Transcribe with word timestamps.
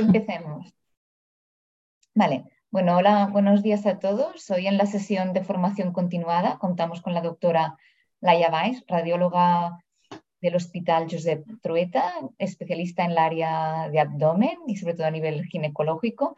empecemos. 0.00 0.74
Vale, 2.14 2.44
bueno, 2.70 2.96
hola, 2.96 3.26
buenos 3.26 3.62
días 3.62 3.86
a 3.86 3.98
todos. 3.98 4.50
Hoy 4.50 4.66
en 4.66 4.78
la 4.78 4.86
sesión 4.86 5.32
de 5.32 5.44
formación 5.44 5.92
continuada 5.92 6.58
contamos 6.58 7.00
con 7.00 7.14
la 7.14 7.20
doctora 7.20 7.76
Laia 8.20 8.50
Valls, 8.50 8.84
radióloga 8.86 9.84
del 10.40 10.56
Hospital 10.56 11.06
Josep 11.10 11.44
Trueta, 11.62 12.12
especialista 12.38 13.04
en 13.04 13.12
el 13.12 13.18
área 13.18 13.88
de 13.90 14.00
abdomen 14.00 14.58
y 14.66 14.76
sobre 14.76 14.94
todo 14.94 15.06
a 15.06 15.10
nivel 15.10 15.44
ginecológico, 15.46 16.36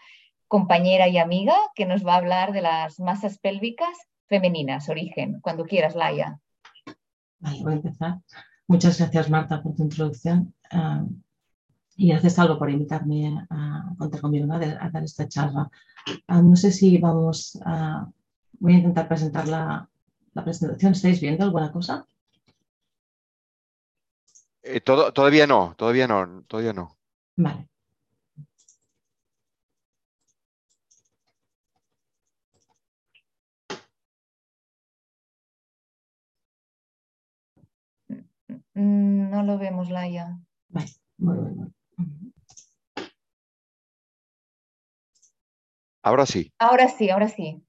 compañera 0.49 1.09
y 1.09 1.19
amiga 1.19 1.55
que 1.75 1.87
nos 1.87 2.05
va 2.07 2.15
a 2.15 2.19
hablar 2.19 2.53
de 2.53 2.63
las 2.63 2.99
masas 2.99 3.39
pélvicas 3.39 3.97
femeninas, 4.27 4.89
origen. 4.89 5.41
Cuando 5.41 5.65
quieras, 5.65 5.95
Laia. 5.95 6.41
Vale, 7.39 7.63
voy 7.63 7.73
a 7.73 7.77
empezar. 7.77 8.19
Muchas 8.67 8.99
gracias, 8.99 9.29
Marta, 9.29 9.63
por 9.63 9.75
tu 9.75 9.83
introducción. 9.83 10.55
Ah, 10.71 11.05
y 11.97 12.09
gracias, 12.09 12.39
Algo, 12.39 12.59
por 12.59 12.71
invitarme 12.71 13.47
a 13.51 13.95
contar 13.99 14.21
conmigo 14.21 14.53
a, 14.53 14.59
dar 14.59 15.05
esta 15.05 15.29
charla. 15.29 15.71
Ah, 16.27 16.43
no 16.43 16.57
sé 16.57 16.73
si 16.73 16.99
vamos 16.99 17.59
a... 17.65 18.09
Voy 18.59 18.75
a 18.75 18.79
intentar 18.79 19.09
presentar 19.09 19.49
la, 19.49 19.89
la 20.35 20.45
presentación. 20.45 20.93
¿Estáis 20.93 21.21
viendo 21.21 21.45
alguna 21.45 21.73
cosa? 21.73 22.07
Eh, 24.63 24.81
todavía 24.81 25.47
no, 25.47 25.75
todavía 25.77 26.07
no, 26.07 26.45
todavía 26.47 26.73
no. 26.73 26.97
Vale. 27.37 27.69
Mm, 38.75 39.31
no 39.31 39.43
lo 39.43 39.59
vemos, 39.59 39.91
Laia. 39.91 40.39
Vale, 40.69 40.91
muy 41.19 41.37
bueno. 41.37 41.73
Ahora 46.03 46.27
sí. 46.27 46.53
Ahora 46.59 46.89
sí, 46.89 47.11
ahora 47.11 47.29
sí. 47.29 47.63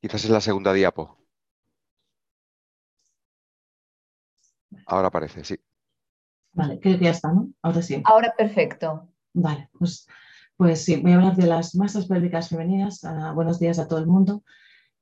Quizás 0.00 0.24
es 0.24 0.30
la 0.30 0.40
segunda 0.40 0.72
diapo. 0.72 1.18
Ahora 4.86 5.08
aparece, 5.08 5.44
sí. 5.44 5.56
Vale, 6.52 6.80
creo 6.80 6.98
que 6.98 7.04
ya 7.04 7.10
está, 7.10 7.32
¿no? 7.32 7.50
Ahora 7.62 7.82
sí. 7.82 8.02
Ahora 8.04 8.34
perfecto. 8.36 9.08
Vale, 9.32 9.68
pues, 9.78 10.06
pues 10.56 10.84
sí, 10.84 10.96
voy 10.96 11.12
a 11.12 11.16
hablar 11.16 11.36
de 11.36 11.46
las 11.46 11.74
masas 11.74 12.06
pélvicas 12.06 12.48
femeninas. 12.48 13.04
Ah, 13.04 13.32
buenos 13.34 13.58
días 13.58 13.78
a 13.78 13.88
todo 13.88 13.98
el 13.98 14.06
mundo. 14.06 14.42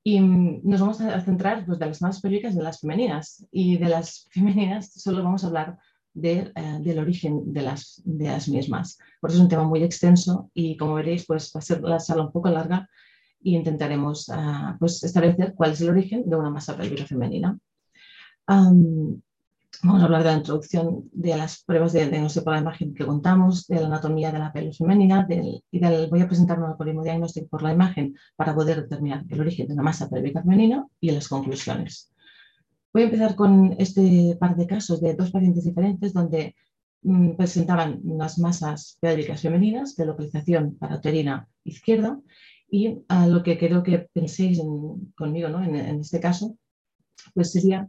Y 0.07 0.21
nos 0.21 0.81
vamos 0.81 1.01
a 1.01 1.21
centrar 1.23 1.65
pues, 1.65 1.79
de 1.79 1.87
las 1.87 2.03
masas 2.03 2.21
pélvicas 2.21 2.55
de 2.55 2.63
las 2.63 2.81
femeninas. 2.81 3.47
Y 3.51 3.79
de 3.79 3.89
las 3.89 4.29
femeninas 4.31 4.93
solo 4.93 5.25
vamos 5.25 5.43
a 5.43 5.47
hablar 5.49 5.79
de, 6.13 6.53
eh, 6.55 6.79
del 6.81 6.99
origen 6.99 7.53
de 7.53 7.63
las, 7.63 8.03
de 8.05 8.27
las 8.27 8.49
mismas. 8.49 8.99
Por 9.21 9.31
eso 9.31 9.39
es 9.39 9.43
un 9.43 9.49
tema 9.49 9.65
muy 9.65 9.83
extenso 9.83 10.51
y 10.55 10.77
como 10.77 10.95
veréis, 10.95 11.27
pues 11.27 11.51
va 11.55 11.59
a 11.59 11.63
ser 11.63 11.81
la 11.83 11.99
sala 11.99 12.23
un 12.23 12.33
poco 12.33 12.51
larga 12.51 12.89
y 13.41 13.57
intentaremos 13.57 14.31
ah, 14.31 14.77
pues, 14.79 15.03
establecer 15.03 15.55
cuál 15.55 15.73
es 15.73 15.81
el 15.81 15.91
origen 15.91 16.29
de 16.29 16.37
una 16.37 16.51
masa 16.51 16.77
pélvica 16.77 17.07
femenina. 17.07 17.59
Vamos 19.83 20.03
a 20.03 20.05
hablar 20.05 20.23
de 20.23 20.31
la 20.31 20.37
introducción 20.37 21.09
de 21.13 21.37
las 21.37 21.63
pruebas 21.65 21.93
de 21.93 22.09
diagnóstico 22.09 22.45
por 22.45 22.55
la 22.55 22.61
imagen 22.61 22.95
que 22.95 23.07
contamos, 23.07 23.67
de 23.67 23.81
la 23.81 23.87
anatomía 23.87 24.33
de 24.33 24.39
la 24.39 24.53
pelvis 24.53 24.79
femenina 24.79 25.27
y 25.71 25.79
del, 25.79 26.09
voy 26.09 26.21
a 26.21 26.27
presentar 26.27 26.59
un 26.59 26.67
algoritmo 26.67 27.03
diagnóstico 27.03 27.49
por 27.49 27.63
la 27.63 27.73
imagen 27.73 28.15
para 28.37 28.55
poder 28.55 28.83
determinar 28.83 29.25
el 29.29 29.41
origen 29.41 29.67
de 29.67 29.75
una 29.75 29.83
masa 29.83 30.09
pélvica 30.09 30.43
femenina 30.43 30.87
y 31.01 31.11
las 31.11 31.29
conclusiones. 31.29 32.13
Voy 32.93 33.03
a 33.03 33.05
empezar 33.07 33.35
con 33.35 33.75
este 33.79 34.37
par 34.39 34.57
de 34.57 34.67
casos 34.67 35.01
de 35.01 35.15
dos 35.15 35.31
pacientes 35.31 35.65
diferentes 35.65 36.13
donde 36.13 36.55
mm, 37.03 37.33
presentaban 37.33 38.01
unas 38.05 38.39
masas 38.39 38.99
pélvicas 39.01 39.43
femeninas 39.43 39.97
de 39.97 40.07
localización 40.07 40.77
parauterina 40.77 41.49
izquierda 41.65 42.21
y 42.71 42.99
a 43.09 43.27
lo 43.27 43.43
que 43.43 43.59
quiero 43.59 43.83
que 43.83 44.09
penséis 44.13 44.61
conmigo 45.17 45.49
¿no? 45.49 45.63
en, 45.63 46.01
este 46.01 46.21
caso 46.21 46.57
pues 47.35 47.53
sería 47.53 47.89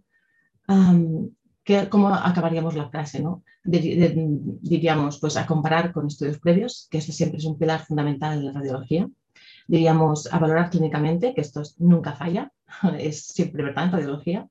¿cómo 1.89 2.13
acabaríamos 2.13 2.75
la 2.75 2.89
frase? 2.89 3.21
¿no? 3.21 3.43
diríamos, 3.63 5.19
pues 5.19 5.37
a 5.37 5.45
comparar 5.45 5.91
con 5.91 6.07
estudios 6.07 6.39
previos, 6.39 6.87
que 6.91 6.99
eso 6.99 7.11
siempre 7.11 7.39
es 7.39 7.45
un 7.45 7.57
pilar 7.57 7.83
fundamental 7.85 8.37
en 8.37 8.45
la 8.45 8.51
radiología. 8.51 9.09
Diríamos 9.67 10.31
a 10.31 10.37
valorar 10.37 10.69
clínicamente, 10.69 11.33
que 11.33 11.41
esto 11.41 11.63
nunca 11.79 12.13
falla, 12.13 12.51
es 12.99 13.25
siempre 13.27 13.63
verdad 13.63 13.85
en 13.85 13.91
radiología. 13.91 14.47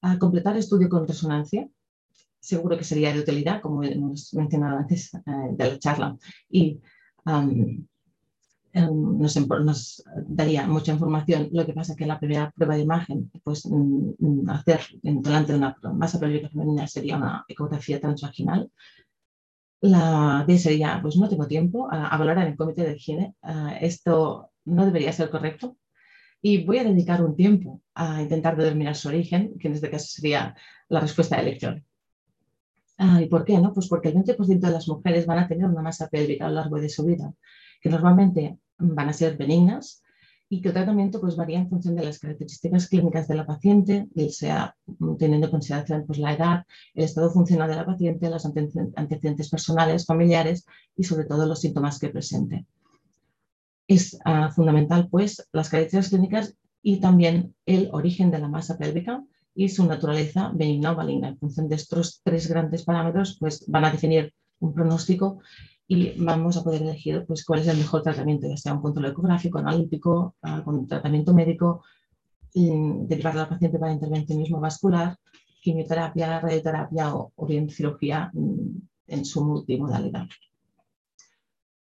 A 0.00 0.18
completar 0.18 0.56
estudio 0.56 0.88
con 0.88 1.08
resonancia, 1.08 1.68
seguro 2.38 2.78
que 2.78 2.84
sería 2.84 3.12
de 3.12 3.20
utilidad, 3.20 3.60
como 3.60 3.82
hemos 3.82 4.32
mencionado 4.34 4.78
antes 4.78 5.12
eh, 5.14 5.20
de 5.52 5.72
la 5.72 5.78
charla. 5.78 6.16
Y 6.48 6.80
Em, 7.28 7.86
nos, 8.80 10.04
daría 10.26 10.66
mucha 10.66 10.92
información. 10.92 11.48
Lo 11.52 11.66
que 11.66 11.72
pasa 11.72 11.92
es 11.92 11.98
que 11.98 12.06
la 12.06 12.18
primera 12.18 12.50
prueba 12.50 12.76
de 12.76 12.82
imagen, 12.82 13.30
pues 13.42 13.66
mm, 13.66 14.10
mm, 14.18 14.50
hacer 14.50 14.80
delante 15.02 15.52
de 15.52 15.58
una 15.58 15.76
masa 15.94 16.20
pélvica 16.20 16.48
femenina 16.48 16.86
sería 16.86 17.16
una 17.16 17.44
ecografía 17.48 18.00
transvaginal. 18.00 18.70
La 19.80 20.44
D 20.46 20.58
sería, 20.58 20.98
pues 21.00 21.16
no 21.16 21.28
tengo 21.28 21.46
tiempo 21.46 21.88
a, 21.90 22.16
valorar 22.16 22.44
en 22.46 22.52
el 22.52 22.56
comité 22.56 22.84
de 22.84 22.96
higiene. 22.96 23.34
Eh, 23.42 23.78
esto 23.82 24.50
no 24.64 24.84
debería 24.84 25.12
ser 25.12 25.30
correcto. 25.30 25.76
Y 26.42 26.64
voy 26.64 26.78
a 26.78 26.84
dedicar 26.84 27.22
un 27.24 27.36
tiempo 27.36 27.82
a 27.94 28.22
intentar 28.22 28.56
determinar 28.56 28.94
su 28.96 29.08
origen, 29.08 29.58
que 29.58 29.68
en 29.68 29.74
este 29.74 29.90
caso 29.90 30.06
sería 30.08 30.54
la 30.88 31.00
respuesta 31.00 31.36
de 31.36 31.42
elección. 31.42 31.84
Ah, 32.96 33.20
¿Y 33.22 33.26
por 33.26 33.44
qué? 33.44 33.58
No? 33.58 33.72
Pues 33.72 33.88
porque 33.88 34.08
el 34.08 34.14
20% 34.14 34.60
de 34.60 34.72
las 34.72 34.88
mujeres 34.88 35.26
van 35.26 35.38
a 35.38 35.48
tener 35.48 35.66
una 35.66 35.82
masa 35.82 36.08
pélvica 36.08 36.46
a 36.46 36.48
lo 36.48 36.56
largo 36.56 36.80
de 36.80 36.88
su 36.88 37.04
vida 37.04 37.32
que 37.80 37.88
normalmente 37.88 38.58
van 38.78 39.08
a 39.08 39.12
ser 39.12 39.36
benignas 39.36 40.02
y 40.50 40.62
que 40.62 40.68
el 40.68 40.74
tratamiento 40.74 41.20
pues, 41.20 41.36
varía 41.36 41.58
en 41.58 41.68
función 41.68 41.94
de 41.94 42.04
las 42.04 42.18
características 42.18 42.88
clínicas 42.88 43.28
de 43.28 43.34
la 43.34 43.46
paciente, 43.46 44.08
sea 44.30 44.74
teniendo 45.18 45.46
en 45.46 45.50
consideración 45.50 46.04
pues, 46.06 46.18
la 46.18 46.32
edad, 46.32 46.64
el 46.94 47.04
estado 47.04 47.30
funcional 47.30 47.68
de 47.68 47.76
la 47.76 47.84
paciente, 47.84 48.30
los 48.30 48.46
antecedentes 48.46 49.50
personales, 49.50 50.06
familiares 50.06 50.64
y 50.96 51.04
sobre 51.04 51.26
todo 51.26 51.46
los 51.46 51.60
síntomas 51.60 51.98
que 51.98 52.08
presente. 52.08 52.66
Es 53.86 54.18
ah, 54.24 54.50
fundamental 54.50 55.08
pues, 55.10 55.46
las 55.52 55.68
características 55.68 56.08
clínicas 56.08 56.54
y 56.82 57.00
también 57.00 57.54
el 57.66 57.90
origen 57.92 58.30
de 58.30 58.38
la 58.38 58.48
masa 58.48 58.78
pélvica 58.78 59.22
y 59.54 59.68
su 59.68 59.84
naturaleza 59.86 60.50
benigna 60.54 60.92
o 60.92 60.96
maligna. 60.96 61.28
En 61.28 61.38
función 61.38 61.68
de 61.68 61.76
estos 61.76 62.22
tres 62.22 62.48
grandes 62.48 62.84
parámetros 62.84 63.36
pues, 63.38 63.64
van 63.66 63.84
a 63.84 63.90
definir 63.90 64.32
un 64.60 64.72
pronóstico 64.72 65.40
y 65.90 66.12
vamos 66.22 66.58
a 66.58 66.62
poder 66.62 66.82
elegir 66.82 67.24
pues, 67.26 67.44
cuál 67.44 67.60
es 67.60 67.66
el 67.66 67.78
mejor 67.78 68.02
tratamiento, 68.02 68.46
ya 68.46 68.58
sea 68.58 68.74
un 68.74 68.82
control 68.82 69.06
ecográfico, 69.06 69.58
analítico, 69.58 70.36
uh, 70.42 70.62
con 70.62 70.86
tratamiento 70.86 71.32
médico, 71.32 71.82
derivar 72.54 73.34
a 73.34 73.40
la 73.40 73.48
paciente 73.48 73.78
para 73.78 73.92
intervencionismo 73.92 74.60
vascular, 74.60 75.16
quimioterapia, 75.62 76.40
radioterapia 76.40 77.14
o, 77.14 77.46
bien 77.46 77.70
cirugía 77.70 78.30
mm, 78.34 78.80
en 79.06 79.24
su 79.24 79.42
multimodalidad. 79.42 80.26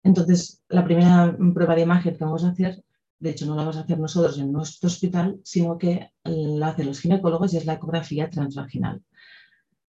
Entonces, 0.02 0.62
la 0.68 0.84
primera 0.84 1.34
prueba 1.54 1.74
de 1.74 1.82
imagen 1.82 2.14
que 2.14 2.24
vamos 2.24 2.44
a 2.44 2.50
hacer, 2.50 2.82
de 3.18 3.30
hecho 3.30 3.46
no 3.46 3.54
la 3.54 3.62
vamos 3.62 3.78
a 3.78 3.80
hacer 3.80 3.98
nosotros 3.98 4.38
en 4.38 4.52
nuestro 4.52 4.88
hospital, 4.88 5.40
sino 5.44 5.78
que 5.78 6.10
la 6.24 6.68
hacen 6.68 6.86
los 6.86 7.00
ginecólogos 7.00 7.54
y 7.54 7.56
es 7.56 7.64
la 7.64 7.74
ecografía 7.74 8.28
transvaginal. 8.28 9.02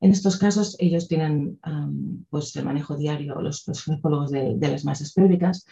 En 0.02 0.12
estos 0.12 0.38
casos, 0.38 0.76
ellos 0.80 1.08
tienen 1.08 1.60
pues, 2.30 2.56
el 2.56 2.66
manejo 2.66 2.98
diario, 2.98 3.42
los, 3.42 3.68
los 3.68 3.84
ginecólogos 3.84 4.32
de, 4.32 4.58
las 4.60 4.86
masas 4.86 5.14
pélvicas, 5.14 5.66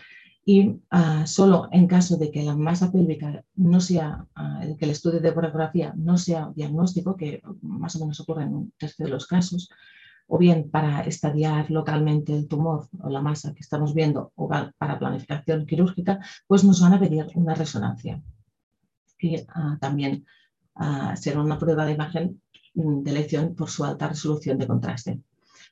y 0.46 0.76
ah, 0.90 1.26
solo 1.26 1.70
en 1.72 1.88
caso 1.88 2.18
de 2.18 2.30
que 2.30 2.44
la 2.44 2.56
masa 2.56 2.92
pélvica 2.92 3.44
no 3.56 3.80
sea, 3.80 4.26
ah, 4.36 4.62
que 4.78 4.86
el 4.86 4.92
estudio 4.92 5.22
de 5.22 5.30
ecografía 5.30 5.94
no 5.96 6.18
sea 6.18 6.52
diagnóstico, 6.54 7.16
que 7.16 7.42
más 7.62 7.96
o 7.96 8.00
menos 8.00 8.20
ocurre 8.20 8.44
en 8.44 8.54
un 8.54 8.74
tercio 8.78 9.06
de 9.06 9.12
los 9.12 9.26
casos, 9.26 9.70
o 10.28 10.38
bien 10.38 10.70
para 10.70 11.02
estadiar 11.02 11.70
localmente 11.72 12.34
el 12.34 12.48
tumor 12.48 12.88
o 13.00 13.10
la 13.10 13.22
masa 13.22 13.54
que 13.54 13.62
estamos 13.62 13.94
viendo, 13.94 14.32
o 14.36 14.48
para 14.50 15.00
planificación 15.00 15.66
quirúrgica, 15.66 16.20
pues 16.48 16.64
nos 16.64 16.82
van 16.82 16.94
a 16.94 17.00
pedir 17.00 17.28
una 17.36 17.56
resonancia, 17.56 18.22
que 19.18 19.46
ah, 19.50 19.78
también 19.80 20.26
será 21.16 21.40
una 21.42 21.60
prueba 21.60 21.86
de 21.86 21.94
imagen 21.94 22.42
de 22.74 23.12
elección 23.12 23.56
por 23.56 23.70
su 23.70 23.84
alta 23.84 24.08
resolución 24.08 24.58
de 24.58 24.68
contraste. 24.68 25.20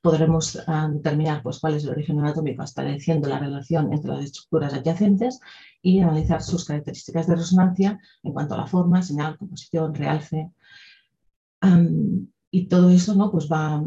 Podremos 0.01 0.61
ah, 0.67 0.89
determinar 0.91 1.43
pues, 1.43 1.59
cuál 1.59 1.75
es 1.75 1.83
el 1.83 1.91
origen 1.91 2.19
anatómico 2.19 2.63
estableciendo 2.63 3.29
la 3.29 3.39
relación 3.39 3.93
entre 3.93 4.11
las 4.11 4.25
estructuras 4.25 4.73
adyacentes 4.73 5.39
y 5.81 5.99
analizar 5.99 6.41
sus 6.41 6.65
características 6.65 7.27
de 7.27 7.35
resonancia 7.35 7.99
en 8.23 8.33
cuanto 8.33 8.55
a 8.55 8.57
la 8.57 8.67
forma, 8.67 9.01
señal, 9.03 9.37
composición, 9.37 9.93
realce. 9.93 10.51
y 12.51 12.67
todo 12.67 12.89
eso 12.89 13.15
¿no? 13.15 13.31
pues 13.31 13.47
va 13.51 13.83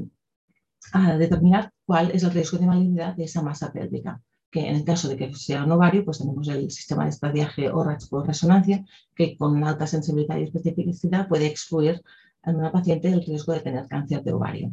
a 0.92 1.16
determinar 1.18 1.72
cuál 1.84 2.10
es 2.12 2.22
el 2.22 2.30
riesgo 2.30 2.58
de 2.58 2.66
malignidad 2.66 3.16
de 3.16 3.24
esa 3.24 3.42
masa 3.42 3.72
pélvica 3.72 4.22
que 4.54 4.68
en 4.68 4.76
el 4.76 4.84
caso 4.84 5.08
de 5.08 5.16
que 5.16 5.34
sea 5.34 5.64
un 5.64 5.72
ovario, 5.72 6.04
pues 6.04 6.18
tenemos 6.18 6.46
el 6.46 6.70
sistema 6.70 7.02
de 7.02 7.10
estadiaje 7.10 7.70
ORACH 7.70 8.08
por 8.08 8.24
resonancia, 8.24 8.84
que 9.16 9.36
con 9.36 9.64
alta 9.64 9.84
sensibilidad 9.84 10.38
y 10.38 10.44
especificidad 10.44 11.26
puede 11.26 11.46
excluir 11.46 12.00
en 12.46 12.56
una 12.56 12.72
paciente 12.72 13.08
el 13.08 13.24
riesgo 13.24 13.52
de 13.52 13.60
tener 13.60 13.86
cáncer 13.88 14.22
de 14.22 14.32
ovario. 14.32 14.72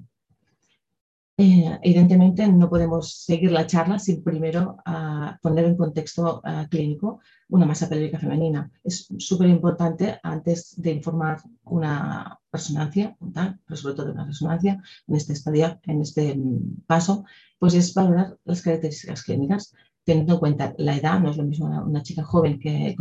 Eh, 1.38 1.80
evidentemente 1.82 2.48
no 2.48 2.70
podemos 2.70 3.24
seguir 3.24 3.52
la 3.52 3.66
charla 3.66 3.98
sin 3.98 4.24
primero 4.24 4.78
ah, 4.86 5.40
poner 5.42 5.66
en 5.66 5.76
contexto 5.76 6.40
ah, 6.44 6.68
clínico 6.70 7.20
una 7.50 7.66
masa 7.66 7.90
pélvica 7.90 8.20
femenina. 8.20 8.70
Es 8.84 9.08
súper 9.18 9.50
importante 9.50 10.20
antes 10.22 10.80
de 10.80 10.92
informar 10.92 11.42
una 11.64 12.38
resonancia, 12.52 13.18
pero 13.20 13.76
sobre 13.76 13.96
todo 13.96 14.12
una 14.12 14.26
resonancia 14.26 14.84
en 15.08 15.16
este 15.16 15.34
estadio, 15.34 15.80
en 15.84 16.02
este 16.02 16.36
mm, 16.36 16.84
paso, 16.86 17.26
pues 17.58 17.74
es 17.74 17.94
valorar 17.94 18.38
las 18.44 18.62
características 18.62 19.24
clínicas, 19.24 19.74
teniendo 20.04 20.34
en 20.34 20.40
cuenta 20.40 20.76
la 20.78 20.96
edad, 20.96 21.20
no 21.20 21.32
es 21.32 21.38
lo 21.38 21.44
mismo 21.44 21.68
una, 21.68 22.04
chica 22.04 22.24
joven 22.24 22.60
que, 22.60 22.96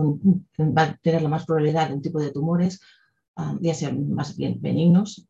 va 0.58 0.82
a 0.82 0.96
tener 0.96 1.22
la 1.22 1.28
más 1.28 1.44
probabilidad 1.44 1.88
de 1.88 1.94
un 1.94 2.02
tipo 2.02 2.20
de 2.20 2.30
tumores, 2.30 2.80
ya 3.60 3.74
sean 3.74 4.12
más 4.12 4.36
bien 4.36 4.60
benignos, 4.60 5.26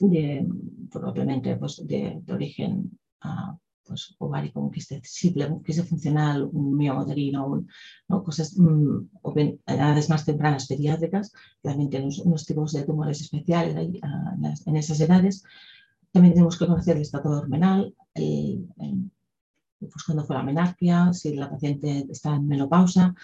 de, 0.00 0.46
probablemente 0.90 1.56
pues, 1.56 1.86
de, 1.86 2.22
origen 2.28 2.98
uh, 3.24 3.56
pues, 3.84 4.14
ovárico, 4.18 4.60
un 4.60 4.70
quiste 4.70 5.00
simple, 5.04 5.46
un 5.46 5.62
quiste 5.62 5.82
funcional, 5.82 6.48
un 6.52 6.76
miomoderino, 6.76 7.64
¿no? 8.08 8.22
cosas, 8.22 8.56
mm, 8.56 9.08
bien 9.34 9.60
edades 9.66 10.08
más 10.08 10.24
tempranas 10.24 10.66
pediátricas, 10.66 11.32
también 11.62 11.90
tienen 11.90 12.10
unos, 12.24 12.46
tipos 12.46 12.72
de 12.72 12.84
tumores 12.84 13.20
especiales 13.20 13.76
ahí, 13.76 14.00
uh, 14.02 14.46
en 14.66 14.76
esas 14.76 15.00
edades. 15.00 15.42
También 16.12 16.34
tenemos 16.34 16.58
que 16.58 16.66
conocer 16.66 16.96
el 16.96 17.02
estado 17.02 17.30
hormonal, 17.30 17.94
el, 18.14 18.66
el, 18.78 19.10
pues 19.80 20.04
cuando 20.04 20.24
fue 20.24 20.36
la 20.36 20.42
menarquia, 20.42 21.12
si 21.12 21.34
la 21.34 21.50
paciente 21.50 22.06
está 22.10 22.34
en 22.34 22.48
menopausa, 22.48 23.14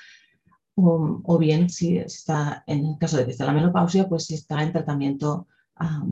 o, 0.76 1.20
o, 1.24 1.38
bien 1.38 1.68
si 1.70 1.98
está, 1.98 2.64
en 2.66 2.84
el 2.84 2.98
caso 2.98 3.16
de 3.16 3.24
que 3.24 3.30
esté 3.30 3.44
la 3.44 3.52
menopausia, 3.52 4.08
pues 4.08 4.24
si 4.24 4.34
está 4.34 4.62
en 4.62 4.72
tratamiento 4.72 5.46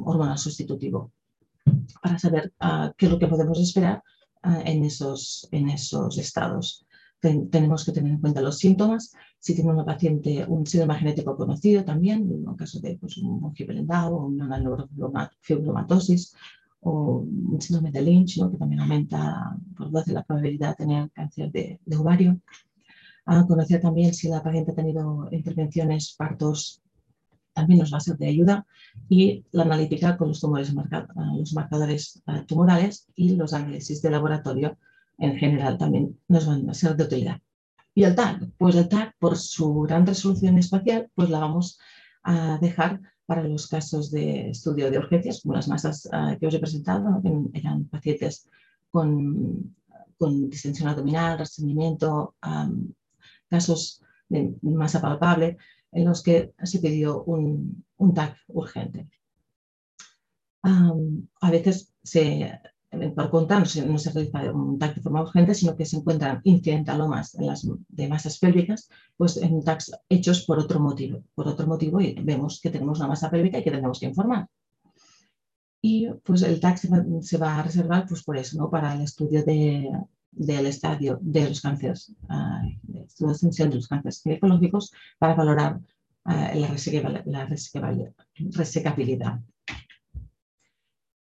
hormonal 0.05 0.39
sustitutivo 0.39 1.13
para 2.03 2.19
saber 2.19 2.53
ah, 2.61 2.93
qué 2.97 3.07
es 3.07 3.13
lo 3.13 3.19
que 3.19 3.29
podemos 3.29 3.59
esperar 3.61 4.03
ah, 4.43 4.63
en, 4.65 4.85
esos, 4.85 5.49
en 5.53 5.69
esos 5.69 6.19
estados. 6.19 6.85
tenemos 7.21 7.85
que 7.85 7.93
tener 7.93 8.13
en 8.13 8.21
cuenta 8.21 8.41
los 8.41 8.59
síntomas. 8.59 9.13
Si 9.39 9.55
tiene 9.55 9.71
una 9.71 9.85
paciente 9.85 10.45
un 10.49 10.67
síndrome 10.67 10.99
genético 10.99 11.37
conocido 11.37 11.85
también, 11.85 12.31
en 12.31 12.49
el 12.49 12.57
caso 12.57 12.81
de 12.81 12.97
pues, 12.99 13.19
un 13.19 13.55
Gibelendau 13.55 14.15
o 14.15 14.27
una 14.27 14.59
neurofibromatosis 14.59 16.35
o 16.81 17.25
un 17.53 17.61
síndrome 17.61 17.93
de 17.93 18.03
Lynch, 18.03 18.41
que 18.51 18.57
también 18.57 18.81
aumenta 18.81 19.57
por 19.77 19.91
12 19.91 20.13
la 20.13 20.25
probabilidad 20.25 20.71
de 20.71 20.85
tener 20.85 21.11
cáncer 21.13 21.53
de, 21.53 21.81
de 21.85 21.97
ovario. 21.97 22.41
A 23.25 23.47
conocer 23.47 23.81
también 23.81 24.13
si 24.15 24.29
la 24.29 24.43
paciente 24.43 24.73
ha 24.73 24.75
tenido 24.75 25.29
intervenciones, 25.31 26.15
partos 26.17 26.83
también 27.53 27.81
nos 27.81 27.93
va 27.93 27.99
a 27.99 28.01
ser 28.01 28.17
de 28.17 28.29
ayuda 28.29 28.67
y 29.09 29.45
la 29.53 29.65
analítica 29.65 30.17
con 30.17 30.29
los 30.29 30.41
tumores 30.41 30.73
los 30.73 31.53
marcadores 31.53 32.23
eh, 32.27 32.45
tumorales 32.47 33.07
y 33.15 33.37
los 33.37 33.53
análisis 33.53 34.01
de 34.03 34.11
laboratorio 34.11 34.79
en 35.19 35.37
general 35.37 35.79
también 35.79 36.19
nos 36.29 36.47
van 36.47 36.69
a 36.69 36.75
ser 36.75 36.97
de 36.97 37.05
utilidad. 37.05 37.41
Y 37.95 38.05
el 38.05 38.15
TAC, 38.15 38.51
pues 38.57 38.75
el 38.75 38.89
TAC 38.89 39.15
por 39.19 39.37
su 39.37 39.83
gran 39.83 40.07
resolución 40.07 40.59
espacial, 40.59 41.11
pues 41.15 41.29
la 41.29 41.41
vamos 41.41 41.79
a 42.23 42.59
dejar 42.59 43.01
para 43.27 43.45
los 43.45 43.67
casos 43.67 44.11
de 44.11 44.51
estudio 44.51 44.91
de 44.91 44.99
urgencias, 44.99 45.43
como 45.43 45.55
las 45.55 45.69
masas 45.69 46.07
eh, 46.07 46.39
que 46.41 46.47
os 46.47 46.55
he 46.55 46.59
presentado, 46.59 47.21
que 47.23 47.59
eran 47.59 47.85
pacientes 47.85 48.49
con, 48.91 49.77
con 50.19 50.51
distensión 50.51 50.89
abdominal, 50.89 51.39
restreñimiento, 51.39 52.35
casos 53.53 54.03
de 54.29 54.55
masa 54.63 55.01
palpable, 55.01 55.59
en 55.93 56.05
los 56.07 56.23
que 56.23 56.53
se 56.63 56.79
pidió 56.79 57.23
un, 57.25 57.85
un 57.99 58.15
TAC 58.15 58.37
urgente. 58.49 59.09
a 60.63 61.51
veces 61.51 61.93
se, 62.03 62.59
por 63.15 63.31
contra 63.31 63.59
no 63.59 63.67
se, 63.67 63.85
no 63.87 63.99
se, 63.99 64.11
realiza 64.11 64.53
un 64.53 64.79
TAC 64.79 64.97
de 64.97 65.03
forma 65.03 65.23
urgente, 65.23 65.55
sino 65.55 65.77
que 65.77 65.85
se 65.85 65.97
encuentran 65.99 66.41
incidentalomas 66.45 67.35
en 67.35 67.47
las, 67.47 67.69
de 67.99 68.09
masas 68.09 68.39
pélvicas, 68.39 68.89
pues 69.17 69.37
en 69.37 69.63
TACs 69.63 69.93
hechos 70.09 70.45
por 70.47 70.59
otro 70.59 70.81
motivo, 70.81 71.23
por 71.35 71.47
otro 71.49 71.67
motivo 71.67 72.01
y 72.01 72.15
vemos 72.15 72.61
que 72.63 72.71
tenemos 72.71 72.99
una 72.99 73.09
masa 73.09 73.31
pélvica 73.31 73.59
y 73.59 73.65
que 73.65 73.71
tenemos 73.71 74.01
que 74.01 74.07
informar. 74.07 74.49
Y 75.83 76.09
pues 76.25 76.43
el 76.43 76.61
TAC 76.61 76.77
se 77.21 77.39
va, 77.39 77.59
a 77.59 77.63
reservar 77.63 78.07
pues 78.09 78.23
por 78.23 78.37
eso, 78.37 78.57
¿no? 78.57 78.71
para 78.71 78.95
el 78.95 79.03
estudio 79.03 79.45
de, 79.45 79.91
del 80.31 80.67
estadio 80.67 81.19
de 81.21 81.49
los 81.49 81.61
cánceres, 81.61 82.15
uh, 82.31 82.92
de 83.19 83.67
de 83.69 83.75
los 83.75 83.89
cánceres 83.89 84.23
ginecológicos 84.23 84.93
para 85.19 85.35
valorar 85.35 85.81
uh, 86.25 86.55
la, 86.55 87.47
resecabilidad. 88.51 89.41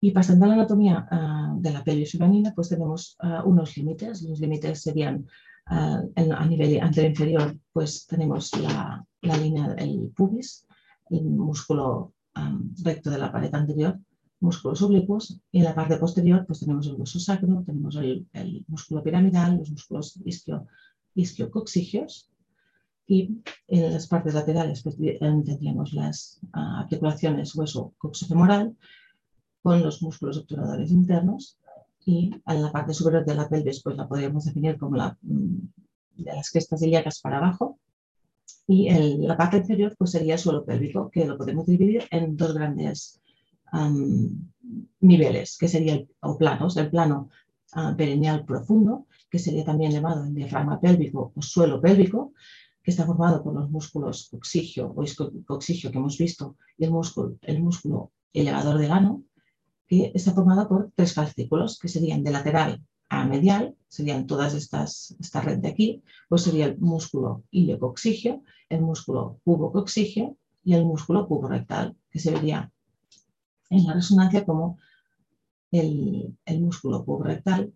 Y 0.04 0.12
pasando 0.12 0.46
a 0.46 0.48
la 0.48 0.54
anatomía 0.56 1.08
uh, 1.12 1.62
de 1.62 1.72
la 1.72 1.84
pelvis 1.84 2.14
femenina, 2.14 2.54
pues 2.56 2.70
tenemos 2.70 3.18
unos 3.46 3.78
límites. 3.78 4.24
Los 4.24 4.40
límites 4.40 4.82
serían 4.82 5.28
a 5.66 6.46
nivel 6.46 6.82
anterior 6.82 7.12
inferior, 7.12 7.58
pues 7.72 8.06
tenemos 8.08 8.52
la, 8.58 9.06
la 9.22 9.38
línea 9.38 9.70
del 9.70 10.12
pubis, 10.16 10.66
el 11.10 11.24
músculo 11.24 12.14
um, 12.36 12.74
recto 12.84 13.10
de 13.10 13.20
la 13.20 13.32
pared 13.32 13.54
anterior, 13.54 14.00
músculos 14.40 14.82
oblicuos 14.82 15.40
y 15.52 15.60
en 15.60 15.66
la 15.66 15.76
parte 15.76 15.98
posterior 15.98 16.46
pues 16.46 16.62
tenemos 16.62 16.88
el 16.88 16.96
hueso 16.96 17.20
sacro, 17.20 17.64
tenemos 17.66 17.96
el, 17.98 18.26
músculo 18.68 19.04
piramidal, 19.04 19.58
los 19.58 19.72
músculos 19.72 20.20
isquio, 20.26 20.68
isquiocoxigios 21.16 22.32
y 23.08 23.42
en 23.68 23.94
las 23.94 24.08
partes 24.08 24.34
laterales 24.34 24.84
pues, 24.84 24.98
tendríamos 24.98 25.94
las 25.94 26.40
uh, 26.54 26.80
articulaciones 26.80 27.56
hueso 27.56 27.94
coxofemoral 27.98 28.76
con 29.62 29.84
los 29.84 30.02
músculos 30.02 30.38
obturadores 30.38 30.92
internos 30.92 31.58
y 32.06 32.32
en 32.48 32.62
la 32.62 32.72
parte 32.72 32.94
superior 32.94 33.26
de 33.26 33.36
la 33.36 33.50
pelvis 33.50 33.84
pues 33.84 33.98
la 33.98 34.08
podríamos 34.08 34.46
definir 34.46 34.78
como 34.78 34.96
la, 34.96 35.18
mm, 35.22 35.58
de 36.24 36.34
las 36.34 36.50
crestas 36.50 36.82
ilíacas 36.82 37.20
para 37.20 37.38
abajo. 37.38 37.78
Y 38.68 38.88
en 38.88 39.28
la 39.28 39.38
parte 39.38 39.58
inferior 39.58 39.96
pues 39.98 40.12
sería 40.12 40.36
el 40.36 40.40
suelo 40.40 40.66
pélvico 40.66 41.10
que 41.10 41.26
lo 41.26 41.38
podemos 41.38 41.66
dividir 41.66 42.04
en 42.12 42.38
dos 42.38 42.54
grandes 42.54 43.22
niveles, 45.00 45.58
que 45.58 45.68
sería 45.68 45.94
el, 45.94 46.10
o 46.22 46.38
planos, 46.38 46.76
el 46.78 46.90
plano 46.90 47.30
uh, 47.76 48.46
profundo, 48.46 49.08
que 49.30 49.40
sería 49.40 49.64
también 49.64 49.92
llamado 49.92 50.24
el 50.26 50.34
diafragma 50.34 50.80
pélvico 50.80 51.32
o 51.36 51.42
suelo 51.42 51.80
pélvico, 51.82 52.34
que 52.84 52.92
está 52.92 53.06
formado 53.06 53.44
por 53.44 53.54
los 53.54 53.70
músculos 53.70 54.30
coxigio 54.32 54.94
o 54.96 55.04
coxigio 55.46 55.92
que 55.92 55.98
hemos 55.98 56.18
visto 56.18 56.58
y 56.78 56.86
el 56.86 56.92
músculo, 56.92 57.38
el 57.42 57.62
músculo 57.62 58.12
elevador 58.34 58.78
del 58.78 58.92
ano, 58.92 59.24
que 59.88 60.12
está 60.16 60.34
formado 60.34 60.68
por 60.68 60.92
tres 60.96 61.14
fascículos, 61.14 61.78
que 61.78 61.88
serían 61.88 62.24
de 62.24 62.32
lateral 62.32 62.82
a 63.10 63.26
medial, 63.26 63.76
serían 63.88 64.26
todas 64.26 64.54
estas, 64.54 65.16
esta 65.20 65.42
red 65.42 65.60
de 65.60 65.68
aquí, 65.68 66.02
pues 66.30 66.44
sería 66.44 66.66
el 66.68 66.80
músculo 66.80 67.44
iliocoxigio, 67.52 68.42
el 68.70 68.82
músculo 68.82 69.40
pubocoxigio 69.44 70.38
y 70.64 70.74
el 70.74 70.86
músculo 70.86 71.28
puborectal, 71.28 71.96
que 72.10 72.20
se 72.20 72.32
vería 72.32 72.72
en 73.70 73.86
la 73.86 73.94
resonancia 73.94 74.46
como 74.46 74.78
el, 75.72 76.60
músculo 76.60 77.04
puborectal, 77.04 77.74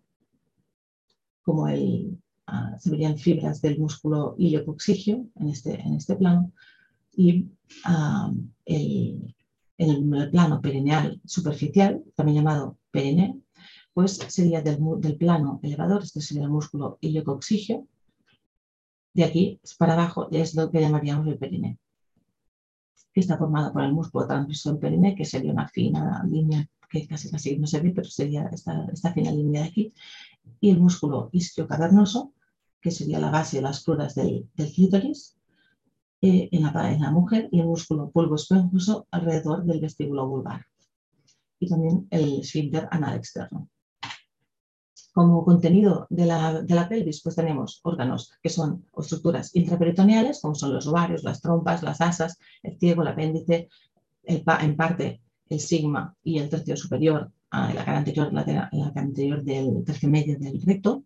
como 1.42 1.68
el, 1.68 2.18
ah, 2.46 2.76
se 2.78 2.90
verían 2.90 3.18
fibras 3.18 3.60
del 3.62 3.78
músculo 3.78 4.34
iliocoxigio 4.38 5.26
en 5.36 5.48
este, 5.48 5.80
en 5.80 5.94
este 5.94 6.16
plano 6.16 6.52
y 7.16 7.46
ah, 7.84 8.30
el, 8.66 9.32
plano 10.30 10.60
perineal 10.60 11.20
superficial, 11.24 12.02
también 12.14 12.38
llamado 12.38 12.78
perine, 12.90 13.40
pues 13.92 14.12
sería 14.28 14.62
del, 14.62 14.78
plano 15.18 15.60
elevador, 15.62 16.02
este 16.02 16.20
sería 16.20 16.44
el 16.44 16.50
músculo 16.50 16.98
iliocoxigio, 17.00 17.86
de 19.14 19.24
aquí 19.24 19.60
para 19.78 19.94
abajo 19.94 20.28
es 20.30 20.54
lo 20.54 20.70
que 20.70 20.80
llamaríamos 20.80 21.26
el 21.26 21.38
perine 21.38 21.78
que 23.12 23.20
está 23.20 23.38
formada 23.38 23.72
por 23.72 23.82
el 23.82 23.94
músculo 23.94 24.26
transversal 24.26 24.78
perine, 24.78 25.14
que 25.14 25.24
sería 25.24 25.50
una 25.50 25.66
fina 25.68 26.22
línea 26.28 26.68
que 26.88 27.06
casi 27.06 27.30
casi 27.30 27.58
no 27.58 27.66
se 27.66 27.80
ve, 27.80 27.92
pero 27.94 28.08
sería 28.08 28.46
esta, 28.52 28.86
esta 28.92 29.12
fina 29.12 29.32
línea 29.32 29.62
de 29.62 29.68
aquí, 29.68 29.94
y 30.60 30.70
el 30.70 30.80
músculo 30.80 31.28
isquiocavernoso, 31.32 32.32
que 32.80 32.90
sería 32.90 33.18
la 33.18 33.30
base 33.30 33.56
de 33.56 33.62
las 33.62 33.82
pluras 33.82 34.14
del, 34.14 34.48
del 34.54 34.72
clítoris, 34.72 35.36
eh, 36.22 36.48
en, 36.52 36.62
la, 36.62 36.92
en, 36.92 37.02
la, 37.02 37.10
mujer, 37.10 37.48
y 37.52 37.60
el 37.60 37.66
músculo 37.66 38.10
pulvo 38.10 38.36
esponjoso 38.36 39.06
alrededor 39.10 39.64
del 39.64 39.80
vestíbulo 39.80 40.26
vulvar. 40.26 40.66
Y 41.58 41.68
también 41.68 42.06
el 42.10 42.40
esfínter 42.40 42.88
anal 42.90 43.16
externo 43.16 43.68
como 45.16 45.46
contenido 45.46 46.06
de 46.10 46.26
la, 46.26 46.60
de 46.60 46.74
la, 46.74 46.90
pelvis, 46.90 47.22
pues 47.22 47.36
tenemos 47.36 47.80
órganos 47.84 48.32
que 48.42 48.50
son 48.50 48.84
estructuras 48.98 49.56
intraperitoneales, 49.56 50.42
como 50.42 50.54
son 50.54 50.74
los 50.74 50.86
ovarios, 50.86 51.24
las 51.24 51.40
trompas, 51.40 51.82
las 51.82 52.02
asas, 52.02 52.38
el 52.62 52.78
ciego, 52.78 53.00
el 53.00 53.08
apéndice, 53.08 53.70
el, 54.24 54.44
en 54.60 54.76
parte 54.76 55.22
el 55.48 55.60
sigma 55.60 56.14
y 56.22 56.38
el 56.38 56.48
tercio 56.48 56.76
superior, 56.76 57.30
la 57.50 57.84
cara 57.84 57.98
anterior, 57.98 58.32
la, 58.32 58.44
la 58.44 58.92
cara 58.92 59.06
anterior 59.06 59.42
del 59.42 59.84
tercio 59.84 60.08
medio 60.08 60.38
del 60.38 60.60
recto, 60.62 61.04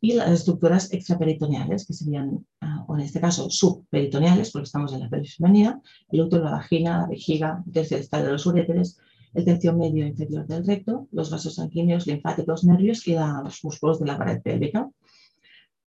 y 0.00 0.14
las 0.14 0.30
estructuras 0.30 0.92
extraperitoneales, 0.92 1.86
que 1.86 1.92
serían, 1.92 2.44
ah, 2.60 2.84
o 2.88 2.96
en 2.96 3.02
este 3.02 3.20
caso, 3.20 3.48
subperitoneales, 3.48 4.50
porque 4.50 4.64
estamos 4.64 4.92
en 4.92 5.00
la 5.00 5.08
pelvis 5.08 5.36
femenina, 5.36 5.80
el 6.10 6.22
útero, 6.22 6.44
la 6.44 6.50
vagina, 6.50 7.02
la 7.02 7.06
vejiga, 7.06 7.62
el 7.64 7.72
tercio 7.72 7.98
de 7.98 8.32
los 8.32 8.44
uréteres 8.44 8.98
el 9.34 9.44
tercio 9.44 9.72
medio 9.74 10.06
inferior 10.06 10.46
del 10.46 10.66
recto, 10.66 11.08
los 11.12 11.30
vasos 11.30 11.54
sanguíneos, 11.54 12.06
linfáticos, 12.06 12.64
nervios 12.64 13.06
y 13.06 13.14
los 13.14 13.64
músculos 13.64 13.98
de 13.98 14.06
la 14.06 14.18
pared 14.18 14.42
pélvica. 14.42 14.90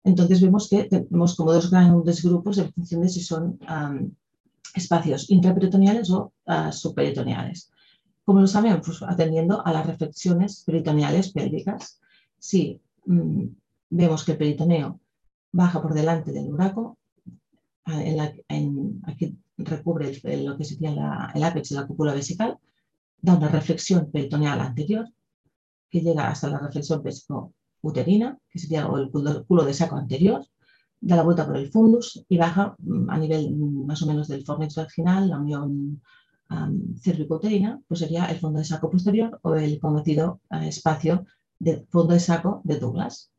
Entonces 0.04 0.40
vemos 0.40 0.68
que 0.68 0.84
tenemos 0.84 1.34
como 1.34 1.52
dos 1.52 1.70
grandes 1.70 2.24
grupos 2.24 2.58
en 2.58 2.72
función 2.72 3.02
de 3.02 3.08
si 3.08 3.20
son 3.20 3.58
espacios 4.76 5.30
intraperitoneales 5.30 6.10
o 6.10 6.32
uh, 6.46 6.72
subperitoneales. 6.72 7.70
Como 8.24 8.40
lo 8.40 8.46
sabemos, 8.46 8.82
pues, 8.84 9.02
atendiendo 9.02 9.64
a 9.66 9.72
las 9.72 9.86
reflexiones 9.86 10.62
peritoneales 10.64 11.32
pélvicas. 11.32 12.00
Si 12.38 12.80
mm, 13.06 13.44
vemos 13.90 14.24
que 14.24 14.32
el 14.32 14.38
peritoneo 14.38 15.00
baja 15.52 15.80
por 15.80 15.94
delante 15.94 16.32
del 16.32 16.52
uraco, 16.52 16.98
en 17.86 19.00
aquí 19.06 19.38
recubre 19.56 20.12
lo 20.42 20.56
que 20.58 20.64
sería 20.64 21.30
el 21.34 21.44
ápex 21.44 21.70
de 21.70 21.76
la 21.76 21.86
cúpula 21.86 22.12
vesical, 22.12 22.58
da 23.22 23.36
una 23.36 23.48
reflexión 23.48 24.10
peritoneal 24.10 24.60
anterior 24.60 25.08
que 25.88 26.00
llega 26.00 26.28
hasta 26.28 26.50
la 26.50 26.58
reflexión 26.58 27.02
uterina, 27.80 28.38
que 28.50 28.58
sería 28.58 28.88
el 28.94 29.10
culo 29.10 29.64
de 29.64 29.74
saco 29.74 29.96
anterior, 29.96 30.44
da 31.06 31.14
la 31.16 31.22
vuelta 31.22 31.46
por 31.46 31.56
el 31.56 31.70
fundus 31.70 32.24
y 32.28 32.36
baja 32.36 32.74
mm, 32.78 33.10
a 33.10 33.18
nivel 33.18 33.54
mm, 33.54 33.86
más 33.86 34.02
o 34.02 34.06
menos 34.06 34.26
del 34.28 34.44
fornix 34.44 34.74
vaginal, 34.74 35.28
la 35.28 35.38
unión 35.38 36.02
um, 36.50 36.96
cervicouterina, 36.98 37.80
pues 37.86 38.00
sería 38.00 38.26
el 38.26 38.38
fondo 38.38 38.58
de 38.58 38.64
saco 38.64 38.90
posterior 38.90 39.38
o 39.42 39.54
el 39.54 39.78
conocido 39.78 40.40
eh, 40.50 40.68
espacio 40.68 41.24
de 41.58 41.86
fondo 41.90 42.14
de 42.14 42.20
saco 42.20 42.60
de 42.64 42.78
Douglas. 42.80 43.30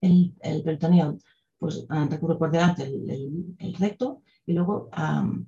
El, 0.00 0.34
peritoneo 0.62 1.18
pues, 1.58 1.84
ah, 1.88 2.06
recurre 2.08 2.38
por 2.38 2.52
delante 2.52 2.84
el, 2.84 3.74
recto 3.78 4.22
y 4.46 4.52
luego 4.52 4.88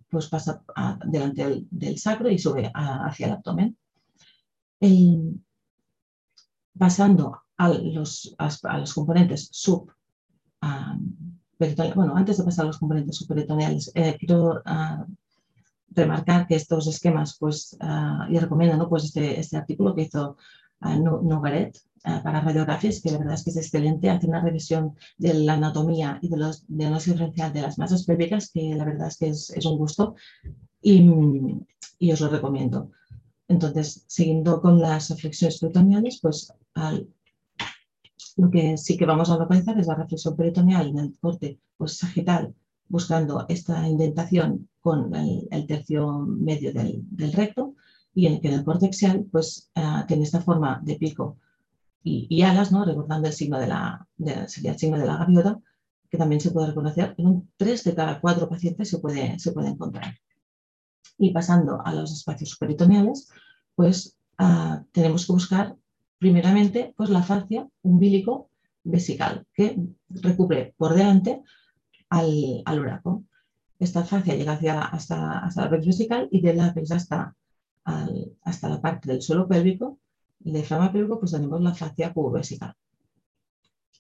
pues 0.08 0.26
pasa 0.28 0.64
delante 1.04 1.66
del, 1.70 1.98
sacro 1.98 2.28
y 2.28 2.38
sube 2.38 2.72
hacia 2.74 3.26
el 3.26 3.32
abdomen. 3.34 3.76
pasando 6.76 7.42
a, 7.56 7.68
los 7.68 8.94
componentes 8.94 9.48
sub 9.52 9.92
bueno, 11.94 12.16
antes 12.16 12.38
de 12.38 12.44
pasar 12.44 12.64
a 12.64 12.68
los 12.68 12.78
componentes 12.78 13.16
subperitoneales, 13.16 13.90
eh, 13.94 14.16
quiero 14.18 14.62
ah, 14.64 15.04
remarcar 15.90 16.46
que 16.46 16.54
estos 16.54 16.86
esquemas, 16.86 17.36
pues, 17.38 17.76
uh, 17.80 18.30
y 18.30 18.38
recomiendo 18.38 18.76
¿no? 18.76 18.88
pues 18.88 19.04
este, 19.04 19.40
este 19.40 19.56
artículo 19.56 19.94
que 19.94 20.02
hizo 20.02 20.36
Nogaret 20.80 21.76
para 22.22 22.40
radiografías, 22.40 23.00
que 23.02 23.10
la 23.10 23.18
verdad 23.18 23.34
es 23.34 23.44
que 23.44 23.50
es 23.50 23.56
excelente, 23.56 24.08
hace 24.08 24.26
una 24.26 24.40
revisión 24.40 24.94
de 25.16 25.34
la 25.34 25.54
anatomía 25.54 26.18
y 26.22 26.28
de 26.28 26.36
los 26.36 26.64
diagnóstico 26.68 27.14
diferencial 27.14 27.52
de 27.52 27.62
las 27.62 27.78
masas 27.78 28.04
pélvicas, 28.04 28.50
que 28.50 28.74
la 28.74 28.84
verdad 28.84 29.08
es 29.08 29.16
que 29.16 29.28
es, 29.28 29.50
es 29.50 29.66
un 29.66 29.76
gusto 29.76 30.14
y, 30.80 31.10
y, 31.98 32.12
os 32.12 32.20
lo 32.20 32.28
recomiendo. 32.28 32.90
Entonces, 33.48 34.04
siguiendo 34.06 34.60
con 34.60 34.78
las 34.78 35.10
reflexiones 35.10 35.58
peritoneales, 35.58 36.20
pues 36.22 36.52
al, 36.74 37.08
lo 38.38 38.50
que 38.52 38.76
sí 38.76 38.96
que 38.96 39.04
vamos 39.04 39.30
a 39.30 39.36
localizar 39.36 39.78
es 39.78 39.88
la 39.88 39.96
reflexión 39.96 40.36
peritoneal 40.36 40.88
en 40.90 40.98
el 40.98 41.18
corte 41.18 41.58
sagital, 41.86 42.54
buscando 42.88 43.44
esta 43.48 43.86
indentación 43.86 44.68
con 44.80 45.12
el, 45.14 45.66
tercio 45.66 46.18
medio 46.20 46.72
del, 46.72 47.32
recto 47.32 47.74
y 48.14 48.26
en 48.26 48.34
el 48.34 48.40
que 48.40 48.48
en 48.48 48.54
el 48.54 49.24
pues, 49.24 49.70
uh, 49.74 50.06
tiene 50.06 50.22
esta 50.22 50.40
forma 50.40 50.80
de 50.84 50.94
pico 50.94 51.36
y, 52.04 52.42
alas, 52.42 52.70
¿no? 52.70 52.84
recordando 52.84 53.26
el 53.26 53.34
signo 53.34 53.58
de 53.58 53.66
la, 53.66 54.06
sería 54.46 54.72
el 54.72 54.78
signo 54.78 54.98
de 54.98 55.04
la 55.04 55.16
gaviota, 55.16 55.58
que 56.08 56.16
también 56.16 56.40
se 56.40 56.52
puede 56.52 56.68
reconocer. 56.68 57.14
En 57.18 57.26
un 57.26 57.50
3 57.56 57.84
de 57.84 57.94
cada 57.94 58.20
4 58.20 58.48
pacientes 58.48 58.88
se 58.88 58.98
puede, 59.00 59.38
se 59.40 59.50
puede 59.50 59.68
encontrar. 59.68 60.14
Y 61.18 61.32
pasando 61.32 61.84
a 61.84 61.92
los 61.92 62.12
espacios 62.12 62.56
peritoneales, 62.56 63.28
pues 63.74 64.16
uh, 64.38 64.82
tenemos 64.92 65.26
que 65.26 65.32
buscar 65.32 65.76
primeramente, 66.18 66.94
pues 66.96 67.10
la 67.10 67.22
fascia 67.22 67.68
umbilico 67.82 68.50
vesical, 68.84 69.46
que 69.54 69.76
recubre 70.08 70.74
por 70.76 70.94
delante 70.94 71.42
al, 72.08 72.62
al 72.64 73.00
Esta 73.78 74.04
fascia 74.04 74.34
llega 74.34 74.52
hacia, 74.52 74.80
hasta, 74.80 75.38
hasta 75.40 75.62
la 75.62 75.68
vesical 75.68 76.28
y 76.30 76.40
de 76.40 76.54
la 76.54 76.74
hasta, 76.90 77.34
hasta 78.42 78.68
la 78.68 78.80
parte 78.80 79.10
del 79.10 79.22
suelo 79.22 79.46
pélvico, 79.46 79.98
el 80.44 80.52
diafragma 80.54 80.92
pélvico, 80.92 81.20
pues 81.20 81.32
tenemos 81.32 81.60
la 81.60 81.74
fascia 81.74 82.12
cubovesical. 82.12 82.74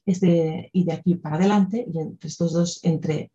Este, 0.06 0.70
y 0.72 0.84
de 0.84 0.92
aquí 0.92 1.16
para 1.16 1.36
adelante, 1.36 1.86
y 1.86 1.98
entre 1.98 2.28
estos 2.28 2.52
dos, 2.52 2.80
entre 2.82 3.30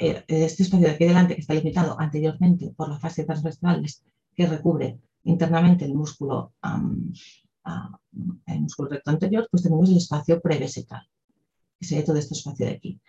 eh, 0.00 0.24
este 0.28 0.62
espacio 0.62 0.86
de 0.86 0.94
aquí 0.94 1.04
adelante 1.04 1.34
que 1.34 1.40
está 1.40 1.54
limitado 1.54 1.98
anteriormente 1.98 2.72
por 2.76 2.88
la 2.88 3.00
fascia 3.00 3.26
transversales 3.26 4.04
que 4.36 4.46
recubre 4.46 5.00
internamente 5.24 5.84
el 5.84 5.94
músculo 5.94 6.52
el 8.46 8.60
músculo 8.60 8.90
recto 8.90 9.10
anterior, 9.10 9.48
pues 9.50 9.62
tenemos 9.62 9.88
el 9.90 9.96
espacio 9.96 10.40
prevesical, 10.40 11.02
que 11.78 11.86
sería 11.86 12.04
todo 12.04 12.16
este 12.16 12.34
espacio 12.34 12.66
de 12.66 12.72
aquí, 12.72 13.00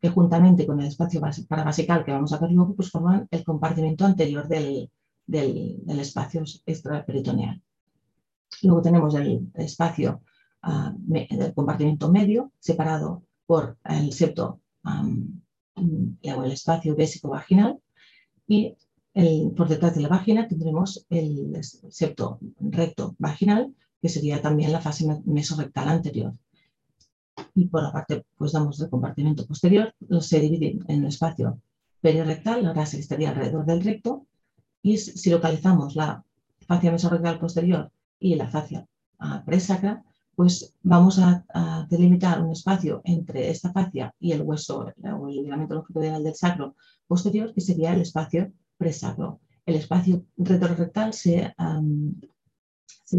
que 0.00 0.08
juntamente 0.10 0.66
con 0.66 0.80
el 0.80 0.86
espacio 0.86 1.20
parabasical 1.48 2.04
que 2.04 2.12
vamos 2.12 2.32
a 2.32 2.38
ver 2.38 2.50
luego, 2.50 2.74
pues 2.74 2.90
forman 2.90 3.26
el 3.30 3.44
compartimento 3.44 4.04
anterior 4.04 4.46
del, 4.48 4.90
del, 5.26 6.00
espacio 6.00 6.42
extraperitoneal. 6.66 7.60
Luego 8.62 8.82
tenemos 8.82 9.14
el 9.14 9.50
espacio 9.54 10.22
uh, 10.62 10.92
del 10.96 11.54
compartimento 11.54 12.10
medio, 12.10 12.52
separado 12.58 13.24
por 13.46 13.76
el 13.84 14.12
septo 14.12 14.60
um, 14.84 15.40
el 16.22 16.52
espacio 16.52 16.94
bésico 16.94 17.28
vaginal 17.28 17.78
y 18.46 18.76
por 19.56 19.68
detrás 19.68 19.94
de 19.94 20.02
la 20.02 20.08
vagina 20.08 20.48
tendremos 20.48 21.06
el 21.08 21.56
septo 21.62 22.38
recto 22.60 23.14
vaginal 23.18 23.72
que 24.04 24.10
sería 24.10 24.42
también 24.42 24.70
la 24.70 24.82
fase 24.82 25.06
mesorrectal 25.24 25.88
anterior. 25.88 26.34
Y 27.54 27.68
por 27.68 27.82
la 27.82 27.90
parte, 27.90 28.26
pues 28.36 28.52
damos 28.52 28.78
el 28.78 28.90
compartimento 28.90 29.46
posterior, 29.46 29.94
se 30.20 30.40
divide 30.40 30.78
en 30.88 31.00
el 31.00 31.06
espacio 31.06 31.58
perirectal, 32.02 32.62
la 32.62 32.74
grasa 32.74 32.98
que 32.98 33.00
estaría 33.00 33.30
alrededor 33.30 33.64
del 33.64 33.82
recto, 33.82 34.26
y 34.82 34.98
si 34.98 35.30
localizamos 35.30 35.96
la 35.96 36.22
fascia 36.66 36.92
mesorrectal 36.92 37.38
posterior 37.38 37.90
y 38.20 38.34
la 38.34 38.46
fascia 38.46 38.86
uh, 39.20 39.42
presacra, 39.46 40.04
pues 40.36 40.74
vamos 40.82 41.18
a, 41.18 41.42
delimitar 41.88 42.42
un 42.42 42.52
espacio 42.52 43.00
entre 43.04 43.48
esta 43.48 43.72
fascia 43.72 44.14
y 44.20 44.32
el 44.32 44.42
hueso 44.42 44.92
o 45.02 45.28
el 45.28 45.36
ligamento 45.36 45.76
longitudinal 45.76 46.22
del 46.22 46.34
sacro 46.34 46.76
posterior, 47.06 47.54
que 47.54 47.62
sería 47.62 47.94
el 47.94 48.02
espacio 48.02 48.52
presacro. 48.76 49.40
El 49.64 49.76
espacio 49.76 50.26
retrorectal 50.36 51.14
se 51.14 51.54
se 53.04 53.18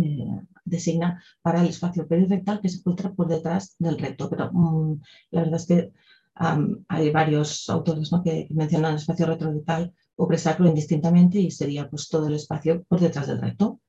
designa 0.65 1.23
para 1.41 1.61
el 1.61 1.67
espacio 1.69 2.07
perirectal 2.07 2.59
que 2.61 2.69
se 2.69 2.79
encuentra 2.79 3.13
por 3.13 3.27
detrás 3.27 3.75
del 3.79 3.97
recto. 3.97 4.29
Pero 4.29 4.51
mm, 4.51 5.01
la 5.31 5.41
verdad 5.41 5.61
es 5.61 5.67
que 5.67 5.91
hay 6.35 7.11
varios 7.11 7.69
autores 7.69 8.11
que 8.23 8.47
mencionan 8.51 8.91
el 8.91 8.97
espacio 8.97 9.25
retrorectal 9.25 9.93
o 10.17 10.27
presacro 10.27 10.67
indistintamente 10.67 11.39
y 11.39 11.49
sería 11.51 11.89
pues, 11.89 12.09
todo 12.09 12.27
el 12.27 12.35
espacio 12.35 12.83
por 12.83 12.99
detrás 12.99 13.27
del 13.27 13.41
recto. 13.41 13.79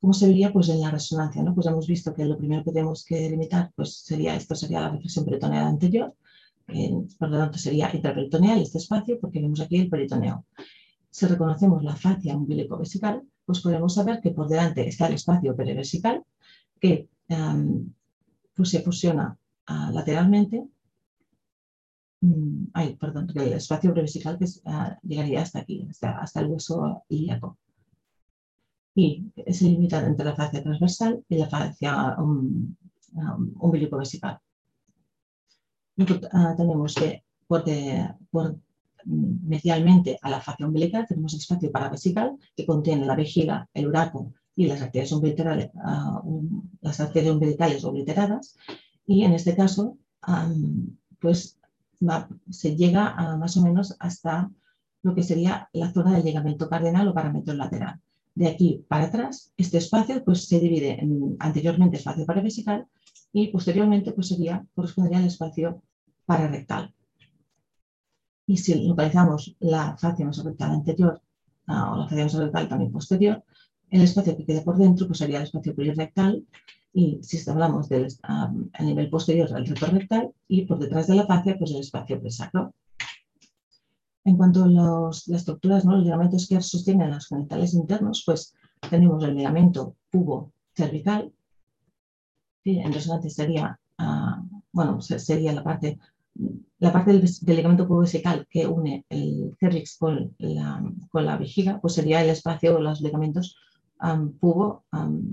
¿Cómo 0.00 0.12
se 0.12 0.28
vería 0.28 0.52
pues, 0.52 0.68
en 0.68 0.80
la 0.80 0.90
resonancia? 0.90 1.42
¿no? 1.42 1.54
Pues 1.54 1.66
hemos 1.66 1.86
visto 1.86 2.12
que 2.14 2.24
lo 2.24 2.36
primero 2.38 2.64
que 2.64 2.72
tenemos 2.72 3.04
que 3.04 3.20
delimitar 3.20 3.70
pues, 3.76 3.98
sería, 3.98 4.34
esto 4.34 4.54
sería 4.54 4.80
la 4.80 4.90
reflexión 4.90 5.24
peritoneal 5.24 5.66
anterior, 5.66 6.14
por 7.18 7.30
lo 7.30 7.38
tanto 7.38 7.58
sería 7.58 7.94
intraperitoneal 7.94 8.60
este 8.60 8.78
espacio 8.78 9.18
porque 9.20 9.40
vemos 9.40 9.60
aquí 9.60 9.78
el 9.78 9.88
peritoneo 9.88 10.44
si 11.10 11.26
reconocemos 11.26 11.82
la 11.82 11.96
fascia 11.96 12.36
umbilico-vesical, 12.36 13.22
pues 13.44 13.60
podemos 13.60 13.94
saber 13.94 14.20
que 14.20 14.30
por 14.30 14.48
delante 14.48 14.86
está 14.86 15.06
el 15.06 15.14
espacio 15.14 15.56
perivesical, 15.56 16.22
que 16.80 17.08
em, 17.28 17.92
pues 18.54 18.70
se 18.70 18.82
fusiona 18.82 19.36
ah, 19.66 19.90
lateralmente, 19.92 20.66
mm, 22.20 22.64
ay, 22.74 22.96
perdón, 22.96 23.28
el 23.34 23.52
espacio 23.54 23.92
prevesical 23.92 24.38
que 24.38 24.46
ah, 24.66 24.98
llegaría 25.02 25.42
hasta 25.42 25.60
aquí, 25.60 25.88
hasta, 25.88 26.40
el 26.40 26.46
hueso 26.48 27.04
ilíaco. 27.08 27.56
Y 28.94 29.24
se 29.52 29.64
limita 29.64 30.04
entre 30.06 30.26
la 30.26 30.34
fascia 30.34 30.62
transversal 30.62 31.24
y 31.28 31.38
la 31.38 31.48
fascia 31.48 32.16
um, 32.18 32.74
um, 33.14 33.54
umbilico-vesical. 33.60 34.40
Ah, 36.32 36.54
tenemos 36.56 36.94
que 36.94 37.24
por, 37.46 37.64
por 38.30 38.56
medialmente 39.04 40.18
a 40.22 40.30
la 40.30 40.40
fascia 40.40 40.66
umbilical 40.66 41.06
tenemos 41.06 41.34
espacio 41.34 41.70
paravesical 41.70 42.36
que 42.56 42.66
contiene 42.66 43.06
la 43.06 43.16
vejiga, 43.16 43.68
el 43.74 43.88
uraco 43.88 44.32
y 44.56 44.66
las 44.66 44.82
arterias 44.82 45.12
umbilicales, 45.12 45.70
ah, 45.84 46.22
las 46.80 47.84
obliteradas 47.84 48.56
y 49.06 49.24
en 49.24 49.32
este 49.32 49.54
caso 49.54 49.96
pues 51.20 51.58
se 52.50 52.76
llega 52.76 53.08
a, 53.08 53.36
más 53.36 53.56
o 53.56 53.62
menos 53.62 53.96
hasta 53.98 54.50
lo 55.02 55.14
que 55.14 55.22
sería 55.22 55.68
la 55.72 55.92
zona 55.92 56.12
del 56.14 56.24
ligamento 56.24 56.68
cardenal 56.68 57.08
o 57.08 57.14
parámetro 57.14 57.54
lateral. 57.54 58.00
De 58.34 58.46
aquí 58.46 58.84
para 58.88 59.06
atrás, 59.06 59.52
este 59.56 59.78
espacio 59.78 60.24
pues, 60.24 60.46
se 60.46 60.60
divide 60.60 61.00
en 61.00 61.36
anteriormente 61.40 61.96
espacio 61.96 62.26
paravesical 62.26 62.86
y 63.32 63.48
posteriormente 63.48 64.12
pues, 64.12 64.28
sería, 64.28 64.64
correspondería 64.74 65.18
al 65.18 65.26
espacio 65.26 65.82
pararectal. 66.24 66.94
Y 68.48 68.56
si 68.56 68.86
localizamos 68.86 69.54
la 69.60 69.94
fascia 69.98 70.24
mesorrectal 70.24 70.70
anterior 70.70 71.20
o 71.68 71.96
la 71.96 72.08
fascia 72.08 72.24
mesorrectal 72.24 72.66
también 72.66 72.90
posterior, 72.90 73.44
el 73.90 74.00
espacio 74.00 74.34
que 74.36 74.46
queda 74.46 74.64
por 74.64 74.78
dentro 74.78 75.06
pues, 75.06 75.18
sería 75.18 75.36
el 75.36 75.44
espacio 75.44 75.76
perirectal 75.76 76.46
y 76.94 77.18
si 77.22 77.38
hablamos 77.50 77.90
del, 77.90 78.08
a 78.22 78.50
nivel 78.82 79.10
posterior 79.10 79.50
del 79.50 79.66
reto 79.66 79.86
rectal 79.86 80.32
y 80.48 80.64
por 80.64 80.78
detrás 80.78 81.06
de 81.08 81.16
la 81.16 81.26
fascia 81.26 81.58
pues 81.58 81.72
el 81.72 81.80
espacio 81.80 82.18
presacro. 82.18 82.72
En 84.24 84.38
cuanto 84.38 84.64
a 84.64 84.68
las 84.68 85.28
estructuras, 85.28 85.84
¿no? 85.84 85.92
los 85.92 86.04
ligamentos 86.04 86.48
que 86.48 86.60
sostienen 86.62 87.10
los 87.10 87.28
genitales 87.28 87.74
internos, 87.74 88.22
pues 88.24 88.54
tenemos 88.88 89.22
el 89.24 89.34
ligamento 89.34 89.94
pubo 90.10 90.52
cervical, 90.74 91.30
que 92.64 92.80
en 92.80 92.92
resonante 92.94 93.28
sería, 93.28 93.78
ah, 93.98 94.42
bueno, 94.72 95.02
sería 95.02 95.52
la 95.52 95.62
parte, 95.62 95.98
la 96.78 96.92
parte 96.92 97.12
del, 97.12 97.56
ligamento 97.56 97.86
pubo 97.86 98.00
vesical 98.00 98.46
que 98.50 98.66
une 98.66 99.04
el 99.08 99.56
cervix 99.58 99.96
con 99.98 100.34
la, 100.38 100.82
con 101.10 101.24
la 101.24 101.36
vejiga, 101.36 101.80
pues 101.80 101.94
sería 101.94 102.22
el 102.22 102.30
espacio 102.30 102.76
o 102.76 102.80
los 102.80 103.00
ligamentos 103.00 103.56
um, 104.00 104.32
pubo, 104.38 104.84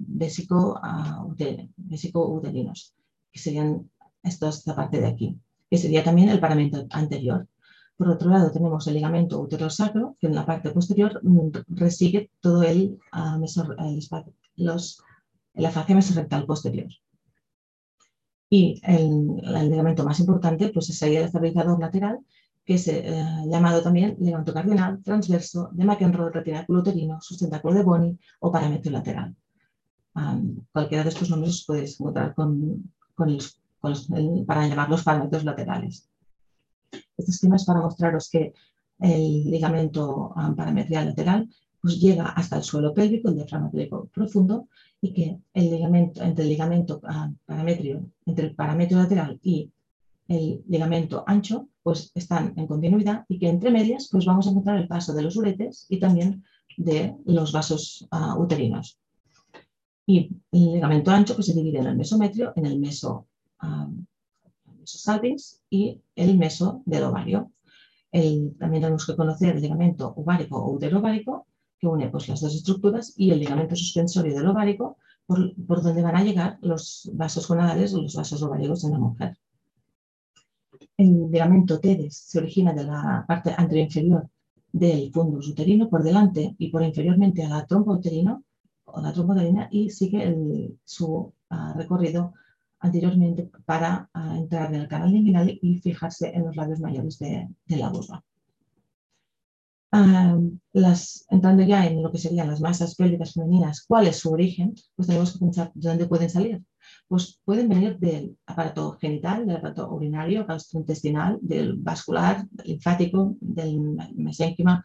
bésico, 0.08 0.80
uterinos, 2.28 2.96
que 3.32 3.40
serían 3.40 3.90
esta 4.24 4.76
parte 4.76 5.00
de 5.00 5.08
aquí, 5.08 5.38
que 5.70 5.78
sería 5.78 6.04
también 6.04 6.30
el 6.30 6.40
paramento 6.40 6.86
anterior. 6.90 7.48
Por 7.98 8.10
otro 8.10 8.30
lado, 8.30 8.52
tenemos 8.52 8.88
el 8.88 8.96
ligamento 8.96 9.40
uterosacro, 9.40 10.18
que 10.20 10.28
en 10.28 10.36
la 10.36 10.46
parte 10.46 10.72
posterior 10.72 11.22
mm, 11.24 11.50
resigue 11.70 12.30
todo 12.42 12.64
el, 12.64 13.00
el 13.14 13.98
espacio, 13.98 14.34
los, 14.56 15.02
la 15.54 15.72
fascia 15.72 15.96
mesorrectal 15.96 16.46
posterior. 16.46 16.90
Y 18.50 18.80
el, 18.84 19.42
el, 19.44 19.70
ligamento 19.70 20.04
más 20.04 20.20
importante 20.20 20.70
pues, 20.70 20.88
sería 20.88 21.20
el 21.20 21.25
estabilizador 21.25 21.80
lateral, 21.80 22.20
que 22.66 22.75
es 22.75 22.88
eh, 22.88 23.04
llamado 23.46 23.82
también 23.82 24.18
ligamento 24.20 24.54
cardinal, 24.54 25.02
transverso, 25.04 25.70
de 25.72 25.86
McEnroe, 25.86 26.32
retináculo 26.32 26.80
uterino, 26.80 27.20
sustentáculo 27.22 27.75
de 27.75 27.84
Boni 27.84 28.20
o 28.40 28.52
parámetro 28.52 28.92
lateral. 28.92 29.36
cualquiera 30.72 31.04
de 31.04 31.10
estos 31.10 31.30
nombres 31.30 31.56
os 31.56 31.66
podéis 31.66 32.00
encontrar 32.00 32.34
con, 32.34 32.92
para 34.48 34.68
llamar 34.68 34.90
los 34.90 35.04
parámetros 35.04 35.44
laterales. 35.44 36.10
Este 37.18 37.32
esquema 37.32 37.56
es 37.56 37.66
para 37.66 37.82
mostraros 37.82 38.30
que 38.30 38.54
el 39.00 39.52
ligamento 39.52 40.34
parametrial 40.56 41.08
lateral 41.08 41.50
pues 41.86 42.00
llega 42.00 42.30
hasta 42.30 42.58
el 42.58 42.63
suelo 42.63 42.96
pélvico, 42.96 43.30
el 43.30 43.36
diafragma 43.36 43.70
pélvico 43.70 44.10
profundo, 44.12 44.68
y 45.00 45.13
que 45.13 45.38
el 45.54 45.70
ligamento, 45.70 46.24
entre 46.24 46.44
el 46.44 46.50
ligamento 46.50 47.00
parametrio, 47.46 48.10
entre 48.25 48.48
el 48.48 48.56
parámetro 48.56 48.98
lateral 48.98 49.39
y 49.44 49.70
el 50.27 50.63
ligamento 50.68 51.24
ancho, 51.27 51.68
pues 51.84 52.12
están 52.15 52.54
en 52.58 52.65
continuidad 52.65 53.25
y 53.30 53.38
que 53.38 53.50
entre 53.50 53.70
medias 53.70 54.10
pues 54.12 54.25
vamos 54.25 54.48
a 54.48 54.50
encontrar 54.50 54.77
el 54.80 54.88
paso 54.88 55.13
de 55.13 55.22
los 55.22 55.36
uretes 55.38 55.86
y 55.88 56.00
también 56.00 56.44
de 56.75 57.13
los 57.25 57.51
vasos 57.51 58.08
ah, 58.10 58.36
uterinos. 58.36 58.98
Y 60.08 60.32
el 60.51 60.74
ligamento 60.74 61.12
ancho 61.12 61.36
pues, 61.36 61.46
se 61.46 61.54
divide 61.54 61.77
en 61.77 61.86
el 61.86 61.98
mesometrio, 61.98 62.51
en 62.56 62.65
el 62.65 62.80
meso, 62.80 63.27
salvis 64.86 65.62
y 65.70 66.01
el 66.15 66.36
meso 66.36 66.82
del 66.88 67.04
ovario. 67.04 67.51
también 68.12 68.82
tenemos 68.82 69.06
que 69.06 69.15
conocer 69.15 69.56
el 69.56 69.62
ligamento 69.62 70.15
ovárico 70.18 70.58
o 70.58 70.72
uterovárico, 70.72 71.46
que 71.92 72.04
une 72.04 72.10
pues, 72.10 72.27
las 72.27 72.42
dos 72.42 72.56
estructuras, 72.56 73.13
y 73.18 73.32
el 73.32 73.39
ligamento 73.39 73.75
suspensorio 73.75 74.36
del 74.36 74.48
ovárico, 74.48 74.98
por, 75.25 75.54
por 75.65 75.82
donde 75.82 76.01
van 76.01 76.15
a 76.15 76.24
llegar 76.24 76.58
los 76.62 77.10
vasos 77.13 77.48
gonadales 77.48 77.94
o 77.94 78.01
los 78.01 78.15
vasos 78.15 78.42
ováricos 78.44 78.84
de 78.84 78.89
la 78.92 79.00
mujer. 79.00 79.38
El 80.98 81.30
ligamento 81.32 81.80
TEDES 81.80 82.15
se 82.15 82.39
origina 82.39 82.74
de 82.74 82.86
la 82.86 83.25
parte 83.27 83.54
anterior 83.58 84.30
del 84.72 85.12
fundus 85.12 85.48
uterino 85.50 85.89
por 85.89 86.04
delante 86.04 86.56
y 86.58 86.70
por 86.70 86.84
inferiormente 86.84 87.44
a 87.44 87.50
la 87.50 87.65
trompa 87.65 87.94
uterina 87.94 88.42
o 88.86 89.01
la 89.01 89.13
trompa 89.13 89.34
uterina 89.34 89.68
y 89.72 89.89
sigue 89.89 90.75
su 90.84 91.34
ah, 91.50 91.74
recorrido 91.77 92.33
anteriormente 92.79 93.50
para 93.66 94.10
ah, 94.14 94.38
entrar 94.38 94.74
en 94.74 94.81
el 94.81 94.88
canal 94.88 95.12
liminal 95.12 95.57
y 95.62 95.79
fijarse 95.79 96.31
en 96.33 96.46
los 96.46 96.55
labios 96.55 96.79
mayores 96.79 97.18
de, 97.20 97.48
la 97.68 97.90
vulva. 97.90 98.24
Las, 100.74 101.25
entrando 101.29 101.64
ya 101.64 101.86
en 101.86 102.03
lo 102.03 102.12
que 102.12 102.18
serían 102.18 102.48
las 102.48 102.62
masas 102.62 102.96
pélvicas 102.96 103.34
femeninas, 103.34 103.86
¿cuál 103.88 104.08
es 104.08 104.18
su 104.18 104.31
origen? 104.31 104.74
Pues 104.96 105.08
tenemos 105.08 105.34
que 105.34 105.40
pensar 105.40 105.72
de 105.74 105.90
dónde 105.90 106.08
pueden 106.08 106.29
salir 106.29 106.62
pues 107.08 107.40
pueden 107.44 107.70
venir 107.70 107.98
del 108.00 108.38
aparato 108.46 108.98
genital, 109.00 109.46
del 109.46 109.58
aparato 109.58 109.92
urinario, 109.92 110.46
gastrointestinal, 110.46 111.40
del 111.42 111.75
vascular, 111.75 112.46
linfático, 112.64 113.36
del 113.40 113.79
mesénquima 114.16 114.84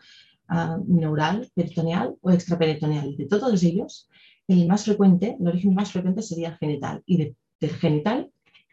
neural, 0.87 1.49
peritoneal 1.55 2.17
o 2.21 2.31
extraperitoneal. 2.31 3.17
De 3.17 3.27
todos 3.27 3.63
ellos, 3.63 4.09
el 4.49 4.67
más 4.67 4.85
frecuente, 4.85 5.37
el 5.39 5.47
origen 5.47 5.75
más 5.75 5.93
frecuente 5.93 6.23
sería 6.23 6.57
genital 6.57 7.03
y 7.07 7.19
de, 7.19 7.37
del 7.61 7.71
genital 7.71 8.31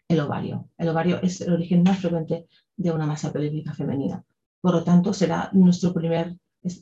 el 0.08 0.20
ovario. 0.20 0.70
El 0.78 0.90
ovario 0.90 1.22
es 1.22 1.42
el 1.42 1.54
origen 1.54 1.84
más 1.84 2.00
frecuente 2.00 2.48
de 2.76 2.92
una 2.92 3.06
masa 3.06 3.32
pélvica 3.32 3.74
femenina. 3.74 4.24
Por 4.62 4.74
lo 4.74 4.84
tanto, 4.84 5.14
será 5.14 5.50
nuestro 5.54 5.94
primer 5.94 6.36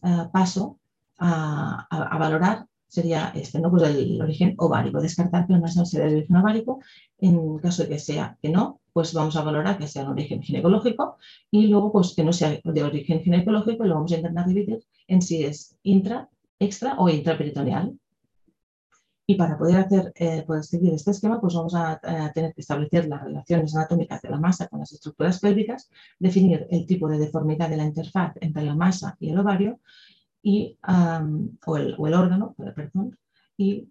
ah, 0.04 0.30
paso 0.32 0.80
a 1.18 2.18
valorar 2.20 2.68
sería 2.96 3.32
este, 3.36 3.60
¿no? 3.60 3.70
Pues 3.70 3.84
el 3.84 4.22
origen 4.22 4.56
ovárico, 4.58 5.02
descartar 5.02 5.46
que 5.46 5.54
el 5.54 5.62
masa 5.62 5.86
sea 5.86 6.06
de 6.06 6.16
origen 6.16 6.38
ovárico, 6.38 6.80
en 7.20 7.58
caso 7.60 7.84
de 7.84 7.90
que 7.90 8.00
sea 8.00 8.38
que 8.42 8.50
no, 8.50 8.80
pues 8.94 9.14
vamos 9.14 9.36
a 9.36 9.44
valorar 9.44 9.78
que 9.78 9.88
sea 9.88 10.06
de 10.06 10.12
origen 10.12 10.42
ginecológico 10.42 11.18
y 11.52 11.68
luego 11.68 11.92
pues 11.92 12.14
que 12.16 12.24
no 12.24 12.32
sea 12.32 12.60
de 12.64 12.84
origen 12.84 13.20
ginecológico 13.22 13.84
lo 13.84 13.96
vamos 13.96 14.12
a 14.14 14.18
intentar 14.18 14.48
dividir 14.48 14.80
en 15.08 15.22
si 15.22 15.44
es 15.44 15.78
intra, 15.84 16.30
extra 16.60 16.96
o 16.98 17.10
intraperitoneal. 17.10 18.00
Y 19.28 19.36
para 19.36 19.58
poder 19.58 19.78
hacer, 19.78 20.14
eh, 20.16 20.46
seguir 20.62 20.94
este 20.94 21.12
esquema, 21.12 21.42
pues 21.42 21.56
vamos 21.56 21.74
a, 21.74 22.00
tener 22.34 22.54
que 22.54 22.62
establecer 22.62 23.08
las 23.08 23.24
relaciones 23.24 23.76
anatómicas 23.76 24.22
de 24.22 24.30
la 24.30 24.40
masa 24.40 24.68
con 24.68 24.80
las 24.80 24.92
estructuras 24.92 25.40
pélvicas, 25.40 25.90
definir 26.20 26.68
el 26.70 26.86
tipo 26.86 27.08
de 27.08 27.18
deformidad 27.18 27.70
de 27.70 27.78
la 27.78 27.86
interfaz 27.86 28.34
entre 28.40 28.64
la 28.64 28.76
masa 28.76 29.18
y 29.20 29.30
el 29.32 29.40
ovario 29.40 29.80
y, 30.44 30.78
o, 31.66 31.78
el, 31.78 31.96
órgano, 31.98 32.56
perdón, 32.76 33.18
y 33.58 33.90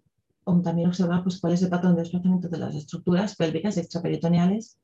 también 0.63 0.87
observar 0.87 1.23
pues, 1.23 1.39
cuál 1.41 1.53
es 1.53 1.63
el 1.63 1.69
patrón 1.69 1.95
de 1.95 2.01
desplazamiento 2.01 2.47
de 2.47 2.57
las 2.57 2.75
estructuras 2.75 3.35
pélvicas 3.35 3.77
extraperitoneales 3.77 4.79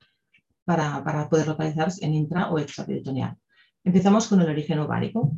para, 0.65 1.03
para 1.03 1.29
poder 1.29 1.47
localizarse 1.47 2.05
en 2.05 2.13
intra 2.13 2.49
o 2.51 2.59
extraperitoneal. 2.59 3.37
Empezamos 3.83 4.27
con 4.27 4.41
el 4.41 4.49
origen 4.49 4.79
ovárico. 4.79 5.31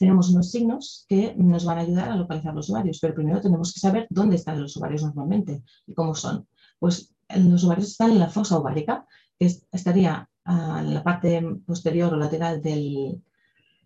Tenemos 0.00 0.30
unos 0.30 0.50
signos 0.50 1.04
que 1.10 1.34
nos 1.36 1.66
van 1.66 1.76
a 1.76 1.82
ayudar 1.82 2.08
a 2.08 2.16
localizar 2.16 2.54
los 2.54 2.70
ovarios, 2.70 2.98
pero 3.02 3.14
primero 3.14 3.42
tenemos 3.42 3.74
que 3.74 3.80
saber 3.80 4.06
dónde 4.08 4.36
están 4.36 4.58
los 4.58 4.74
ovarios 4.78 5.02
normalmente 5.02 5.62
y 5.86 5.92
cómo 5.92 6.14
son. 6.14 6.48
Pues 6.78 7.14
los 7.36 7.64
ovarios 7.64 7.88
están 7.88 8.12
en 8.12 8.18
la 8.18 8.30
fosa 8.30 8.56
ovárica, 8.56 9.06
que 9.38 9.44
estaría 9.70 10.26
en 10.46 10.94
la 10.94 11.02
parte 11.04 11.42
posterior 11.66 12.14
o 12.14 12.16
lateral 12.16 12.62
del, 12.62 13.22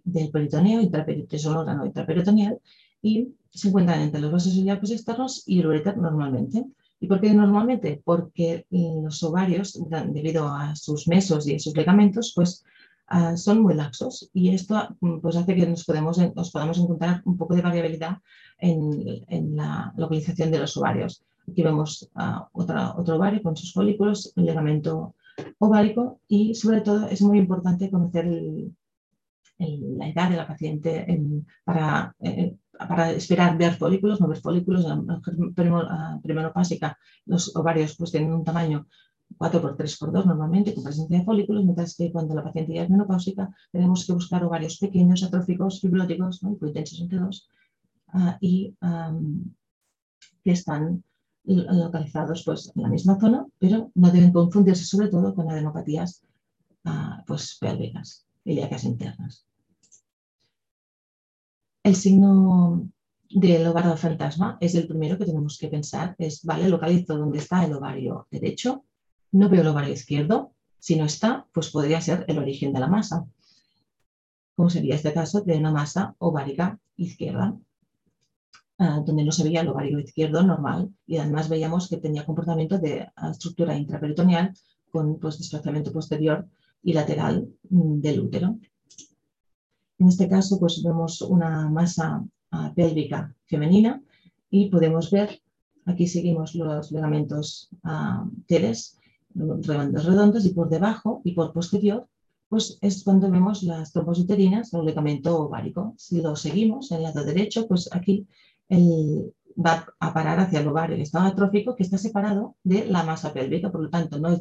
del 0.05 0.31
peritoneo, 0.31 0.81
intraperitoneal, 0.83 1.87
intraperitoneal, 1.87 2.61
y 3.03 3.35
se 3.51 3.69
encuentran 3.69 4.03
entre 4.03 4.21
los 4.21 4.31
vasos 4.31 4.55
ilíacos 4.55 4.93
externos 4.93 5.43
y 5.49 5.59
el 5.59 5.67
ureter 5.67 5.99
normalmente. 5.99 6.65
¿Y 7.01 7.09
por 7.09 7.21
qué 7.21 7.35
normalmente? 7.35 8.01
Porque 8.05 8.67
los 8.71 9.21
ovarios, 9.25 9.77
debido 10.13 10.47
a 10.47 10.77
sus 10.77 11.09
mesos 11.09 11.49
y 11.49 11.59
sus 11.59 11.77
ligamentos, 11.77 12.33
pues 12.37 12.65
ah, 13.07 13.37
son 13.37 13.63
muy 13.63 13.75
laxos 13.75 14.31
y 14.33 14.55
esto 14.55 14.97
pues, 15.23 15.37
hace 15.37 15.55
que 15.55 15.67
nos, 15.67 15.85
podemos, 15.85 16.19
nos 16.35 16.51
podamos 16.51 16.79
encontrar 16.79 17.23
un 17.25 17.37
poco 17.37 17.55
de 17.55 17.63
variabilidad 17.63 18.19
en, 18.59 19.25
en 19.29 19.57
la 19.57 19.93
localización 19.97 20.51
de 20.51 20.59
los 20.59 20.77
ovarios. 20.77 21.25
Aquí 21.51 21.63
vemos 21.63 22.09
uh, 22.15 22.45
otro 22.53 23.17
ovario 23.17 23.43
con 23.43 23.57
sus 23.57 23.73
folículos, 23.73 24.33
el 24.37 24.47
ligamento 24.47 25.15
ovárico 25.59 26.21
y 26.29 26.55
sobre 26.55 26.81
todo 26.81 27.07
es 27.09 27.21
muy 27.23 27.39
importante 27.39 27.91
conocer 27.91 28.27
el, 28.27 28.73
la 29.59 30.09
edad 30.09 30.31
de 30.31 30.37
la 30.37 30.47
paciente 30.47 31.07
para, 31.65 32.15
eh, 32.21 32.57
para, 32.77 33.13
esperar 33.13 33.57
ver 33.57 33.75
folículos, 33.75 34.21
no 34.21 34.29
ver 34.29 34.39
folículos. 34.39 34.85
En 34.85 35.07
la 35.07 35.17
mujer 36.17 36.53
básica 36.55 36.99
los 37.27 37.55
ovarios 37.57 37.97
pues, 37.97 38.11
tienen 38.11 38.33
un 38.33 38.45
tamaño 38.45 38.87
4 39.37 39.61
por 39.61 39.77
3 39.77 39.97
por 39.99 40.13
2 40.13 40.27
normalmente 40.27 40.75
con 40.75 40.85
presencia 40.85 41.19
de 41.19 41.25
folículos, 41.25 41.65
mientras 41.65 41.97
que 41.97 42.13
cuando 42.13 42.35
la 42.35 42.45
paciente 42.45 42.75
ya 42.75 42.85
es 42.85 42.91
menopáusica 42.91 43.55
tenemos 43.73 44.07
que 44.07 44.13
buscar 44.13 44.45
ovarios 44.45 44.79
pequeños, 44.79 45.23
atróficos, 45.23 45.81
fibróticos, 45.81 46.43
¿no? 46.43 46.57
entre 46.61 47.19
dos, 47.19 47.49
uh, 48.13 48.33
y 48.41 48.75
que 50.43 50.53
están 50.53 51.03
localizados 51.45 52.43
pues, 52.45 52.73
en 52.75 52.83
la 52.83 52.89
misma 52.89 53.19
zona, 53.21 53.47
pero 53.59 53.91
no 53.95 54.11
deben 54.11 54.33
confundirse 54.33 54.85
sobre 54.85 55.09
todo 55.09 55.35
con 55.35 55.51
adenopatías 55.51 56.23
uh, 56.85 57.23
pues, 57.27 57.59
pélvicas 57.61 58.27
ilíacas 58.45 58.85
internas. 58.85 59.47
El 61.83 61.95
signo 61.97 62.89
del 63.29 63.67
ovario 63.67 63.97
fantasma 63.97 64.57
es 64.61 64.75
el 64.75 64.87
primero 64.87 65.19
que 65.19 65.27
tenemos 65.27 65.59
que 65.59 65.69
pensar. 65.69 66.15
Es, 66.19 66.43
vale, 66.45 66.69
localizo 66.69 67.19
dónde 67.19 67.39
está 67.39 67.65
el 67.65 67.75
ovario 67.75 68.27
derecho, 68.31 68.85
no 69.35 69.49
veo 69.49 69.63
el 69.63 69.69
ovario 69.69 69.93
izquierdo. 69.93 70.53
Si 70.79 70.97
no 70.97 71.05
está, 71.05 71.47
pues 71.53 71.71
podría 71.71 72.01
ser 72.01 72.25
el 72.29 72.39
origen 72.39 72.73
de 72.73 72.81
la 72.81 72.87
masa. 72.87 73.27
como 74.57 74.71
sería 74.71 74.95
este 74.95 75.13
caso 75.13 75.41
de 75.41 75.59
una 75.59 75.73
masa 75.73 76.15
ovárica 76.19 76.79
izquierda, 76.97 77.59
ah, 78.79 79.03
donde 79.05 79.25
no 79.25 79.33
se 79.33 79.43
veía 79.43 79.63
el 79.63 79.69
ovario 79.69 79.99
izquierdo 79.99 80.45
normal 80.45 80.95
y 81.07 81.17
además 81.17 81.49
veíamos 81.49 81.89
que 81.89 81.97
tenía 81.97 82.25
comportamiento 82.25 82.79
de 82.79 83.09
ah, 83.17 83.31
estructura 83.33 83.77
intraperitoneal 83.77 84.55
con 84.93 85.19
pues, 85.19 85.39
desplazamiento 85.39 85.91
posterior 85.93 86.47
y 86.85 86.93
lateral 86.93 87.49
mm, 87.71 88.01
del 88.01 88.21
útero. 88.21 88.57
En 89.99 90.09
este 90.09 90.29
caso, 90.29 90.61
pues 90.61 90.81
vemos 90.85 91.21
una 91.23 91.69
masa 91.69 92.25
ah, 92.53 92.73
pélvica 92.77 93.35
femenina 93.47 94.01
y 94.49 94.69
podemos 94.71 95.11
ver, 95.11 95.41
aquí 95.87 96.07
seguimos 96.07 96.55
los 96.55 96.93
ligamentos 96.93 97.69
teles, 98.47 98.99
redondos 99.35 100.45
y 100.45 100.51
por 100.55 100.69
debajo 100.69 101.21
y 101.25 101.33
por 101.33 101.53
posterior 101.53 102.09
pues 102.49 102.79
es 102.83 103.03
cuando 103.03 103.31
vemos 103.31 103.63
las 103.65 103.93
trompas 103.93 104.19
uterinas 104.19 104.73
o 104.75 104.81
el 104.81 104.87
ligamento 104.87 105.37
ovárico. 105.37 105.95
Si 105.99 106.23
lo 106.23 106.37
seguimos 106.37 106.91
en 106.93 106.99
el 106.99 107.03
lado 107.05 107.25
derecho, 107.25 107.67
pues 107.67 107.89
aquí 107.91 108.29
va 108.71 109.87
a 109.99 110.15
parar 110.15 110.39
hacia 110.41 110.61
el 110.61 110.69
ovario, 110.69 110.97
el 110.97 111.03
estado 111.03 111.27
atrófico 111.27 111.75
que 111.75 111.83
está 111.83 111.99
separado 111.99 112.57
de 112.63 112.87
la 112.87 113.03
masa 113.03 113.33
pélvica, 113.33 113.73
por 113.73 113.83
lo 113.83 113.91
tanto 113.91 114.19
no 114.19 114.29
es, 114.29 114.41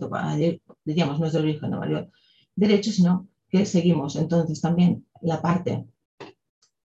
diríamos, 0.86 1.20
no 1.20 1.26
es 1.26 1.34
del 1.34 1.44
origen 1.44 1.74
ovario 1.74 2.12
derecho, 2.56 2.92
sino 2.92 3.28
que 3.50 3.66
seguimos 3.66 4.16
entonces 4.16 4.62
también 4.62 5.06
la 5.22 5.42
parte 5.42 5.88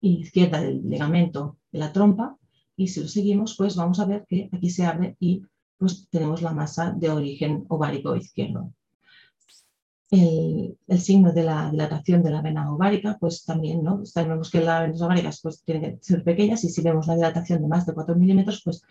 izquierda 0.00 0.60
del 0.62 0.88
ligamento 0.88 1.58
de 1.72 1.80
la 1.80 1.92
trompa 1.92 2.38
y 2.76 2.88
si 2.88 3.02
lo 3.02 3.08
seguimos, 3.08 3.56
pues 3.58 3.76
vamos 3.76 4.00
a 4.00 4.06
ver 4.06 4.24
que 4.26 4.48
aquí 4.52 4.70
se 4.70 4.86
abre 4.86 5.16
y 5.20 5.42
pues 5.80 6.06
tenemos 6.10 6.42
la 6.42 6.52
masa 6.52 6.92
de 6.92 7.10
origen 7.10 7.64
ovárico 7.68 8.14
izquierdo 8.14 8.72
el, 10.10 10.76
signo 10.98 11.32
de 11.32 11.44
la 11.44 11.70
dilatación 11.70 12.22
de 12.22 12.30
la 12.30 12.42
vena 12.42 12.72
ovárica, 12.72 13.16
pues 13.20 13.44
también, 13.44 13.82
¿no? 13.82 14.04
Sabemos 14.04 14.50
que 14.50 14.60
las 14.60 14.82
venas 14.82 15.02
ováricas 15.02 15.40
pues, 15.40 15.62
tienen 15.62 15.82
que 15.82 16.02
ser 16.02 16.24
pequeñas 16.24 16.64
y 16.64 16.68
si 16.68 16.82
vemos 16.82 17.06
la 17.06 17.14
dilatación 17.14 17.62
de 17.62 17.68
más 17.68 17.86
de 17.86 17.94
4 17.94 18.16
milímetros, 18.16 18.62
pues 18.64 18.82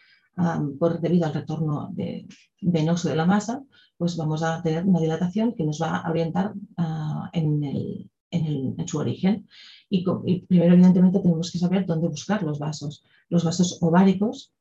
por, 0.80 1.02
debido 1.02 1.26
al 1.26 1.34
retorno 1.34 1.90
de, 1.92 2.26
venoso 2.62 3.10
de 3.10 3.16
la 3.16 3.26
masa, 3.26 3.62
pues 3.98 4.16
vamos 4.16 4.42
a 4.44 4.62
tener 4.62 4.86
una 4.86 5.02
dilatación 5.02 5.54
que 5.54 5.66
nos 5.66 5.82
va 5.82 5.98
a 5.98 6.10
orientar 6.10 6.54
ah, 6.78 7.30
en, 7.34 7.64
el, 7.66 8.10
en, 8.32 8.88
su 8.88 9.00
origen. 9.00 9.48
Y, 9.90 10.06
y, 10.26 10.42
primero, 10.44 10.74
evidentemente, 10.76 11.20
tenemos 11.20 11.52
que 11.52 11.60
saber 11.60 11.86
dónde 11.86 12.08
buscar 12.08 12.44
los 12.44 12.60
vasos. 12.60 13.04
Los 13.28 13.44
vasos 13.44 13.80
ováricos 13.82 14.54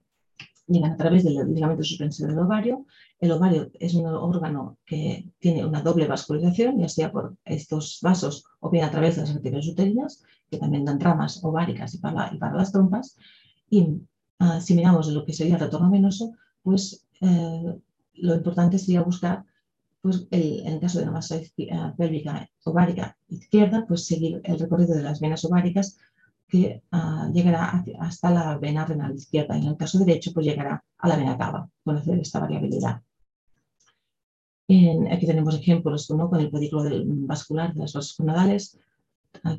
llegan 0.69 0.93
a 0.93 0.97
través 0.97 1.25
del 1.25 1.53
ligamento 1.53 1.83
suspensivo 1.83 2.29
del 2.29 2.39
ovario. 2.39 2.87
El 3.19 3.33
ovario 3.33 3.71
es 3.75 3.95
un 3.95 4.07
órgano 4.07 4.79
que 4.85 5.31
tiene 5.39 5.65
una 5.65 5.83
doble 5.83 6.07
vascularización, 6.07 6.79
ya 6.79 6.89
sea 6.89 7.11
por 7.11 7.37
estos 7.45 7.99
vasos 8.03 8.45
o 8.61 8.71
bien 8.71 8.85
a 8.85 8.91
través 8.91 9.17
de 9.17 9.23
las 9.23 9.35
arterias 9.35 9.67
uterinas, 9.67 10.23
que 10.51 10.59
también 10.59 10.85
dan 10.85 11.01
ramas 11.01 11.43
ováricas 11.43 11.95
y 11.95 11.99
para, 11.99 12.33
las 12.33 12.73
trompas. 12.73 13.17
Y 13.71 13.89
ah, 14.39 14.61
si 14.61 14.75
miramos 14.75 15.09
lo 15.09 15.25
que 15.25 15.33
sería 15.33 15.55
el 15.55 15.61
retorno 15.61 15.91
venoso, 15.91 16.33
pues 16.63 17.07
eh, 17.21 17.75
lo 18.15 18.35
importante 18.35 18.79
sería 18.79 19.03
buscar, 19.03 19.45
pues 20.01 20.27
en 20.31 20.75
el 20.75 20.81
caso 20.81 21.01
de 21.01 21.07
la 21.07 21.13
masa 21.13 21.37
pélvica 21.97 22.49
ovárica 22.65 23.17
izquierda, 23.29 23.85
pues 23.87 24.07
seguir 24.07 24.41
el 24.45 24.59
recorrido 24.59 24.95
de 24.95 25.03
las 25.03 25.21
venas 25.21 25.45
ováricas 25.45 25.99
que 26.49 26.83
ah, 26.93 27.29
llegará 27.33 27.85
hasta 28.01 28.31
la 28.31 28.59
vena 28.59 28.85
renal 28.87 29.15
izquierda. 29.15 29.57
Y 29.57 29.63
en 29.63 29.69
el 29.69 29.77
caso 29.77 29.99
derecho 29.99 30.33
pues 30.33 30.47
llegará 30.47 30.83
a 30.99 31.09
la 31.09 31.17
vena 31.17 31.37
cava, 31.37 31.69
conocer 31.85 32.19
esta 32.19 32.41
variabilidad. 32.41 33.03
aquí 35.11 35.27
tenemos 35.27 35.55
ejemplos 35.55 36.07
con 36.07 36.41
el 36.41 36.51
pedículo 36.51 36.83
vascular 37.27 37.73
de 37.75 37.81
las 37.81 37.93
vasos 37.93 38.15
conadales 38.17 38.79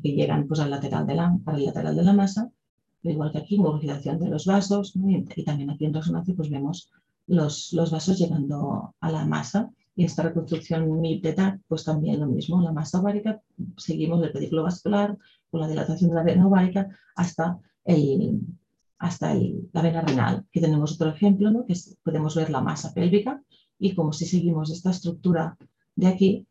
que 0.02 0.12
llegan 0.12 0.46
pues, 0.46 0.60
al 0.60 0.70
lateral 0.70 1.06
de 1.06 1.14
la, 1.14 1.36
el 1.54 1.64
lateral 1.64 1.96
de 1.96 2.02
la 2.02 2.12
masa, 2.12 2.50
igual 3.02 3.32
que 3.32 3.38
aquí, 3.38 3.58
movilización 3.58 4.18
de 4.18 4.28
los 4.28 4.44
vasos 4.46 4.92
y, 4.94 5.44
también 5.44 5.70
aquí 5.70 5.86
en 5.86 5.94
resonancia 5.94 6.34
pues 6.34 6.50
vemos 6.50 6.90
los, 7.26 7.72
los 7.72 7.90
vasos 7.90 8.18
llegando 8.18 8.94
a 9.00 9.10
la 9.10 9.24
masa. 9.26 9.70
Y 9.96 10.04
esta 10.04 10.22
reconstrucción 10.22 11.00
MIP 11.00 11.22
de 11.22 11.60
pues 11.68 11.84
también 11.84 12.20
lo 12.20 12.26
mismo, 12.26 12.62
la 12.62 12.72
masa 12.72 13.00
ovárica, 13.00 13.42
seguimos 13.76 14.22
el 14.22 14.32
pedículo 14.32 14.62
vascular 14.62 15.18
con 15.50 15.60
la 15.60 15.68
dilatación 15.68 16.10
de 16.10 16.16
la 16.16 16.22
vena 16.22 16.46
ovárica 16.46 16.88
hasta, 17.16 17.58
el, 17.84 18.40
hasta 18.98 19.34
la 19.34 19.82
vena 19.82 20.00
renal. 20.02 20.44
Aquí 20.48 20.60
tenemos 20.60 20.94
otro 20.94 21.10
ejemplo, 21.10 21.50
¿no? 21.50 21.66
que 21.66 21.74
podemos 22.02 22.34
ver 22.34 22.50
la 22.50 22.60
masa 22.60 22.92
pélvica 22.94 23.42
y 23.78 23.94
como 23.94 24.12
si 24.12 24.26
seguimos 24.26 24.70
esta 24.70 24.90
estructura 24.90 25.56
de 25.96 26.06
aquí, 26.06 26.46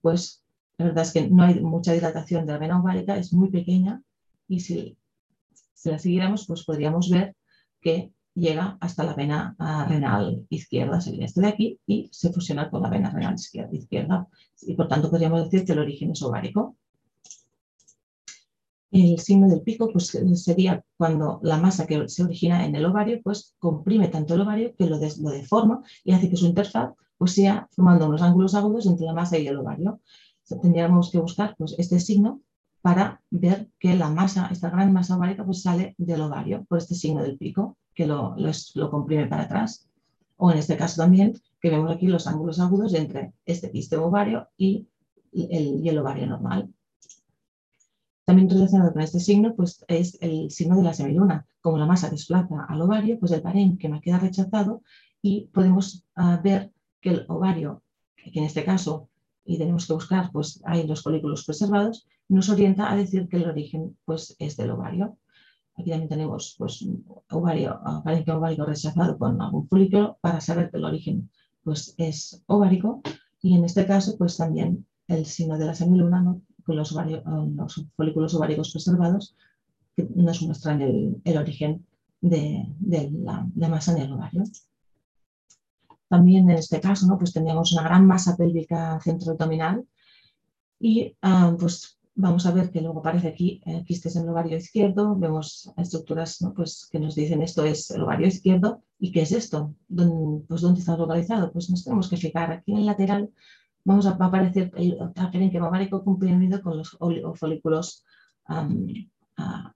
pues 0.00 0.44
la 0.76 0.86
verdad 0.86 1.04
es 1.04 1.12
que 1.12 1.28
no 1.28 1.42
hay 1.42 1.60
mucha 1.60 1.92
dilatación 1.92 2.46
de 2.46 2.52
la 2.52 2.58
vena 2.58 2.80
ovárica, 2.80 3.16
es 3.16 3.32
muy 3.32 3.50
pequeña 3.50 4.02
y 4.46 4.60
si, 4.60 4.96
si 5.74 5.90
la 5.90 5.98
siguiéramos, 5.98 6.46
pues 6.46 6.64
podríamos 6.64 7.10
ver 7.10 7.34
que 7.80 8.12
llega 8.38 8.78
hasta 8.80 9.04
la 9.04 9.14
vena 9.14 9.56
ah, 9.58 9.84
renal 9.88 10.46
izquierda, 10.48 11.00
sería 11.00 11.26
esto 11.26 11.40
de 11.40 11.48
aquí, 11.48 11.80
y 11.86 12.08
se 12.12 12.32
fusiona 12.32 12.70
con 12.70 12.82
la 12.82 12.90
vena 12.90 13.10
renal 13.10 13.34
izquierda, 13.34 13.74
izquierda. 13.74 14.28
Y 14.62 14.74
por 14.74 14.88
tanto 14.88 15.10
podríamos 15.10 15.44
decir 15.44 15.66
que 15.66 15.72
el 15.72 15.80
origen 15.80 16.12
es 16.12 16.22
ovárico. 16.22 16.76
El 18.90 19.18
signo 19.18 19.48
del 19.48 19.60
pico 19.60 19.90
pues, 19.92 20.16
sería 20.34 20.82
cuando 20.96 21.40
la 21.42 21.58
masa 21.58 21.86
que 21.86 22.08
se 22.08 22.24
origina 22.24 22.64
en 22.64 22.74
el 22.74 22.86
ovario 22.86 23.20
pues, 23.22 23.54
comprime 23.58 24.08
tanto 24.08 24.34
el 24.34 24.40
ovario 24.40 24.74
que 24.76 24.86
lo, 24.86 24.98
lo 24.98 25.30
deforma 25.30 25.82
y 26.04 26.12
hace 26.12 26.30
que 26.30 26.36
su 26.36 26.46
interfaz 26.46 26.94
pues, 27.18 27.32
sea 27.32 27.68
formando 27.72 28.06
unos 28.08 28.22
ángulos 28.22 28.54
agudos 28.54 28.86
entre 28.86 29.06
la 29.06 29.12
masa 29.12 29.36
y 29.38 29.46
el 29.46 29.58
ovario. 29.58 30.00
tendríamos 30.62 31.10
que 31.10 31.18
buscar 31.18 31.54
pues, 31.58 31.74
este 31.78 32.00
signo 32.00 32.40
para 32.80 33.20
ver 33.30 33.68
que 33.78 33.94
la 33.94 34.08
masa, 34.08 34.48
esta 34.50 34.70
gran 34.70 34.92
masa 34.92 35.16
ovárica, 35.16 35.44
pues 35.44 35.62
sale 35.62 35.94
del 35.98 36.22
ovario 36.22 36.64
por 36.64 36.78
este 36.78 36.94
signo 36.94 37.22
del 37.22 37.36
pico 37.36 37.76
que 37.94 38.06
lo, 38.06 38.36
lo, 38.36 38.90
comprime 38.90 39.26
para 39.26 39.42
atrás. 39.42 39.88
O 40.36 40.50
en 40.52 40.58
este 40.58 40.76
caso 40.76 41.02
también, 41.02 41.34
que 41.60 41.70
vemos 41.70 41.90
aquí 41.90 42.06
los 42.06 42.26
ángulos 42.28 42.60
agudos 42.60 42.94
entre 42.94 43.32
este 43.44 43.70
quiste 43.72 43.96
ovario 43.96 44.48
y 44.56 44.86
el 45.32 45.98
ovario 45.98 46.28
normal. 46.28 46.72
También 48.28 48.50
relacionado 48.50 48.92
con 48.92 49.00
este 49.00 49.20
signo, 49.20 49.54
pues 49.54 49.82
es 49.88 50.18
el 50.20 50.50
signo 50.50 50.76
de 50.76 50.82
la 50.82 50.92
semiluna. 50.92 51.46
Como 51.62 51.78
la 51.78 51.86
masa 51.86 52.10
desplaza 52.10 52.66
al 52.68 52.82
ovario, 52.82 53.18
pues 53.18 53.32
el 53.32 53.40
parénquima 53.40 54.02
queda 54.02 54.18
rechazado 54.18 54.82
y 55.22 55.46
podemos 55.46 56.04
ah, 56.14 56.38
ver 56.44 56.70
que 57.00 57.08
el 57.08 57.24
ovario, 57.28 57.82
que 58.16 58.38
en 58.38 58.44
este 58.44 58.66
caso, 58.66 59.08
y 59.46 59.56
tenemos 59.56 59.86
que 59.86 59.94
buscar, 59.94 60.30
pues 60.30 60.60
hay 60.66 60.86
los 60.86 61.02
folículos 61.02 61.46
preservados, 61.46 62.06
nos 62.28 62.50
orienta 62.50 62.92
a 62.92 62.96
decir 62.96 63.28
que 63.30 63.38
el 63.38 63.48
origen 63.48 63.96
pues, 64.04 64.36
es 64.38 64.58
del 64.58 64.72
ovario. 64.72 65.16
Aquí 65.78 65.88
también 65.88 66.10
tenemos 66.10 66.54
pues, 66.58 66.86
ovario, 67.30 67.80
parénquima 68.04 68.36
ovárico 68.36 68.66
rechazado 68.66 69.16
con 69.16 69.40
algún 69.40 69.66
folículo 69.68 70.18
para 70.20 70.42
saber 70.42 70.70
que 70.70 70.76
el 70.76 70.84
origen 70.84 71.30
pues, 71.64 71.94
es 71.96 72.42
ovárico. 72.44 73.00
Y 73.40 73.56
en 73.56 73.64
este 73.64 73.86
caso, 73.86 74.18
pues 74.18 74.36
también 74.36 74.86
el 75.06 75.24
signo 75.24 75.56
de 75.56 75.64
la 75.64 75.74
semiluna, 75.74 76.20
¿no? 76.20 76.42
Los, 76.76 76.92
los, 76.92 77.86
folículos 77.96 78.34
ováricos 78.34 78.70
preservados, 78.72 79.34
que 79.96 80.06
nos 80.14 80.42
muestran 80.42 80.80
el, 80.82 81.20
el 81.24 81.36
origen 81.36 81.86
de, 82.20 82.66
de, 82.78 83.10
la, 83.10 83.46
masa 83.68 83.92
en 83.92 84.02
el 84.02 84.12
ovario. 84.12 84.44
También 86.08 86.50
en 86.50 86.58
este 86.58 86.80
caso, 86.80 87.06
¿no? 87.06 87.18
pues 87.18 87.32
teníamos 87.32 87.72
una 87.72 87.82
gran 87.82 88.06
masa 88.06 88.36
pélvica 88.36 88.98
centroabdominal 89.02 89.86
y 90.80 91.16
ah, 91.22 91.54
pues 91.58 91.98
vamos 92.14 92.46
a 92.46 92.50
ver 92.50 92.70
que 92.70 92.80
luego 92.80 92.98
aparece 92.98 93.28
aquí 93.28 93.60
eh, 93.64 93.84
quistes 93.86 94.16
en 94.16 94.24
el 94.24 94.30
ovario 94.30 94.56
izquierdo, 94.56 95.14
vemos 95.16 95.70
estructuras 95.76 96.44
pues, 96.56 96.88
que 96.90 96.98
nos 96.98 97.14
dicen 97.14 97.42
esto 97.42 97.64
es 97.64 97.90
el 97.92 98.02
ovario 98.02 98.26
izquierdo 98.26 98.82
y 98.98 99.12
qué 99.12 99.22
es 99.22 99.32
esto, 99.32 99.74
¿Dónde, 99.86 100.44
pues 100.48 100.60
dónde 100.62 100.80
está 100.80 100.96
localizado, 100.96 101.52
pues 101.52 101.70
nos 101.70 101.84
tenemos 101.84 102.08
que 102.08 102.16
fijar 102.16 102.50
aquí 102.50 102.72
en 102.72 102.78
el 102.78 102.86
lateral, 102.86 103.30
vamos 103.88 104.06
a, 104.06 104.10
aparecer 104.10 104.70
el 104.76 104.98
parénquima 105.14 105.68
ovárico 105.68 106.04
comprimido 106.04 106.60
con 106.60 106.76
los 106.76 106.96
folículos 107.40 108.04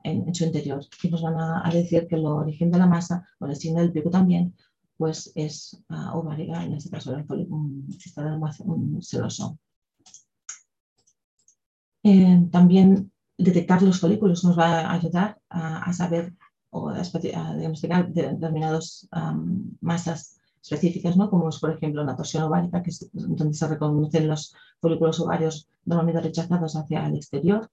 en, 0.04 0.34
su 0.34 0.44
interior 0.44 0.84
y 1.02 1.08
nos 1.08 1.22
van 1.22 1.36
a, 1.38 1.70
decir 1.72 2.06
que 2.06 2.16
el 2.16 2.26
origen 2.26 2.70
de 2.70 2.78
la 2.78 2.86
masa, 2.86 3.26
o 3.38 3.46
el 3.46 3.56
signo 3.56 3.80
del 3.80 3.90
pico 3.90 4.10
también, 4.10 4.54
pues 4.98 5.32
es 5.34 5.82
uh, 5.88 6.18
ovárica, 6.18 6.62
en 6.62 6.74
este 6.74 6.90
caso 6.90 7.10
folículo, 7.26 7.62
un, 8.66 9.02
seroso. 9.02 9.58
Eh, 12.02 12.48
también 12.50 13.10
detectar 13.38 13.80
los 13.82 13.98
folículos 13.98 14.44
nos 14.44 14.58
va 14.58 14.80
a 14.80 14.92
ayudar 14.92 15.38
a, 15.48 15.90
saber 15.94 16.34
o 16.68 16.90
a, 16.90 17.02
diagnosticar 17.02 18.12
determinadas 18.12 19.08
masas 19.80 20.41
específicas, 20.62 21.16
¿no? 21.16 21.28
como 21.28 21.48
es 21.48 21.58
por 21.58 21.72
ejemplo 21.72 22.02
una 22.02 22.16
torsión 22.16 22.44
ovárica, 22.44 22.82
que 22.82 22.90
es 22.90 23.10
donde 23.12 23.54
se 23.54 23.68
reconocen 23.68 24.28
los 24.28 24.54
folículos 24.80 25.20
ovarios 25.20 25.68
normalmente 25.84 26.20
rechazados 26.20 26.76
hacia 26.76 27.06
el 27.06 27.16
exterior. 27.16 27.68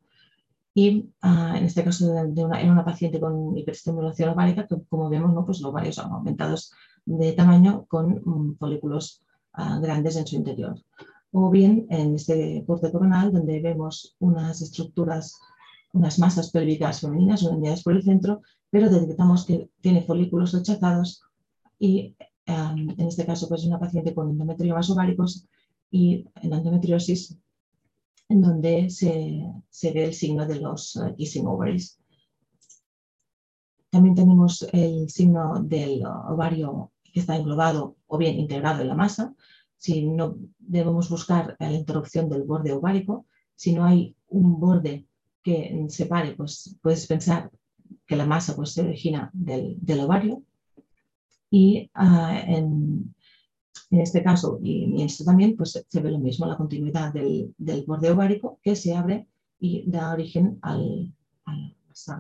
Y 0.74 1.10
ah, 1.22 1.56
en 1.58 1.66
este 1.66 1.84
caso 1.84 2.12
de 2.12 2.44
una, 2.44 2.62
en 2.62 2.72
una 2.72 2.86
paciente 2.86 3.20
con 3.20 3.58
hiperestimulación 3.58 4.30
ovárica, 4.30 4.68
como 4.90 5.10
vemos, 5.10 5.34
¿no? 5.34 5.46
pues 5.46 5.60
los 5.62 5.72
ovarios 5.72 5.96
son 5.96 6.12
aumentados 6.12 6.72
de 7.06 7.34
tamaño 7.34 7.86
con 7.88 8.22
mm, 8.24 8.58
folículos 8.58 9.22
ah, 9.54 9.80
grandes 9.82 10.16
en 10.16 10.28
su 10.28 10.36
interior. 10.36 10.76
o 11.32 11.50
bien 11.50 11.86
en 11.90 12.16
este 12.16 12.64
corte 12.66 12.92
coronal 12.92 13.32
donde 13.32 13.60
vemos 13.60 14.16
unas 14.20 14.62
estructuras, 14.62 15.40
unas 15.94 16.18
masas 16.18 16.52
pélvicas 16.52 17.02
femeninas 17.02 17.44
unidades 17.44 17.84
por 17.84 17.94
el 17.94 18.04
centro, 18.04 18.42
pero 18.72 18.90
detectamos 18.90 19.46
que 19.46 19.70
tiene 19.82 20.04
folículos 20.04 20.54
rechazados 20.54 21.24
y 21.80 22.16
en 22.50 23.08
este 23.08 23.26
caso 23.26 23.48
pues 23.48 23.66
una 23.66 23.80
paciente 23.80 24.14
con 24.14 24.30
endometriomas 24.30 24.90
ováricos 24.90 25.46
y 25.92 26.26
en 26.42 26.54
endometriosis 26.54 27.38
en 28.30 28.42
donde 28.42 28.90
se, 28.90 29.92
ve 29.94 30.06
el 30.06 30.14
signo 30.14 30.46
de 30.46 30.60
los 30.60 30.96
uh, 30.96 31.16
kissing 31.16 31.48
ovaries. 31.48 32.00
También 33.90 34.14
tenemos 34.14 34.68
el 34.72 35.10
signo 35.10 35.64
del 35.64 36.06
ovario 36.06 36.92
que 37.04 37.22
está 37.22 37.36
englobado 37.36 37.96
o 38.06 38.18
bien 38.20 38.38
integrado 38.38 38.82
en 38.82 38.88
la 38.90 38.96
masa. 38.96 39.34
Si 39.78 40.06
no 40.08 40.38
debemos 40.60 41.10
buscar 41.10 41.56
la 41.60 41.72
interrupción 41.72 42.30
del 42.30 42.44
borde 42.44 42.72
ovárico, 42.72 43.26
si 43.56 43.74
no 43.74 43.84
hay 43.84 44.16
un 44.28 44.60
borde 44.60 45.08
que 45.42 45.86
separe, 45.90 46.36
pues 46.36 46.78
puedes 46.84 47.08
pensar 47.08 47.50
que 48.06 48.16
la 48.16 48.28
masa 48.28 48.56
pues, 48.56 48.74
se 48.74 48.82
origina 48.82 49.32
del, 49.34 50.00
ovario. 50.00 50.44
Y 51.50 51.90
uh, 51.96 52.54
en, 52.56 53.16
este 53.92 54.24
caso 54.24 54.60
y 54.62 54.84
en 54.84 55.00
esto 55.00 55.24
también, 55.24 55.56
pues 55.58 55.84
se 55.88 56.02
ve 56.02 56.12
lo 56.12 56.20
mismo, 56.20 56.46
la 56.46 56.58
continuidad 56.58 57.14
del, 57.14 57.54
borde 57.88 58.12
ovárico 58.12 58.60
que 58.62 58.76
se 58.76 58.96
abre 58.96 59.28
y 59.60 59.90
da 59.90 60.14
origen 60.14 60.60
al, 60.62 61.12
a 61.46 61.56
la 61.56 61.74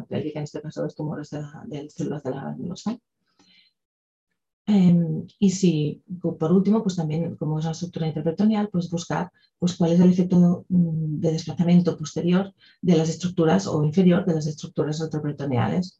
en 0.10 0.44
este 0.44 0.62
caso 0.62 0.84
los 0.84 0.96
tumores 0.96 1.30
de, 1.30 1.89
células 1.89 2.24
de 2.24 2.32
la 2.32 2.42
granulosa. 2.42 3.00
Em, 4.65 5.26
y 5.39 5.50
si, 5.50 6.04
por 6.22 6.52
último, 6.52 6.84
pues 6.84 6.96
también, 6.96 7.36
como 7.38 7.58
es 7.58 7.65
la 7.65 7.72
estructura 7.72 8.08
interperitoneal, 8.08 8.70
pues 8.70 8.89
buscar 8.89 9.32
pues, 9.58 9.76
cuál 9.76 9.94
es 9.94 10.00
el 10.00 10.12
efecto 10.12 10.65
mm, 10.70 11.20
de 11.20 11.32
desplazamiento 11.32 11.98
posterior 11.98 12.54
de 12.82 12.98
las 12.98 13.10
estructuras 13.10 13.65
o 13.65 13.84
inferior 13.84 14.26
de 14.26 14.36
las 14.36 14.46
estructuras 14.46 15.00
retroperitoneales. 15.00 16.00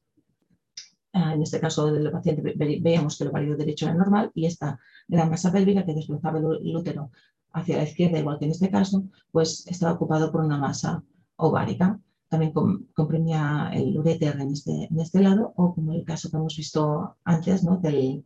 Ah, 1.12 1.34
en 1.34 1.42
este 1.42 1.60
caso 1.60 1.92
del 1.92 2.12
paciente 2.12 2.42
veíamos 2.56 3.18
que 3.18 3.24
el 3.24 3.32
ovario 3.32 3.58
derecho 3.58 3.86
era 3.86 3.96
normal 3.96 4.32
y 4.36 4.46
esta 4.46 4.80
gran 5.08 5.30
masa 5.30 5.52
pélvica 5.52 5.84
que 5.84 5.96
desplazaba 5.96 6.38
el 6.38 6.76
útero 6.76 7.12
hacia 7.52 7.78
la 7.78 7.84
izquierda, 7.84 8.20
igual 8.20 8.38
que 8.38 8.46
en 8.46 8.52
este 8.52 8.70
caso, 8.70 9.04
pues 9.32 9.66
estaba 9.68 9.94
ocupado 9.94 10.32
por 10.32 10.42
una 10.42 10.58
masa 10.58 11.04
ovárica. 11.36 12.00
También 12.28 12.54
comprimía 12.94 13.72
el 13.74 13.98
uréter 13.98 14.40
en 14.40 14.52
este, 14.52 14.86
en 14.86 15.00
este 15.00 15.20
lado, 15.22 15.52
o 15.56 15.74
como 15.74 15.94
el 15.94 16.06
caso 16.06 16.30
que 16.30 16.38
hemos 16.38 16.56
visto 16.56 17.18
antes 17.24 17.64
¿no? 17.64 17.78
del, 17.78 18.24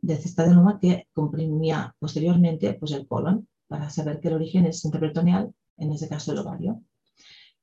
del 0.00 0.18
cestadenoma, 0.18 0.78
que 0.78 1.08
comprimía 1.12 1.96
posteriormente 1.98 2.74
pues, 2.74 2.92
el 2.92 3.08
colon, 3.08 3.48
para 3.66 3.90
saber 3.90 4.20
que 4.20 4.28
el 4.28 4.34
origen 4.34 4.66
es 4.66 4.84
intraperitoneal, 4.84 5.52
en 5.78 5.92
este 5.92 6.08
caso 6.08 6.30
el 6.30 6.38
ovario. 6.38 6.80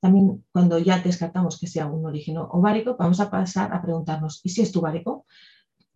También 0.00 0.44
cuando 0.52 0.78
ya 0.78 1.00
descartamos 1.00 1.58
que 1.58 1.66
sea 1.66 1.86
un 1.86 2.06
origen 2.06 2.38
ovárico, 2.38 2.96
vamos 2.98 3.20
a 3.20 3.30
pasar 3.30 3.72
a 3.72 3.82
preguntarnos, 3.82 4.40
¿y 4.44 4.50
si 4.50 4.62
es 4.62 4.70
tubárico? 4.70 5.26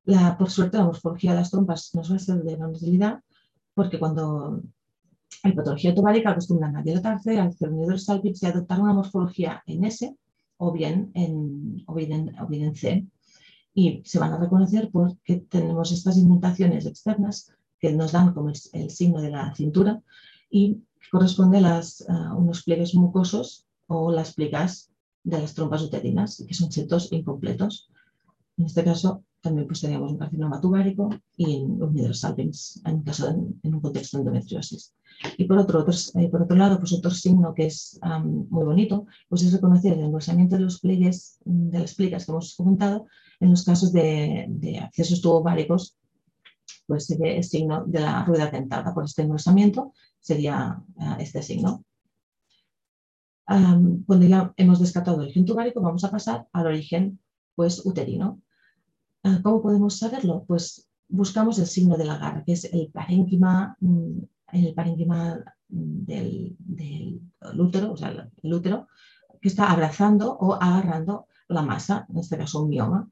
La, 0.04 0.36
por 0.36 0.50
suerte 0.50 0.78
la 0.78 0.84
morfología 0.84 1.30
de 1.30 1.38
las 1.38 1.50
trompas 1.50 1.94
nos 1.94 2.10
va 2.10 2.16
a 2.16 2.18
ser 2.18 2.42
de 2.42 2.56
gran 2.56 2.70
utilidad 2.70 3.20
porque 3.74 3.98
cuando 3.98 4.60
hay 5.42 5.52
patología 5.52 5.94
tubárica 5.94 6.30
acostumbran 6.30 6.76
a 6.76 6.82
dilatarse, 6.82 7.38
al 7.38 7.54
cernido 7.54 7.88
dorsal 7.90 8.20
y 8.22 8.46
adoptar 8.46 8.80
una 8.80 8.92
morfología 8.92 9.62
en 9.66 9.84
S 9.84 10.14
o 10.58 10.72
bien 10.72 11.10
en, 11.14 11.82
o 11.86 11.94
bien 11.94 12.38
en 12.48 12.74
C. 12.74 13.06
Y 13.74 14.02
se 14.04 14.18
van 14.18 14.32
a 14.32 14.38
reconocer 14.38 14.90
porque 14.92 15.36
tenemos 15.48 15.92
estas 15.92 16.16
indentaciones 16.18 16.86
externas 16.86 17.52
que 17.80 17.92
nos 17.92 18.12
dan 18.12 18.34
como 18.34 18.50
el, 18.50 18.90
signo 18.90 19.20
de 19.20 19.30
la 19.30 19.54
cintura 19.54 20.02
y 20.50 20.82
corresponde 21.10 21.58
a 21.58 22.34
unos 22.36 22.62
pliegues 22.62 22.94
mucosos 22.94 23.66
o 23.92 24.12
las 24.12 24.34
plicas 24.34 24.90
de 25.24 25.40
las 25.40 25.54
trompas 25.54 25.82
uterinas, 25.82 26.44
que 26.46 26.54
son 26.54 26.72
setos 26.72 27.12
incompletos. 27.12 27.90
En 28.56 28.66
este 28.66 28.84
caso, 28.84 29.24
también 29.40 29.66
pues, 29.66 29.80
teníamos 29.80 30.12
un 30.12 30.18
carcinoma 30.18 30.60
tubárico 30.60 31.10
y 31.36 31.56
un 31.56 31.96
hidrosalpings, 31.96 32.82
en, 32.84 33.02
caso 33.02 33.28
en 33.28 33.74
un 33.74 33.80
contexto 33.80 34.16
de 34.16 34.22
endometriosis. 34.22 34.94
Y 35.36 35.44
por 35.44 35.58
otro, 35.58 35.84
eh, 36.14 36.28
por 36.28 36.42
otro 36.42 36.56
lado, 36.56 36.78
pues 36.78 36.92
otro 36.92 37.10
signo 37.10 37.54
que 37.54 37.66
es 37.66 38.00
muy 38.50 38.64
bonito, 38.64 39.06
pues 39.28 39.42
es 39.42 39.52
reconocer 39.52 39.92
el 39.94 40.04
engrosamiento 40.04 40.56
de 40.56 40.62
los 40.62 40.80
pliegues, 40.80 41.38
de 41.44 41.78
las 41.78 41.94
plicas 41.94 42.24
que 42.24 42.32
hemos 42.32 42.56
comentado, 42.56 43.06
en 43.40 43.50
los 43.50 43.64
casos 43.64 43.92
de, 43.92 44.46
de 44.48 44.78
accesos 44.78 45.20
tubováricos, 45.20 45.96
pues 46.86 47.10
el 47.10 47.44
signo 47.44 47.84
de 47.86 48.00
la 48.00 48.24
rueda 48.24 48.50
dentada. 48.50 48.94
Por 48.94 49.04
este 49.04 49.22
engrosamiento 49.22 49.92
sería 50.20 50.82
ah, 50.98 51.16
este 51.20 51.42
signo 51.42 51.84
cuando 53.46 54.26
ya 54.26 54.52
hemos 54.56 54.80
descartado 54.80 55.18
el 55.18 55.24
origen 55.24 55.44
tubárico, 55.44 55.80
vamos 55.80 56.04
a 56.04 56.10
pasar 56.10 56.48
al 56.52 56.66
origen 56.66 57.18
pues, 57.54 57.84
uterino. 57.84 58.40
Ah, 59.24 59.40
¿Cómo 59.42 59.62
podemos 59.62 59.98
saberlo? 59.98 60.44
Pues 60.46 60.88
buscamos 61.08 61.58
el 61.58 61.66
signo 61.66 61.96
de 61.96 62.04
la 62.04 62.18
garra, 62.18 62.42
que 62.44 62.52
es 62.52 62.64
el 62.64 62.90
parénquima, 62.92 63.76
mm, 63.80 64.18
el 64.52 64.74
parénquima 64.74 65.44
mm, 65.68 66.04
del, 66.04 66.56
útero, 67.58 67.92
o 67.92 67.96
sea, 67.96 68.30
el 68.42 68.54
útero, 68.54 68.88
que 69.40 69.48
está 69.48 69.70
abrazando 69.70 70.32
o 70.38 70.54
agarrando 70.54 71.26
la 71.48 71.62
masa, 71.62 72.06
en 72.08 72.18
este 72.18 72.38
caso 72.38 72.62
un 72.62 72.70
mioma. 72.70 73.10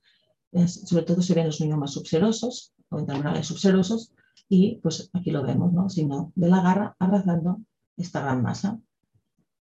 sobre 0.66 1.04
todo 1.04 1.22
se 1.22 1.34
ven 1.34 1.46
los 1.46 1.60
miomas 1.60 1.92
subserosos 1.92 2.72
o 2.88 2.98
intramurales 2.98 3.46
subserosos 3.46 4.12
y 4.48 4.76
pues 4.82 5.10
aquí 5.12 5.30
lo 5.30 5.42
vemos, 5.42 5.72
¿no? 5.72 5.88
Signo 5.88 6.32
de 6.34 6.48
la 6.48 6.60
garra 6.60 6.96
abrazando 6.98 7.60
esta 7.96 8.20
gran 8.20 8.42
masa 8.42 8.80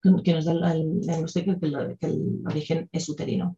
que 0.01 0.33
nos 0.33 0.45
da 0.45 0.73
el 0.73 1.01
que, 1.33 1.59
que 1.99 2.07
el 2.07 2.43
origen 2.47 2.89
es 2.93 3.09
uterino. 3.09 3.57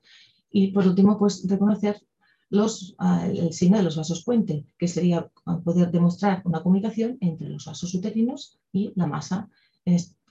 Y 0.51 0.72
por 0.72 0.87
último, 0.87 1.18
pues 1.18 1.46
reconocer 1.48 2.03
los, 2.51 2.94
ah, 2.98 3.27
el 3.27 3.53
signo 3.53 3.77
de 3.79 3.83
los 3.83 3.96
vasos 3.96 4.24
puente, 4.24 4.64
que 4.79 4.88
sería 4.88 5.31
poder 5.64 5.90
demostrar 5.90 6.42
una 6.44 6.62
comunicación 6.62 7.18
entre 7.20 7.48
los 7.48 7.66
vasos 7.66 7.94
uterinos 7.94 8.59
y 8.72 8.92
la 8.94 9.07
masa, 9.07 9.48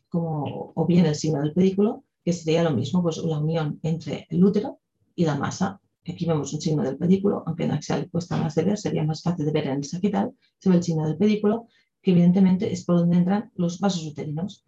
como, 0.10 0.72
o 0.76 0.86
bien 0.86 1.06
el 1.06 1.16
signo 1.16 1.42
del 1.42 1.54
pedículo, 1.54 2.04
que 2.24 2.34
sería 2.34 2.64
lo 2.64 2.72
mismo, 2.72 3.02
pues 3.02 3.18
la 3.18 3.40
unión 3.40 3.80
entre 3.84 4.28
el 4.30 4.44
útero 4.44 4.80
y 5.16 5.26
la 5.26 5.36
masa. 5.36 5.80
Aquí 6.08 6.26
vemos 6.26 6.54
un 6.54 6.62
signo 6.62 6.84
del 6.84 6.98
pedículo, 6.98 7.44
aunque 7.46 7.66
en 7.66 7.72
axial 7.72 8.10
cuesta 8.10 8.38
más 8.38 8.56
de 8.56 8.64
ver, 8.64 8.78
sería 8.78 9.04
más 9.04 9.22
fácil 9.22 9.46
de 9.46 9.52
ver 9.52 9.68
en 9.68 9.78
el 9.78 9.84
sagital, 9.84 10.34
se 10.58 10.70
ve 10.70 10.78
el 10.78 10.84
signo 10.84 11.06
del 11.06 11.18
pedículo, 11.18 11.68
que 12.02 12.12
evidentemente 12.12 12.72
es 12.72 12.86
por 12.86 12.98
donde 12.98 13.18
entran 13.18 13.52
los 13.56 13.80
vasos 13.80 14.06
uterinos. 14.06 14.66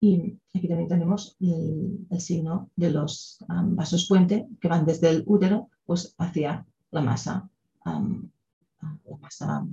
Y 0.00 0.38
aquí 0.54 0.68
también 0.68 0.88
tenemos 0.88 1.36
el, 1.40 2.20
signo 2.20 2.70
de 2.76 2.90
los 2.90 3.38
vasos 3.48 4.06
puente 4.08 4.46
que 4.60 4.68
van 4.68 4.84
desde 4.84 5.10
el 5.10 5.24
útero 5.26 5.70
pues, 5.84 6.14
hacia 6.18 6.66
la 6.90 7.00
masa, 7.00 7.48
la 7.84 9.16
masa 9.20 9.66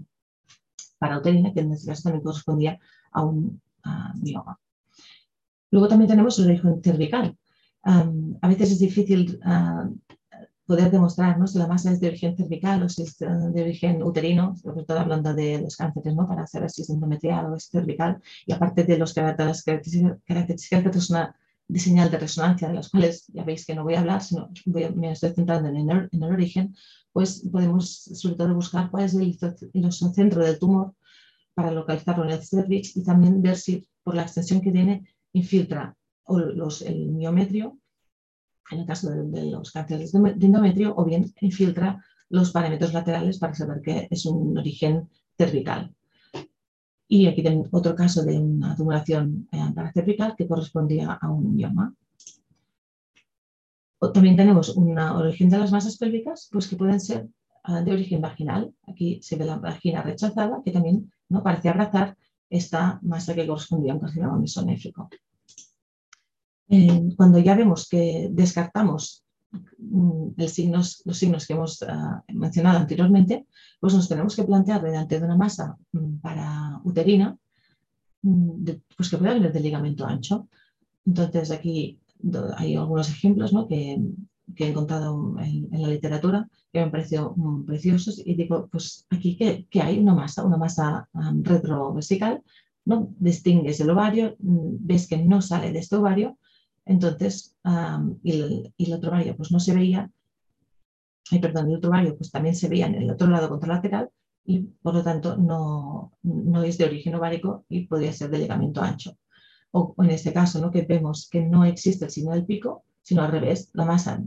parauterina, 0.97 1.53
que 1.53 1.59
en 1.59 1.73
este 1.73 1.87
caso 1.87 2.03
también 2.03 2.23
correspondía 2.23 2.79
a 3.11 3.23
un 3.23 3.61
mioma. 4.21 4.59
Luego 5.71 5.87
también 5.87 6.09
tenemos 6.09 6.39
el 6.39 6.45
origen 6.45 6.81
cervical. 6.83 7.37
a 7.83 8.47
veces 8.47 8.71
es 8.71 8.79
difícil 8.79 9.39
poder 10.65 10.91
demostrar 10.91 11.35
si 11.47 11.57
la 11.57 11.67
masa 11.67 11.91
es 11.91 11.99
de 11.99 12.07
origen 12.07 12.37
cervical 12.37 12.83
o 12.83 12.89
si 12.89 13.03
es 13.03 13.17
de 13.17 13.61
origen 13.61 14.01
uterino, 14.01 14.55
sobre 14.55 14.85
todo 14.85 14.99
hablando 14.99 15.33
de 15.33 15.61
los 15.61 15.75
cánceres, 15.75 16.15
¿no? 16.15 16.27
para 16.27 16.47
saber 16.47 16.69
si 16.69 16.83
es 16.83 16.89
endometrial 16.89 17.45
o 17.47 17.55
es 17.55 17.69
cervical. 17.69 18.21
Y 18.45 18.53
aparte 18.53 18.83
de 18.83 18.97
los, 18.97 19.15
las 19.15 19.63
características 19.63 20.83
de 21.67 21.79
señal 21.79 22.11
de 22.11 22.19
resonancia, 22.19 22.67
de 22.67 22.75
las 22.75 22.89
cuales 22.89 23.25
ya 23.27 23.43
veis 23.43 23.65
que 23.65 23.75
no 23.75 23.83
voy 23.83 23.95
a 23.95 24.01
hablar, 24.01 24.21
sino 24.21 24.49
me 24.65 25.11
estoy 25.11 25.31
centrando 25.31 25.69
en 25.69 25.77
el, 25.77 26.09
en 26.11 26.23
el, 26.23 26.31
origen, 26.31 26.75
pues 27.11 27.47
podemos 27.51 27.89
sobre 27.89 28.35
todo 28.35 28.53
buscar 28.53 28.91
cuál 28.91 29.05
es 29.05 29.13
el, 29.13 29.37
el 29.73 29.91
centro 29.91 30.43
del 30.43 30.59
tumor 30.59 30.93
para 31.53 31.71
localizarlo 31.71 32.25
en 32.25 32.31
el 32.31 32.43
cervix 32.43 32.95
y 32.97 33.03
también 33.03 33.41
ver 33.41 33.57
si 33.57 33.87
por 34.03 34.15
la 34.15 34.23
extensión 34.23 34.61
que 34.61 34.71
tiene 34.71 35.07
infiltra 35.33 35.95
o 36.25 36.39
los, 36.39 36.81
el 36.81 37.11
miometrio 37.11 37.77
en 38.71 38.79
el 38.79 38.85
caso 38.85 39.09
de, 39.09 39.51
los 39.51 39.71
cánceres 39.71 40.11
de 40.11 40.45
endometrio, 40.45 40.93
o 40.95 41.03
bien 41.05 41.33
infiltra 41.41 42.03
los 42.29 42.51
parámetros 42.51 42.93
laterales 42.93 43.37
para 43.37 43.53
saber 43.53 43.81
que 43.81 44.07
es 44.09 44.25
un 44.25 44.57
origen 44.57 45.09
cervical. 45.37 45.93
Y 47.07 47.27
aquí 47.27 47.43
otro 47.71 47.95
caso 47.95 48.23
de 48.23 48.39
una 48.39 48.75
tumulación 48.75 49.47
eh, 49.51 49.59
paracervical 49.75 50.35
que 50.35 50.47
correspondía 50.47 51.13
a 51.13 51.29
un 51.29 51.55
mioma. 51.55 51.93
también 54.13 54.35
tenemos 54.35 54.69
una 54.75 55.15
origen 55.15 55.49
de 55.49 55.59
las 55.59 55.71
masas 55.71 55.97
pélvicas, 55.97 56.49
pues 56.51 56.67
que 56.67 56.75
pueden 56.75 56.99
ser 56.99 57.27
ah, 57.63 57.81
de 57.81 57.91
origen 57.91 58.21
vaginal. 58.21 58.73
Aquí 58.87 59.19
se 59.21 59.35
ve 59.35 59.45
la 59.45 59.57
vagina 59.57 60.01
rechazada, 60.01 60.61
que 60.63 60.71
también 60.71 61.11
¿no? 61.29 61.43
parece 61.43 61.69
abrazar 61.69 62.17
esta 62.49 62.99
masa 63.03 63.35
que 63.35 63.45
correspondía 63.45 63.91
a 63.91 63.95
un 63.95 64.01
carcinoma 64.01 64.39
mesonéfrico. 64.39 65.09
Eh, 66.69 67.09
cuando 67.17 67.39
ya 67.39 67.55
vemos 67.55 67.87
que 67.89 68.29
descartamos 68.31 69.23
mm, 69.51 70.29
los 70.37 70.51
signos 70.51 71.47
que 71.47 71.53
hemos 71.53 71.83
ah, 71.83 72.23
mencionado 72.33 72.79
anteriormente, 72.79 73.45
pues 73.79 73.93
nos 73.93 74.07
tenemos 74.07 74.35
que 74.35 74.43
plantear 74.43 74.81
delante 74.81 75.19
de 75.19 75.25
una 75.25 75.37
masa 75.37 75.77
mm, 75.91 76.17
para 76.17 76.79
uterina 76.83 77.37
mm, 78.21 78.63
pues 78.95 79.09
que 79.09 79.17
pueda 79.17 79.33
venir 79.33 79.51
del 79.51 79.63
ligamento 79.63 80.05
ancho. 80.05 80.47
Entonces 81.05 81.51
aquí 81.51 81.99
hay 82.57 82.75
algunos 82.75 83.09
ejemplos 83.09 83.53
que, 83.67 83.99
he 84.55 84.69
encontrado 84.69 85.35
en, 85.39 85.67
la 85.71 85.89
literatura 85.89 86.47
que 86.71 86.79
me 86.79 86.85
han 86.85 86.91
parecido 86.91 87.35
preciosos 87.65 88.21
y 88.23 88.35
digo, 88.35 88.69
pues 88.71 89.05
aquí 89.09 89.35
que, 89.35 89.81
hay 89.81 89.99
una 89.99 90.13
masa, 90.13 90.45
una 90.45 90.57
masa 90.57 91.09
retrovesical, 91.41 92.41
¿no? 92.85 93.13
distingues 93.19 93.79
el 93.81 93.89
ovario, 93.89 94.35
ves 94.39 95.07
que 95.07 95.17
no 95.17 95.41
sale 95.41 95.71
de 95.71 95.79
este 95.79 95.95
ovario, 95.95 96.37
entonces, 96.85 97.55
y, 98.23 98.71
el, 98.77 98.93
otro 98.93 99.11
ovario 99.11 99.35
pues 99.37 99.51
no 99.51 99.59
se 99.59 99.73
veía, 99.73 100.11
ay, 101.31 101.39
perdón, 101.39 101.69
el 101.69 101.77
otro 101.77 101.89
ovario 101.89 102.17
pues 102.17 102.31
también 102.31 102.55
se 102.55 102.67
veía 102.67 102.87
en 102.87 102.95
el 102.95 103.09
otro 103.09 103.27
lado 103.27 103.49
contralateral 103.49 104.09
y 104.45 104.61
por 104.81 104.93
lo 104.93 105.03
tanto 105.03 105.37
no, 105.37 106.11
no 106.23 106.63
es 106.63 106.77
de 106.77 106.85
origen 106.85 107.15
ovárico 107.15 107.65
y 107.69 107.87
podría 107.87 108.11
ser 108.11 108.29
de 108.29 108.39
ligamento 108.39 108.81
ancho. 108.81 109.17
O, 109.71 109.95
en 109.99 110.11
este 110.11 110.33
caso, 110.33 110.59
¿no? 110.59 110.69
que 110.69 110.83
vemos 110.83 111.29
que 111.31 111.41
no 111.41 111.63
existe 111.65 112.05
el 112.05 112.11
signo 112.11 112.33
del 112.33 112.45
pico, 112.45 112.83
sino 113.01 113.23
al 113.23 113.31
revés, 113.31 113.69
la 113.73 113.85
masa 113.85 114.21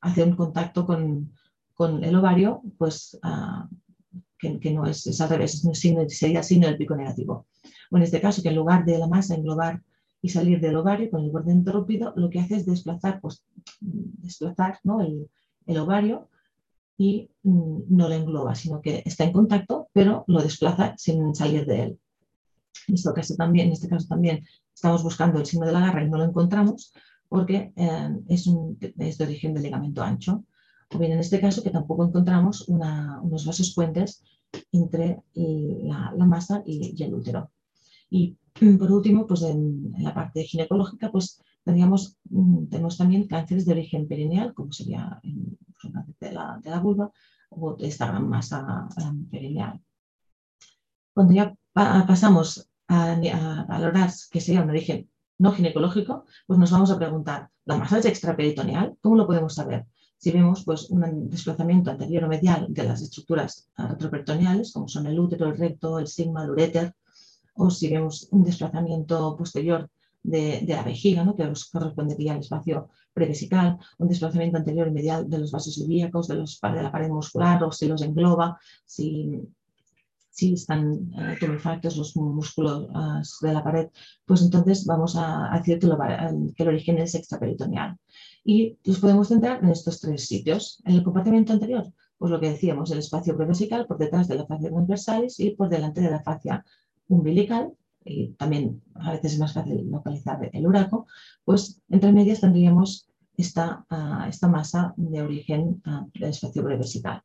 hace 0.00 0.24
un 0.24 0.36
contacto 0.36 0.86
con, 0.86 1.32
con 1.74 2.02
el 2.02 2.16
ovario, 2.16 2.62
pues 2.78 3.18
que, 4.38 4.58
que, 4.58 4.72
no 4.72 4.86
es, 4.86 5.06
es, 5.06 5.20
al 5.20 5.28
revés, 5.28 5.54
es 5.54 5.64
un 5.64 5.74
signo, 5.74 6.02
sería 6.08 6.42
signo 6.42 6.66
del 6.66 6.78
pico 6.78 6.96
negativo. 6.96 7.46
O 7.90 7.96
en 7.96 8.02
este 8.02 8.20
caso, 8.20 8.42
que 8.42 8.48
en 8.48 8.56
lugar 8.56 8.84
de 8.84 8.98
la 8.98 9.06
masa 9.06 9.34
englobar 9.34 9.82
y 10.22 10.28
salir 10.28 10.60
del 10.60 10.76
ovario 10.76 11.10
con 11.10 11.24
el 11.24 11.30
borde 11.30 11.52
interrumpido, 11.52 12.12
lo 12.16 12.28
que 12.30 12.40
hace 12.40 12.56
es 12.56 12.66
desplazar, 12.66 13.20
pues, 13.20 13.44
desplazar 13.80 14.78
¿no? 14.84 15.00
el, 15.00 15.30
el, 15.66 15.78
ovario 15.78 16.28
y 16.98 17.30
mm, 17.42 17.82
no 17.88 18.08
lo 18.08 18.14
engloba, 18.14 18.54
sino 18.54 18.82
que 18.82 19.02
está 19.06 19.24
en 19.24 19.32
contacto, 19.32 19.88
pero 19.92 20.24
lo 20.26 20.42
desplaza 20.42 20.94
sin 20.98 21.34
salir 21.34 21.64
de 21.66 21.82
él. 21.84 22.00
En 22.88 22.94
este 22.94 23.12
caso 23.12 23.34
también, 23.34 23.68
en 23.68 23.72
este 23.72 23.88
caso 23.88 24.06
también 24.08 24.44
estamos 24.74 25.02
buscando 25.02 25.38
el 25.38 25.46
signo 25.46 25.66
de 25.66 25.72
la 25.72 25.80
garra 25.80 26.04
y 26.04 26.10
no 26.10 26.18
lo 26.18 26.24
encontramos 26.24 26.92
porque 27.28 27.72
eh, 27.76 28.10
es, 28.28 28.46
de 28.96 29.24
origen 29.24 29.54
de 29.54 29.60
ligamento 29.60 30.02
ancho. 30.02 30.44
O 30.92 30.98
bien 30.98 31.12
en 31.12 31.20
este 31.20 31.40
caso 31.40 31.62
que 31.62 31.70
tampoco 31.70 32.04
encontramos 32.04 32.68
unos 32.68 33.46
vasos 33.46 33.72
puentes 33.74 34.24
entre 34.72 35.22
la, 35.34 36.12
masa 36.26 36.62
y 36.66 37.00
el 37.00 37.14
útero. 37.14 37.50
Y 38.10 38.36
por 38.78 38.92
último, 38.92 39.26
pues 39.26 39.42
en, 39.42 39.94
la 39.98 40.12
parte 40.12 40.44
ginecológica, 40.44 41.10
pues 41.10 41.40
tendríamos, 41.64 42.18
mm, 42.28 42.66
tenemos 42.66 42.98
también 42.98 43.26
cánceres 43.26 43.64
de 43.64 43.72
origen 43.72 44.06
perineal, 44.08 44.52
como 44.52 44.72
sería 44.72 45.20
cáncer 45.80 46.14
de 46.20 46.32
la, 46.32 46.60
de 46.62 46.70
la 46.70 46.80
vulva 46.80 47.10
o 47.50 47.76
esta 47.80 48.06
gran 48.06 48.28
masa 48.28 48.88
perineal. 49.30 49.80
Cuando 51.14 51.34
ya 51.34 51.54
pasamos 51.72 52.70
a, 52.88 53.64
valorar 53.68 54.10
que 54.30 54.40
sería 54.40 54.62
un 54.62 54.70
origen 54.70 55.08
no 55.38 55.52
ginecológico, 55.52 56.24
pues 56.46 56.58
nos 56.58 56.70
vamos 56.70 56.90
a 56.90 56.98
preguntar, 56.98 57.50
¿la 57.64 57.76
masa 57.76 57.98
es 57.98 58.06
extraperitoneal? 58.06 58.96
¿Cómo 59.00 59.16
lo 59.16 59.26
podemos 59.26 59.54
saber? 59.54 59.86
Si 60.18 60.30
vemos 60.30 60.64
pues, 60.64 60.90
un 60.90 61.30
desplazamiento 61.30 61.90
anterior 61.90 62.24
o 62.24 62.28
medial 62.28 62.66
de 62.68 62.84
las 62.84 63.00
estructuras 63.00 63.70
retroperitoneales, 63.76 64.72
como 64.72 64.86
son 64.86 65.06
el 65.06 65.18
útero, 65.18 65.46
el 65.46 65.56
recto, 65.56 65.98
el 65.98 66.06
sigma, 66.06 66.44
el 66.44 66.50
uréter, 66.50 66.94
o 67.60 67.70
si 67.70 67.88
vemos 67.94 68.28
un 68.30 68.42
desplazamiento 68.42 69.36
posterior 69.36 69.88
de, 70.22 70.64
la 70.66 70.82
vejiga, 70.82 71.24
¿no? 71.24 71.34
que 71.36 71.44
correspondería 71.72 72.32
al 72.32 72.40
espacio 72.40 72.88
prevesical, 73.12 73.78
un 73.98 74.08
desplazamiento 74.08 74.56
anterior 74.58 74.88
y 74.88 74.92
medial 74.92 75.28
de 75.28 75.38
los 75.38 75.50
vasos 75.50 75.76
ilíacos, 75.78 76.28
de, 76.28 76.36
los, 76.36 76.58
de 76.60 76.82
la 76.82 76.92
pared 76.92 77.08
muscular, 77.08 77.62
o 77.64 77.70
si 77.70 77.86
los 77.86 78.02
engloba, 78.02 78.58
si, 78.84 79.42
si 80.30 80.54
están 80.54 81.12
eh, 81.18 81.36
tumefactos 81.38 81.96
los 81.96 82.16
músculos 82.16 82.88
ah, 82.94 83.22
de 83.42 83.52
la 83.52 83.62
pared, 83.62 83.88
pues 84.24 84.40
entonces 84.42 84.86
vamos 84.86 85.16
a, 85.16 85.50
decir 85.58 85.78
que, 85.78 85.88
que, 86.56 86.62
el 86.62 86.68
origen 86.68 86.98
es 86.98 87.14
extraperitoneal. 87.14 87.96
Y 88.42 88.78
los 88.84 89.00
podemos 89.00 89.28
centrar 89.28 89.62
en 89.62 89.68
estos 89.68 90.00
tres 90.00 90.26
sitios. 90.26 90.80
En 90.86 90.94
el 90.94 91.02
compartimento 91.02 91.52
anterior, 91.52 91.92
pues 92.16 92.30
lo 92.30 92.40
que 92.40 92.50
decíamos, 92.50 92.90
el 92.90 92.98
espacio 93.00 93.36
prevesical 93.36 93.86
por 93.86 93.98
detrás 93.98 94.28
de 94.28 94.36
la 94.36 94.46
fascia 94.46 94.70
transversalis 94.70 95.40
y 95.40 95.50
por 95.50 95.68
delante 95.68 96.00
de 96.00 96.10
la 96.10 96.22
fascia 96.22 96.64
umbilical, 97.10 97.72
y 98.04 98.32
también 98.32 98.82
a 98.94 99.12
veces 99.12 99.34
es 99.34 99.38
más 99.38 99.52
fácil 99.52 99.90
localizar 99.90 100.38
el 100.52 100.66
uraco, 100.66 101.06
pues 101.44 101.80
entre 101.90 102.12
medias 102.12 102.40
tendríamos 102.40 103.08
esta, 103.36 103.84
ah, 103.90 104.26
esta 104.28 104.48
masa 104.48 104.94
de 104.96 105.22
origen 105.22 105.82
uh, 105.86 106.08
del 106.18 106.30
espacio 106.30 106.64
prevesical. 106.64 107.22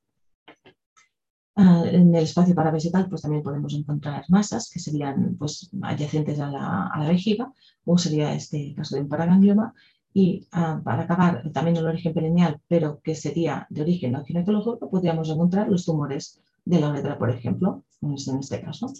Ah, 1.57 1.83
en 1.85 2.13
el 2.13 2.23
espacio 2.23 2.53
paravesical 2.53 3.07
pues 3.07 3.21
también 3.21 3.41
podemos 3.41 3.73
encontrar 3.73 4.25
masas 4.27 4.69
que 4.69 4.79
serían 4.79 5.37
pues, 5.37 5.69
adyacentes 5.81 6.39
a 6.39 6.49
la, 6.49 6.87
a 6.87 6.99
la 6.99 7.09
vejiga, 7.09 7.53
como 7.83 7.97
sería 7.97 8.33
este 8.33 8.73
caso 8.75 8.95
de 8.95 9.03
un 9.03 9.09
paraganglioma, 9.09 9.73
y 10.13 10.47
para 10.49 11.03
acabar 11.03 11.51
también 11.51 11.75
el 11.75 11.87
origen 11.87 12.13
perineal, 12.13 12.61
pero 12.69 13.01
que 13.01 13.15
sería 13.15 13.67
de 13.69 13.81
origen 13.81 14.13
no 14.13 14.23
ginecológico, 14.23 14.89
podríamos 14.89 15.29
encontrar 15.29 15.67
los 15.67 15.83
tumores 15.83 16.41
de 16.63 16.79
la 16.79 16.89
uretra, 16.89 17.17
por 17.17 17.29
ejemplo, 17.29 17.83
en 18.01 18.13
este 18.39 18.61
caso 18.61 18.93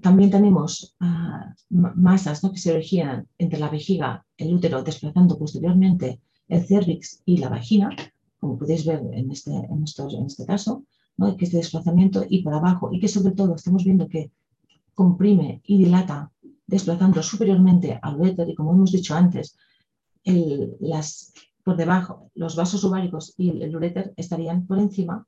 también 0.00 0.30
tenemos 0.30 0.96
ah, 1.00 1.54
masas 1.70 2.40
que 2.40 2.56
se 2.56 2.72
originan 2.72 3.28
entre 3.38 3.58
la 3.58 3.68
vejiga, 3.68 4.24
el 4.36 4.54
útero, 4.54 4.82
desplazando 4.82 5.38
posteriormente 5.38 6.20
el 6.48 6.66
cervix 6.66 7.22
y 7.24 7.38
la 7.38 7.48
vagina, 7.48 7.90
como 8.38 8.58
podéis 8.58 8.84
ver 8.84 9.00
en 9.12 9.30
este, 9.30 9.52
en 9.52 9.82
este 9.84 10.46
caso, 10.46 10.84
que 11.38 11.44
este 11.44 11.58
desplazamiento 11.58 12.24
y 12.28 12.42
por 12.42 12.54
abajo, 12.54 12.90
y 12.92 12.98
que 12.98 13.08
sobre 13.08 13.34
todo 13.34 13.54
estamos 13.54 13.84
viendo 13.84 14.08
que 14.08 14.32
comprime 14.94 15.62
y 15.64 15.78
dilata 15.78 16.30
desplazando 16.66 17.22
superiormente 17.22 17.98
al 18.02 18.20
útero 18.20 18.50
y 18.50 18.54
como 18.54 18.72
hemos 18.72 18.92
dicho 18.92 19.14
antes, 19.14 19.56
las, 20.24 21.32
por 21.64 21.76
debajo 21.76 22.30
los 22.34 22.56
vasos 22.56 22.84
ováricos 22.84 23.34
y 23.36 23.50
el, 23.50 23.62
el 23.62 23.76
uréter 23.76 24.12
estarían 24.16 24.66
por 24.66 24.78
encima 24.78 25.26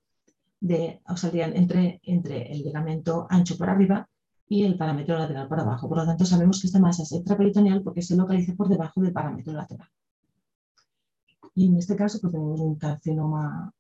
de, 0.65 1.03
o 1.07 1.17
saldrían 1.17 1.55
entre, 1.55 2.01
entre 2.05 2.51
el 2.51 2.63
ligamento 2.63 3.27
ancho 3.29 3.59
por 3.59 3.69
arriba 3.69 4.09
y 4.49 4.65
el 4.65 4.79
parámetro 4.79 5.19
lateral 5.19 5.47
por 5.47 5.61
abajo. 5.61 5.89
Por 5.89 5.99
lo 5.99 6.07
tanto, 6.07 6.25
sabemos 6.25 6.59
que 6.59 6.69
esta 6.69 6.81
masa 6.81 7.03
es 7.03 7.13
extraperitoneal 7.13 7.83
porque 7.83 8.01
se 8.01 8.17
localiza 8.17 8.55
por 8.55 8.69
debajo 8.71 9.03
del 9.03 9.13
parámetro 9.13 9.53
lateral. 9.53 9.89
Y 11.55 11.67
en 11.67 11.77
este 11.77 11.97
caso, 11.97 12.19
pues 12.19 12.33
tenemos 12.33 12.61
un 12.61 12.77
carcinoma, 12.77 13.73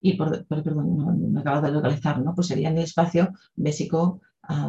y 0.00 0.14
por, 0.14 0.44
perdón, 0.46 0.96
no, 0.96 1.12
me 1.12 1.40
acabo 1.40 1.64
de 1.64 1.70
localizar, 1.72 2.20
¿no? 2.20 2.34
pues 2.34 2.48
sería 2.48 2.70
en 2.70 2.78
el 2.78 2.84
espacio 2.84 3.30
bésico 3.54 4.20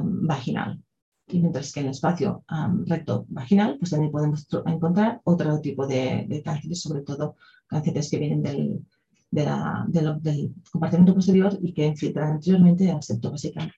vaginal. 0.04 0.80
Y 1.28 1.40
mientras 1.40 1.72
que 1.74 1.80
en 1.80 1.88
el 1.88 1.94
espacio 1.94 2.44
recto 2.86 3.26
vaginal, 3.30 3.78
pues 3.80 3.90
también 3.90 4.12
podemos 4.12 4.48
encontrar 4.68 5.20
otro 5.24 5.60
tipo 5.62 5.88
de, 5.88 6.28
de 6.30 6.44
cánceres, 6.44 6.80
sobre 6.82 7.02
todo 7.02 7.38
cánceres 7.66 8.12
que 8.12 8.20
vienen 8.20 8.44
del, 8.44 8.86
del 9.34 10.54
compartimento 10.72 11.16
posterior 11.16 11.58
y 11.62 11.74
que 11.74 11.88
infiltra 11.88 12.30
anteriormente 12.30 12.92
al 12.92 13.02
septo 13.02 13.32
basical, 13.32 13.72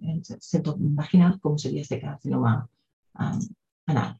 el 0.00 0.24
septo 0.24 0.74
vaginal, 0.78 1.38
como 1.40 1.58
sería 1.58 1.82
este 1.82 2.00
carcinoma 2.00 2.68
um, 3.18 3.40
anal. 3.86 4.18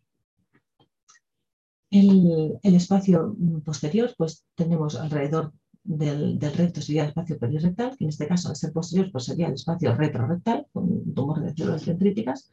El, 1.90 2.58
el, 2.62 2.74
espacio 2.74 3.36
posterior, 3.64 4.14
pues 4.16 4.44
tenemos 4.54 4.96
alrededor 4.96 5.52
del, 5.84 6.38
del, 6.38 6.54
recto 6.54 6.80
sería 6.80 7.02
el 7.02 7.08
espacio 7.08 7.38
perirectal, 7.38 7.96
que 7.96 8.04
en 8.04 8.10
este 8.10 8.26
caso 8.26 8.48
al 8.48 8.56
ser 8.56 8.72
posterior 8.72 9.10
pues 9.12 9.24
sería 9.24 9.48
el 9.48 9.54
espacio 9.54 9.94
retrorectal, 9.94 10.66
con 10.72 10.84
un 10.84 11.14
tumor 11.14 11.40
de 11.40 11.54
células 11.54 11.84
dendríticas. 11.84 12.50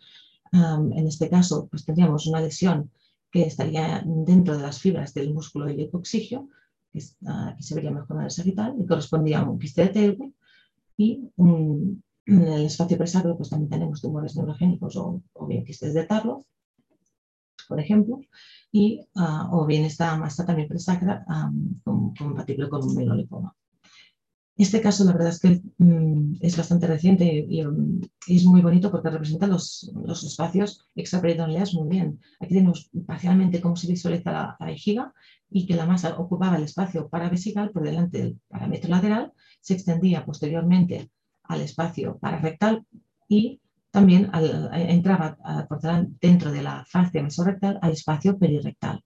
Um, 0.51 0.91
en 0.93 1.07
este 1.07 1.29
caso 1.29 1.67
pues 1.69 1.85
tendríamos 1.85 2.25
una 2.27 2.41
lesión 2.41 2.89
que 3.31 3.43
estaría 3.43 4.03
dentro 4.05 4.57
de 4.57 4.63
las 4.63 4.79
fibras 4.79 5.13
del 5.13 5.33
músculo 5.33 5.69
ilicoexigio, 5.69 6.49
que 6.91 6.99
aquí 7.27 7.63
se 7.63 7.75
vería 7.75 7.91
mejor 7.91 8.17
en 8.17 8.23
el 8.23 8.31
sagital, 8.31 8.75
y 8.79 8.85
correspondía 8.85 9.39
a 9.39 9.49
un 9.49 9.59
quiste 9.59 9.83
de 9.83 9.89
Teuber, 9.89 10.31
y 10.97 11.23
en 11.37 12.03
el 12.25 12.65
espacio 12.65 12.97
presacro 12.97 13.35
pues 13.37 13.49
también 13.49 13.69
tenemos 13.69 14.01
tumores 14.01 14.35
neurogénicos 14.35 14.95
o, 14.97 15.21
bien 15.47 15.65
quistes 15.65 15.93
de 15.93 16.05
Tarlo, 16.05 16.45
por 17.67 17.79
ejemplo, 17.79 18.19
y, 18.71 19.01
ah, 19.15 19.49
o 19.51 19.65
bien 19.65 19.85
esta 19.85 20.17
masa 20.17 20.45
también 20.45 20.67
presacra 20.67 21.25
compatible 21.83 22.69
con 22.69 22.83
un 22.83 22.95
melolipoma. 22.95 23.55
Este 24.59 24.81
caso, 24.81 25.05
la 25.05 25.13
verdad 25.13 25.29
es 25.29 25.39
que 25.39 25.61
mm, 25.77 26.35
es 26.41 26.57
bastante 26.57 26.85
reciente 26.85 27.23
y, 27.25 27.63
es 28.27 28.43
muy 28.43 28.61
bonito 28.61 28.91
porque 28.91 29.09
representa 29.09 29.47
los, 29.47 29.89
los 30.05 30.23
espacios 30.25 30.85
extraperitoneales 30.95 31.73
muy 31.73 31.87
bien. 31.87 32.19
Aquí 32.41 32.55
tenemos 32.55 32.89
parcialmente 33.07 33.61
cómo 33.61 33.77
se 33.77 33.87
visualiza 33.87 34.31
la, 34.33 34.57
vejiga 34.59 35.13
y 35.51 35.65
que 35.65 35.75
la 35.75 35.85
masa 35.85 36.17
ocupaba 36.17 36.57
el 36.57 36.63
espacio 36.63 37.09
paravesical 37.09 37.71
por 37.71 37.83
delante 37.83 38.19
del 38.19 38.39
parámetro 38.47 38.89
lateral, 38.89 39.33
se 39.61 39.73
extendía 39.73 40.25
posteriormente 40.25 41.09
al 41.43 41.61
espacio 41.61 42.17
pararectal 42.19 42.85
y 43.27 43.59
también 43.91 44.29
entraba 44.33 45.37
por 45.67 45.81
dentro 46.21 46.51
de 46.51 46.61
la 46.61 46.85
fascia 46.87 47.23
mesorrectal 47.23 47.79
al 47.81 47.91
espacio 47.91 48.37
perirectal. 48.37 49.03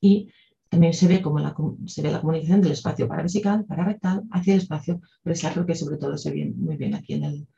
Y 0.00 0.30
también 0.68 0.92
se 0.92 1.08
ve, 1.08 1.22
como 1.22 1.38
la, 1.38 1.54
se 1.86 2.02
ve 2.02 2.10
la 2.10 2.20
comunicación 2.20 2.60
del 2.60 2.72
espacio 2.72 3.08
paravesical, 3.08 3.64
rectal 3.68 4.24
hacia 4.30 4.54
el 4.54 4.60
espacio 4.60 5.00
presacro, 5.22 5.64
que 5.64 5.74
sobre 5.74 5.96
todo 5.96 6.18
se 6.18 6.30
ve 6.30 6.52
muy 6.54 6.76
bien 6.76 6.94
aquí 6.94 7.14
en 7.14 7.24
el, 7.24 7.48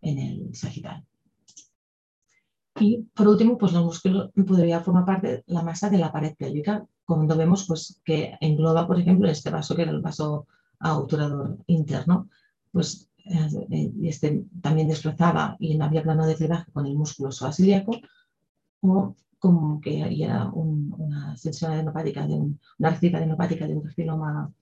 en 0.00 0.18
el 0.18 0.54
sagital. 0.54 1.04
Y 2.78 3.04
por 3.14 3.28
último, 3.28 3.56
pues 3.56 3.72
los 3.72 3.84
músculos 3.84 4.30
podría 4.34 4.80
formar 4.80 5.04
parte 5.04 5.28
de 5.28 5.44
la 5.46 5.62
masa 5.62 5.88
de 5.88 5.98
la 5.98 6.12
pared 6.12 6.34
pélvica, 6.36 6.84
cuando 7.06 7.36
vemos 7.36 7.66
pues, 7.66 8.00
que 8.04 8.36
engloba, 8.40 8.86
por 8.86 8.98
ejemplo, 8.98 9.28
este 9.28 9.50
vaso 9.50 9.74
que 9.74 9.82
era 9.82 9.92
el 9.92 10.00
vaso 10.00 10.46
obturador 10.80 11.56
interno, 11.66 12.28
pues 12.72 13.08
eh, 13.24 13.92
este 14.02 14.44
también 14.60 14.88
desplazaba 14.88 15.56
y 15.58 15.80
había 15.80 16.02
plano 16.02 16.26
de 16.26 16.36
cebaje 16.36 16.70
con 16.72 16.86
el 16.86 16.96
músculo 16.96 17.32
psoasiliaco, 17.32 17.92
o 18.80 19.14
como 19.38 19.80
que 19.80 20.22
era 20.22 20.50
una 20.50 21.32
extensión 21.32 21.72
adenopática 21.72 22.26
de 22.26 22.34
un, 22.34 22.60
una 22.78 22.90
recita 22.90 23.18
adenopática 23.18 23.66
de 23.66 23.74
un 23.74 23.82
carcinoma 23.82 24.52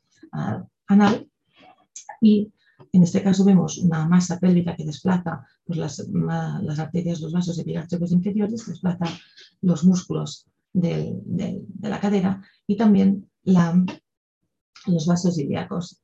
anal. 0.86 1.28
Y 2.20 2.52
en 2.92 3.02
este 3.02 3.22
caso 3.22 3.44
vemos 3.44 3.78
una 3.78 4.06
masa 4.06 4.38
pélvica 4.38 4.76
que 4.76 4.84
desplaza 4.84 5.46
pues, 5.64 5.78
las, 5.78 6.08
las, 6.08 6.78
arterias, 6.78 7.20
los 7.20 7.32
vasos 7.32 7.58
epigástricos 7.58 8.12
inferiores, 8.12 8.66
desplaza 8.66 9.06
los 9.62 9.84
músculos 9.84 10.46
de, 10.74 11.62
la 11.80 12.00
cadera 12.00 12.42
y 12.66 12.76
también 12.76 13.30
los 13.44 15.06
vasos 15.06 15.38
ilíacos. 15.38 16.02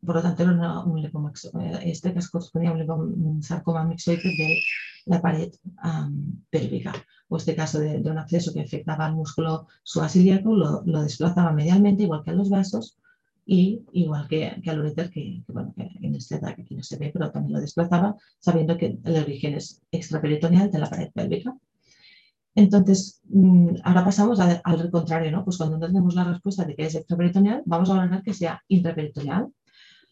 por 0.00 0.16
lo 0.16 0.22
tanto, 0.22 0.44
un 0.44 0.98
eh, 0.98 1.80
este 1.84 2.14
caso 2.14 2.28
correspondía 2.32 2.70
a 2.70 2.94
un 2.94 3.42
sarcoma 3.42 3.84
mixoide 3.84 4.22
de 4.22 4.60
la 5.06 5.20
pared 5.20 5.50
pélvica. 6.50 6.92
O 7.28 7.36
este 7.36 7.56
caso 7.56 7.80
de, 7.80 7.98
un 7.98 8.18
acceso 8.18 8.52
que 8.52 8.60
afectaba 8.60 9.06
al 9.06 9.16
músculo 9.16 9.66
subasiliaco 9.82 10.54
lo, 10.54 10.82
lo 10.86 11.02
desplazaba 11.02 11.52
medialmente, 11.52 12.04
igual 12.04 12.22
que 12.22 12.30
a 12.30 12.34
los 12.34 12.50
vasos, 12.50 12.98
y 13.46 13.84
igual 13.92 14.26
que, 14.28 14.60
que 14.62 14.70
al 14.70 14.80
ureter, 14.80 15.08
que, 15.10 15.42
bueno, 15.46 15.72
que 15.76 15.88
en 16.02 16.14
este 16.16 16.40
que 16.40 16.62
aquí 16.62 16.74
no 16.74 16.82
se 16.82 16.98
ve, 16.98 17.10
pero 17.12 17.30
también 17.30 17.54
lo 17.54 17.60
desplazaba, 17.60 18.16
sabiendo 18.40 18.76
que 18.76 18.98
el 19.04 19.16
origen 19.16 19.54
es 19.54 19.80
extraperitoneal 19.92 20.70
de 20.70 20.78
la 20.80 20.90
pared 20.90 21.10
pélvica. 21.14 21.56
Entonces, 22.56 23.20
mm, 23.28 23.76
ahora 23.84 24.02
pasamos 24.02 24.40
al 24.40 24.90
contrario, 24.90 25.30
¿no? 25.30 25.44
Pues 25.44 25.58
cuando 25.58 25.78
tenemos 25.78 26.14
la 26.14 26.24
respuesta 26.24 26.64
de 26.64 26.74
que 26.74 26.86
es 26.86 26.94
extraperitoneal, 26.94 27.62
vamos 27.66 27.90
a 27.90 27.94
valorar 27.94 28.22
que 28.22 28.32
sea 28.32 28.62
intraperitoneal. 28.68 29.48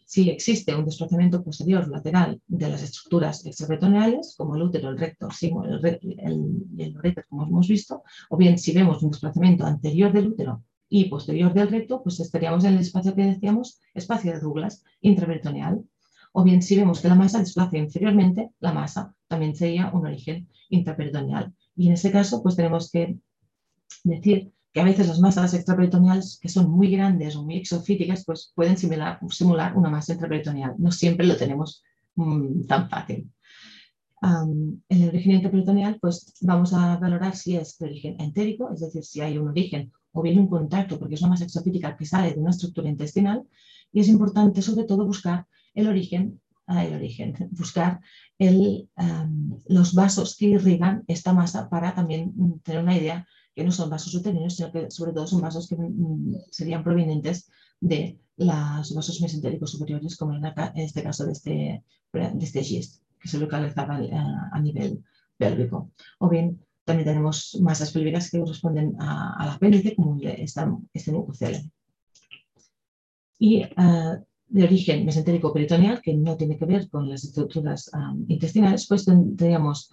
Si 0.05 0.29
existe 0.29 0.75
un 0.77 0.85
desplazamiento 0.85 1.43
posterior 1.43 1.89
lateral 1.89 2.39
de 2.47 2.69
las 2.69 2.83
estructuras 2.83 3.47
extraperitoneales, 3.47 4.35
como 4.37 4.57
el 4.57 4.63
útero, 4.63 4.91
el 4.91 4.99
recto, 4.99 5.29
el, 5.41 5.85
el, 6.19 6.67
el 6.79 7.25
como 7.27 7.47
hemos 7.47 7.67
visto, 7.67 8.03
o 8.29 8.37
bien 8.37 8.59
si 8.59 8.75
vemos 8.75 9.03
un 9.03 9.11
desplazamiento 9.11 9.65
anterior 9.65 10.13
del 10.13 10.29
útero 10.29 10.63
y 10.91 11.07
posterior 11.07 11.55
del 11.55 11.69
recto, 11.69 12.03
pues 12.03 12.21
estaríamos 12.21 12.63
en 12.65 12.75
el 12.75 12.81
espacio 12.81 13.15
que 13.15 13.25
decíamos, 13.25 13.81
espacio 13.95 14.33
de 14.35 14.41
Douglas, 14.41 14.85
intraperitoneal. 15.01 15.83
O 16.33 16.45
bien 16.45 16.61
si 16.61 16.77
vemos 16.77 17.01
que 17.01 17.09
la 17.09 17.15
masa 17.15 17.39
desplaza 17.39 17.79
inferiormente, 17.79 18.51
la 18.61 18.75
masa 18.75 19.15
también 19.29 19.57
sería 19.57 19.91
un 19.95 20.05
origen 20.05 20.47
intraperitoneal. 20.69 21.55
Y 21.77 21.89
en 21.89 21.95
ese 21.95 22.11
caso, 22.11 22.43
pues 22.43 22.57
tenemos 22.57 22.91
que 22.91 23.19
decir 24.05 24.53
que 24.73 24.81
a 24.81 24.85
veces 24.85 25.07
las 25.07 25.21
masas 25.21 25.55
extraperitoneales, 25.55 26.39
que 26.41 26.49
son 26.49 26.69
muy 26.69 26.91
grandes 26.91 27.37
o 27.37 27.45
muy 27.45 27.57
exofíticas, 27.57 28.25
pues 28.25 28.53
pueden 28.55 28.77
simular, 28.77 29.21
simular 29.31 29.77
una 29.77 29.89
masa 29.89 30.15
intraperitoneal. 30.15 30.75
No 30.79 30.91
siempre 30.91 31.27
lo 31.27 31.37
tenemos 31.37 31.83
mm, 32.17 32.67
tan 32.67 32.89
fácil. 32.91 33.31
en 34.23 34.83
el 34.89 35.09
origen 35.09 35.33
intraperitoneal, 35.33 35.99
pues 36.01 36.35
vamos 36.41 36.73
a 36.73 36.97
valorar 36.97 37.37
si 37.37 37.57
es 37.57 37.79
de 37.79 37.87
origen 37.87 38.21
entérico, 38.21 38.73
es 38.73 38.81
decir, 38.81 39.05
si 39.05 39.21
hay 39.21 39.39
un 39.39 39.49
origen 39.49 39.93
o 40.13 40.23
bien 40.23 40.39
un 40.39 40.49
contacto, 40.49 40.99
porque 40.99 41.15
es 41.15 41.23
una 41.23 41.31
masa 41.31 41.45
exofítica 41.45 41.97
que 41.97 42.07
sale 42.07 42.33
de 42.33 42.41
una 42.41 42.51
estructura 42.51 42.89
intestinal, 42.89 43.45
y 43.93 44.01
es 44.01 44.09
importante 44.09 44.63
sobre 44.63 44.87
todo 44.87 45.07
buscar 45.07 45.47
el 45.75 45.89
origen, 45.89 46.41
el 46.67 46.95
origen 46.95 47.35
buscar 47.53 48.01
el, 48.39 48.89
los 49.67 49.95
vasos 49.95 50.37
que 50.37 50.47
irrigan 50.47 51.05
esta 51.07 51.33
masa 51.33 51.69
para 51.69 51.95
también 51.95 52.33
tener 52.63 52.83
una 52.83 52.97
idea 52.97 53.27
que 53.55 53.65
no 53.65 53.71
son 53.71 53.91
vasos 53.91 54.15
uterinos, 54.15 54.57
sino 54.57 54.73
que 54.73 54.91
sobre 54.91 55.13
todo 55.13 55.27
son 55.27 55.41
vasos 55.41 55.69
que 55.69 55.77
mm, 55.77 56.35
serían 56.51 56.83
provenientes 56.83 57.49
de 57.81 58.19
los 58.37 58.95
vasos 58.95 59.21
mesentéricos 59.21 59.71
superiores, 59.71 60.17
como 60.17 60.35
en, 60.35 60.45
este 60.77 61.03
caso 61.03 61.25
de 61.25 61.33
este, 61.33 61.85
de 62.13 62.45
este 62.45 62.65
gist, 62.65 63.03
que 63.21 63.29
se 63.29 63.39
localizaba 63.39 63.97
a, 63.97 64.51
a 64.53 64.61
nivel 64.61 65.05
pélvico. 65.37 65.93
O 66.19 66.29
bien 66.29 66.59
también 66.85 67.07
tenemos 67.07 67.59
masas 67.61 67.91
pélvicas 67.93 68.31
que 68.31 68.39
corresponden 68.39 68.95
a, 69.01 69.35
al 69.39 69.51
apéndice, 69.51 69.97
como 69.97 70.19
esta, 70.21 70.71
este 70.93 71.13
mucocele. 71.13 71.71
Y 73.39 73.65
uh, 73.65 74.25
de 74.49 74.65
origen 74.65 75.05
mesentérico 75.05 75.53
peritoneal, 75.53 76.01
que 76.01 76.15
no 76.15 76.37
tiene 76.37 76.57
que 76.57 76.67
ver 76.67 76.89
con 76.89 77.09
las 77.09 77.25
estructuras 77.25 77.91
um, 77.95 78.25
intestinales, 78.29 78.87
pues 78.87 79.05
tendríamos 79.05 79.91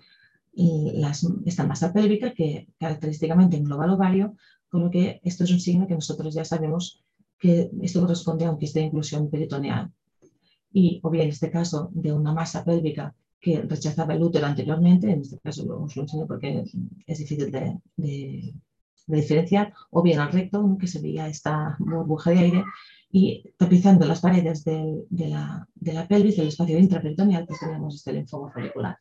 las, 0.53 1.25
esta 1.45 1.65
masa 1.65 1.93
pélvica 1.93 2.33
que 2.33 2.67
característicamente 2.77 3.57
engloba 3.57 3.85
el 3.85 3.91
ovario, 3.91 4.35
con 4.69 4.83
lo 4.83 4.91
que 4.91 5.21
esto 5.23 5.43
es 5.43 5.51
un 5.51 5.59
signo 5.59 5.87
que 5.87 5.95
nosotros 5.95 6.33
ya 6.33 6.45
sabemos 6.45 7.03
que 7.39 7.71
esto 7.81 8.01
corresponde 8.01 8.45
a 8.45 8.51
un 8.51 8.57
quiste 8.57 8.79
de 8.79 8.85
inclusión 8.85 9.29
peritoneal. 9.29 9.91
Y, 10.71 10.99
o 11.03 11.09
bien, 11.09 11.25
en 11.25 11.29
este 11.31 11.51
caso, 11.51 11.89
de 11.93 12.13
una 12.13 12.33
masa 12.33 12.63
pélvica 12.63 13.15
que 13.39 13.61
rechazaba 13.63 14.13
el 14.13 14.21
útero 14.21 14.45
anteriormente, 14.45 15.11
en 15.11 15.21
este 15.21 15.39
caso 15.39 15.65
lo 15.65 15.83
enseño 15.83 16.27
porque 16.27 16.63
es 17.07 17.17
difícil 17.17 17.51
de, 17.51 18.53
diferenciar, 19.07 19.73
o 19.89 20.01
bien 20.01 20.19
al 20.19 20.31
recto, 20.31 20.77
que 20.79 20.87
se 20.87 21.01
veía 21.01 21.27
esta 21.27 21.75
burbuja 21.79 22.29
de 22.29 22.39
aire, 22.39 22.63
y 23.11 23.43
tapizando 23.57 24.05
las 24.05 24.21
paredes 24.21 24.63
de, 24.63 25.05
la, 25.09 25.67
de 25.75 25.93
la, 25.93 26.07
pelvis, 26.07 26.37
del 26.37 26.47
espacio 26.47 26.79
intraperitoneal, 26.79 27.45
pues 27.45 27.59
teníamos 27.59 27.95
este 27.95 28.13
linfoma 28.13 28.51
folicular. 28.51 28.97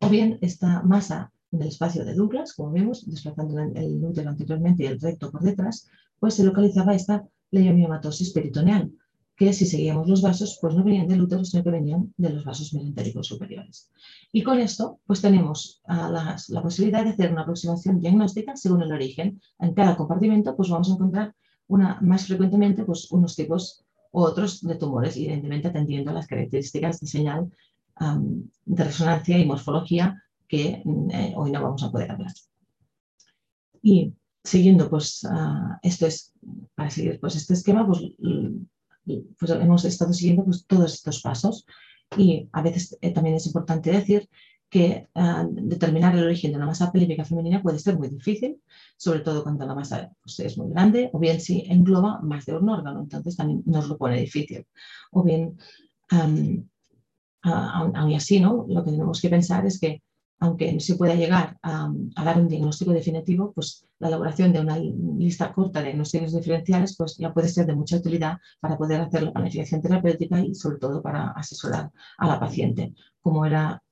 O 0.00 0.08
bien 0.08 0.38
esta 0.42 0.82
masa 0.82 1.32
del 1.50 1.68
espacio 1.68 2.04
de 2.04 2.14
Douglas, 2.14 2.54
como 2.54 2.72
vemos, 2.72 3.06
desplazando 3.06 3.58
el 3.58 4.04
útero 4.04 4.30
anteriormente 4.30 4.84
y 4.84 4.86
el 4.86 5.00
recto 5.00 5.30
por 5.30 5.42
detrás, 5.42 5.88
pues 6.18 6.34
se 6.34 6.44
localizaba 6.44 6.94
esta 6.94 7.26
leiomiomatosis 7.50 8.32
peritoneal, 8.32 8.92
que 9.36 9.54
si 9.54 9.64
seguíamos 9.64 10.06
los 10.06 10.20
vasos, 10.20 10.58
pues 10.60 10.74
no 10.74 10.84
venían 10.84 11.08
del 11.08 11.22
útero, 11.22 11.42
sino 11.44 11.64
que 11.64 11.70
venían 11.70 12.12
de 12.18 12.30
los 12.30 12.44
vasos 12.44 12.74
mesentéricos 12.74 13.26
superiores. 13.26 13.90
Y 14.32 14.42
con 14.42 14.58
esto, 14.58 15.00
pues 15.06 15.22
tenemos 15.22 15.80
ah, 15.86 16.36
la 16.48 16.62
posibilidad 16.62 17.04
de 17.04 17.10
hacer 17.10 17.32
una 17.32 17.42
aproximación 17.42 18.00
diagnóstica 18.00 18.54
según 18.54 18.82
el 18.82 18.92
origen. 18.92 19.40
En 19.58 19.72
cada 19.72 19.96
compartimento, 19.96 20.54
pues 20.54 20.68
vamos 20.68 20.90
a 20.90 20.94
encontrar 20.94 21.34
una, 21.70 21.98
más 22.00 22.26
frecuentemente 22.26 22.84
pues, 22.84 23.10
unos 23.12 23.36
tipos 23.36 23.84
u 24.12 24.20
otros 24.20 24.60
de 24.60 24.74
tumores, 24.74 25.16
evidentemente 25.16 25.68
atendiendo 25.68 26.10
a 26.10 26.14
las 26.14 26.26
características 26.26 27.00
de 27.00 27.06
señal 27.06 27.50
de 28.64 28.84
resonancia 28.84 29.38
y 29.38 29.44
morfología 29.44 30.22
que 30.48 30.82
eh, 31.12 31.32
hoy 31.36 31.50
no 31.50 31.62
vamos 31.62 31.82
a 31.82 31.92
poder 31.92 32.10
hablar. 32.10 32.32
Y 33.82 34.14
siguiendo, 34.42 34.88
pues, 34.88 35.26
ah, 35.30 35.78
esto 35.82 36.06
es, 36.06 36.32
para 36.74 36.88
seguir 36.88 37.20
pues, 37.20 37.36
este 37.36 37.52
esquema, 37.52 37.86
pues 37.86 38.00
pues 39.38 39.50
hemos 39.50 39.84
estado 39.84 40.12
siguiendo 40.12 40.44
pues, 40.44 40.66
todos 40.66 40.94
estos 40.94 41.20
pasos 41.20 41.66
y 42.16 42.48
a 42.52 42.62
veces 42.62 42.96
eh, 43.00 43.12
también 43.12 43.36
es 43.36 43.46
importante 43.46 43.90
decir 43.90 44.28
que 44.70 45.08
ah, 45.16 45.44
determinar 45.50 46.16
el 46.16 46.24
origen 46.24 46.52
de 46.52 46.56
una 46.56 46.66
masa 46.66 46.92
pélvica 46.92 47.24
femenina 47.24 47.60
puede 47.60 47.80
ser 47.80 47.98
muy 47.98 48.08
difícil, 48.08 48.62
sobre 48.96 49.20
todo 49.20 49.42
cuando 49.42 49.66
la 49.66 49.74
masa 49.74 50.12
pues, 50.22 50.38
es 50.40 50.56
muy 50.56 50.70
grande 50.70 51.10
o 51.12 51.18
bien 51.18 51.40
si 51.40 51.64
engloba 51.68 52.20
más 52.22 52.46
de 52.46 52.56
un 52.56 52.68
órgano, 52.68 53.00
entonces 53.00 53.36
también 53.36 53.62
nos 53.66 53.88
lo 53.88 53.98
pone 53.98 54.20
difícil. 54.20 54.64
O 55.10 55.24
bien, 55.24 55.58
aún 57.42 58.14
así, 58.14 58.40
¿no? 58.40 58.64
lo 58.68 58.84
que 58.84 58.92
tenemos 58.92 59.20
que 59.20 59.28
pensar 59.28 59.66
es 59.66 59.80
que 59.80 60.02
aunque 60.42 60.72
no 60.72 60.80
se 60.80 60.94
pueda 60.96 61.14
llegar 61.14 61.58
a, 61.62 61.92
dar 62.14 62.40
un 62.40 62.48
diagnóstico 62.48 62.92
definitivo, 62.92 63.52
pues 63.52 63.86
la 63.98 64.08
elaboración 64.08 64.52
de 64.52 64.60
una 64.60 64.78
lista 64.78 65.52
corta 65.52 65.80
de 65.80 65.86
diagnósticos 65.86 66.32
diferenciales 66.32 66.96
pues 66.96 67.16
ya 67.18 67.32
puede 67.34 67.48
ser 67.48 67.66
de 67.66 67.74
mucha 67.74 67.96
utilidad 67.96 68.38
para 68.58 68.78
poder 68.78 69.02
hacer 69.02 69.22
la 69.22 69.32
planificación 69.32 69.82
terapéutica 69.82 70.40
y 70.40 70.54
sobre 70.54 70.78
todo 70.78 71.02
para 71.02 71.32
asesorar 71.32 71.90
a 72.16 72.26
la 72.26 72.40
paciente, 72.40 72.94
como 73.20 73.44
era 73.44 73.82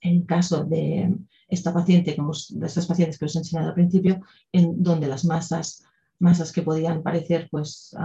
el 0.00 0.26
caso 0.26 0.64
de 0.64 1.14
esta 1.48 1.72
paciente, 1.72 2.16
como 2.16 2.32
de 2.50 2.66
estas 2.66 2.86
pacientes 2.86 3.18
que 3.18 3.24
os 3.24 3.34
he 3.34 3.38
enseñado 3.38 3.68
al 3.68 3.74
principio, 3.74 4.20
en 4.52 4.82
donde 4.82 5.08
las 5.08 5.24
masas 5.24 5.84
masas 6.18 6.52
que 6.52 6.62
podían 6.62 7.02
parecer 7.02 7.48
pues, 7.50 7.96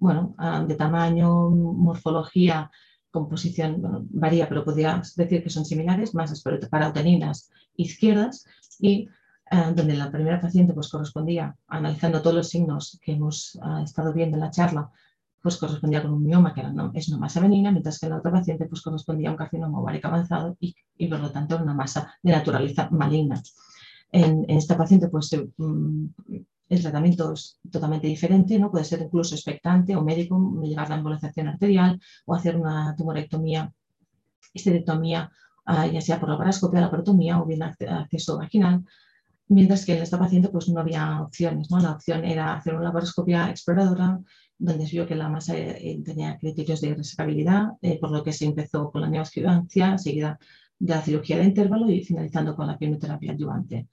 bueno, 0.00 0.34
de 0.66 0.74
tamaño, 0.74 1.50
morfología 1.50 2.70
composición 3.10 4.08
varía, 4.10 4.48
pero 4.48 4.64
podría 4.64 5.02
decir 5.16 5.42
que 5.42 5.50
son 5.50 5.64
similares, 5.64 6.14
masas 6.14 6.42
parauteninas 6.70 7.50
izquierdas 7.76 8.46
y 8.78 9.08
eh, 9.50 9.72
donde 9.74 9.96
la 9.96 10.10
primera 10.10 10.40
paciente 10.40 10.72
pues, 10.72 10.88
correspondía, 10.88 11.56
analizando 11.66 12.22
todos 12.22 12.36
los 12.36 12.48
signos 12.48 12.98
que 13.02 13.12
hemos 13.12 13.56
eh, 13.56 13.82
estado 13.82 14.12
viendo 14.12 14.36
en 14.36 14.42
la 14.42 14.50
charla, 14.50 14.90
pues 15.42 15.56
correspondía 15.56 16.02
con 16.02 16.12
un 16.12 16.24
mioma 16.24 16.52
que 16.54 16.62
es 16.94 17.08
una 17.08 17.18
masa 17.18 17.40
benigna, 17.40 17.72
mientras 17.72 17.98
que 17.98 18.06
en 18.06 18.12
la 18.12 18.18
otra 18.18 18.32
paciente 18.32 18.66
pues, 18.66 18.82
correspondía 18.82 19.28
a 19.28 19.32
un 19.32 19.38
carcinoma 19.38 19.80
ovárico 19.80 20.08
avanzado 20.08 20.56
y, 20.60 20.74
y, 20.98 21.08
por 21.08 21.20
lo 21.20 21.30
tanto 21.30 21.56
una 21.56 21.74
masa 21.74 22.14
de 22.22 22.32
naturaleza 22.32 22.88
maligna. 22.90 23.40
En, 24.12 24.44
esta 24.48 24.76
paciente 24.76 25.08
pues, 25.08 25.30
mm, 25.56 26.06
el 26.68 26.82
tratamiento 26.82 27.32
es 27.32 27.58
totalmente 27.70 28.06
diferente, 28.06 28.58
¿no? 28.58 28.70
puede 28.70 28.84
ser 28.84 29.00
incluso 29.00 29.34
expectante 29.34 29.96
o 29.96 30.02
médico, 30.02 30.60
llevar 30.62 30.88
la 30.88 30.96
embolización 30.96 31.48
arterial 31.48 32.00
o 32.26 32.34
hacer 32.34 32.56
una 32.56 32.94
tumorectomía, 32.96 33.72
esterectomía, 34.54 35.30
ah, 35.64 35.86
ya 35.86 36.00
sea 36.00 36.20
por 36.20 36.28
la 36.28 36.38
parascopia, 36.38 36.80
la 36.80 36.90
protomía 36.90 37.40
o 37.40 37.46
bien 37.46 37.62
acceso 37.62 38.38
vaginal, 38.38 38.84
mientras 39.48 39.84
que 39.84 39.96
en 39.96 40.02
esta 40.02 40.18
paciente 40.18 40.48
pues 40.48 40.68
no 40.68 40.80
había 40.80 41.20
opciones. 41.22 41.70
¿no? 41.70 41.80
La 41.80 41.92
opción 41.92 42.24
era 42.24 42.54
hacer 42.54 42.74
una 42.74 42.84
laparoscopia 42.84 43.50
exploradora, 43.50 44.20
donde 44.60 44.86
se 44.86 44.92
vio 44.92 45.06
que 45.06 45.14
la 45.14 45.28
masa 45.28 45.56
eh, 45.56 46.00
tenía 46.04 46.38
criterios 46.38 46.82
de 46.82 46.94
resecabilidad, 46.94 47.72
eh, 47.80 47.98
por 47.98 48.10
lo 48.10 48.22
que 48.22 48.32
se 48.32 48.44
empezó 48.44 48.90
con 48.90 49.00
la 49.00 49.08
neoadjuvancia, 49.08 49.96
seguida 49.96 50.38
de 50.78 50.94
la 50.94 51.02
cirugía 51.02 51.38
de 51.38 51.44
intervalo 51.44 51.90
y 51.90 52.04
finalizando 52.04 52.54
con 52.54 52.66
la 52.66 52.76
quimioterapia 52.76 53.32
adyuvante. 53.32 53.88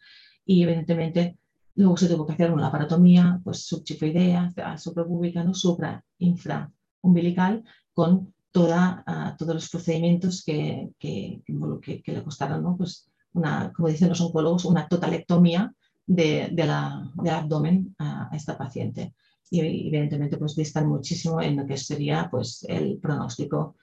Y 0.46 0.64
evidentemente 0.64 1.38
luego 1.76 1.96
se 1.96 2.10
tuvo 2.10 2.26
que 2.26 2.34
hacer 2.34 2.52
una 2.52 2.64
laparotomía 2.64 3.40
pues, 3.44 3.66
subchifoidea, 3.66 4.78
suprapúbica, 4.78 5.44
¿no? 5.44 5.54
supra, 5.54 6.04
infra, 6.20 6.70
umbilical, 7.02 7.64
con 7.94 8.34
toda, 8.52 9.04
ah, 9.08 9.36
todos 9.38 9.56
los 9.56 9.70
procedimientos 9.70 10.44
que, 10.44 10.90
que, 11.00 11.42
que, 11.46 12.12
le 12.12 12.24
costaron, 12.24 12.62
¿no? 12.64 12.76
pues 12.76 13.10
una, 13.34 13.72
como 13.74 13.88
dicen 13.88 14.10
los 14.10 14.20
oncólogos, 14.20 14.66
una 14.66 14.88
totalectomía 14.88 15.74
de, 16.06 16.50
de 16.52 16.66
la, 16.66 17.10
del 17.16 17.34
abdomen 17.34 17.96
a, 18.00 18.30
a 18.34 18.36
esta 18.36 18.58
paciente 18.58 19.14
y 19.50 19.60
evidentemente 19.60 20.38
pues 20.38 20.56
distan 20.56 20.88
muchísimo 20.88 21.42
en 21.42 21.58
lo 21.58 21.66
que 21.66 21.78
sería 21.78 22.28
pues 22.30 22.66
el 22.68 22.98
pronóstico. 22.98 23.76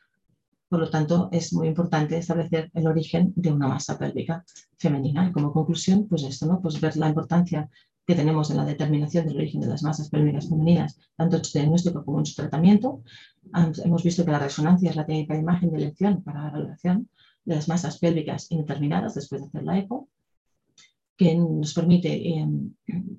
Por 0.69 0.81
lo 0.81 0.91
tanto, 0.91 1.29
es 1.31 1.53
muy 1.53 1.69
importante 1.69 2.17
establecer 2.17 2.71
el 2.75 2.87
origen 2.87 3.33
de 3.37 3.53
una 3.53 3.69
masa 3.69 3.99
pélvica 3.99 4.45
femenina. 4.79 5.29
Y 5.29 5.33
como 5.33 5.53
conclusión, 5.53 6.09
pues 6.09 6.25
esto, 6.25 6.47
¿no? 6.47 6.61
Pues 6.61 6.81
ver 6.81 6.97
la 6.97 7.09
importancia 7.09 7.69
que 8.07 8.15
tenemos 8.15 8.51
en 8.51 8.59
la 8.59 8.65
determinación 8.65 9.27
del 9.27 9.37
origen 9.37 9.61
de 9.61 9.69
las 9.69 9.83
masas 9.83 10.11
pélvicas 10.11 10.49
femeninas, 10.49 10.99
tanto 11.17 11.37
en 11.37 11.45
su 11.45 11.59
diagnóstico 11.59 12.05
como 12.05 12.19
en 12.19 12.27
su 12.27 12.35
tratamiento. 12.35 13.03
Hemos 13.85 14.03
visto 14.03 14.25
que 14.25 14.31
la 14.31 14.39
resonancia 14.39 14.91
es 14.91 14.97
la 14.97 15.07
técnica 15.07 15.35
de 15.35 15.41
imagen 15.41 15.71
de 15.71 15.79
elección 15.79 16.23
para 16.23 16.45
la 16.45 16.51
valoración 16.51 17.09
de 17.45 17.55
las 17.55 17.69
masas 17.69 17.99
pélvicas 17.99 18.51
indeterminadas 18.51 19.15
después 19.15 19.43
de 19.43 19.49
hacer 19.49 19.63
la 19.63 19.79
eco 19.79 20.09
que 21.17 21.35
nos 21.35 21.75
permite 21.75 22.13
eh, 22.13 22.47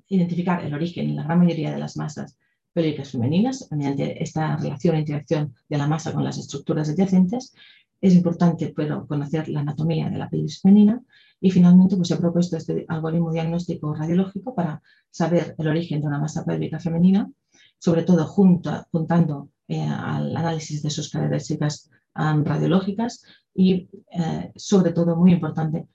identificar 0.08 0.64
el 0.64 0.74
origen 0.74 1.08
en 1.08 1.16
la 1.16 1.24
gran 1.24 1.38
mayoría 1.38 1.72
de 1.72 1.78
las 1.78 1.96
masas 1.96 2.36
pélvicas 2.72 3.10
femeninas 3.10 3.68
mediante 3.70 4.22
esta 4.22 4.56
relación 4.56 4.96
e 4.96 5.00
interacción 5.00 5.54
de 5.68 5.78
la 5.78 5.86
masa 5.86 6.12
con 6.12 6.24
las 6.24 6.36
estructuras 6.36 6.90
adyacentes. 6.90 7.54
Es 8.02 8.14
importante 8.14 8.74
pero, 8.76 9.06
conocer 9.06 9.48
la 9.48 9.60
anatomía 9.60 10.10
de 10.10 10.18
la 10.18 10.28
pelvis 10.28 10.60
femenina 10.60 11.00
y 11.40 11.50
finalmente 11.50 11.96
pues, 11.96 12.08
se 12.08 12.14
ha 12.14 12.18
propuesto 12.18 12.58
este 12.58 12.84
algoritmo 12.88 13.32
diagnóstico 13.32 13.94
radiológico 13.94 14.54
para 14.54 14.82
saber 15.10 15.54
el 15.56 15.68
origen 15.68 16.02
de 16.02 16.06
una 16.06 16.18
masa 16.18 16.44
pélvica 16.44 16.78
femenina, 16.78 17.30
sobre 17.78 18.02
todo 18.02 18.26
junto, 18.26 18.86
juntando 18.92 19.48
eh, 19.68 19.80
al 19.80 20.36
análisis 20.36 20.82
de 20.82 20.90
sus 20.90 21.10
características 21.10 21.90
radiológicas 22.14 23.22
y 23.54 23.88
eh, 24.10 24.52
sobre 24.56 24.92
todo, 24.92 25.16
muy 25.16 25.32
importante, 25.32 25.86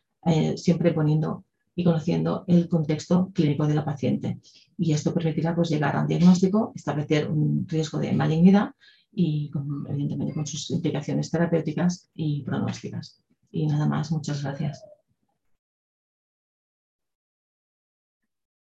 siempre 0.56 0.94
poniendo 0.94 1.44
y 1.76 1.84
conociendo 1.84 2.44
el 2.48 2.68
contexto 2.68 3.32
clínico 3.34 3.68
de 3.68 3.76
la 3.76 3.86
paciente. 3.86 4.40
Y 4.78 4.94
esto 4.94 5.14
permitirá 5.14 5.56
pues, 5.56 5.70
llegar 5.70 5.96
a 5.96 6.02
un 6.02 6.08
diagnóstico, 6.08 6.72
establecer 6.76 7.30
un 7.30 7.68
riesgo 7.68 8.00
de 8.00 8.12
malignidad 8.14 8.72
y 9.14 9.52
evidentemente 9.88 10.34
con 10.34 10.46
sus 10.46 10.70
implicaciones 10.72 11.30
terapéuticas 11.30 12.10
y 12.14 12.44
pronósticas. 12.44 13.22
Y 13.52 13.68
nada 13.68 13.88
más, 13.88 14.12
muchas 14.12 14.44
gracias. 14.44 14.86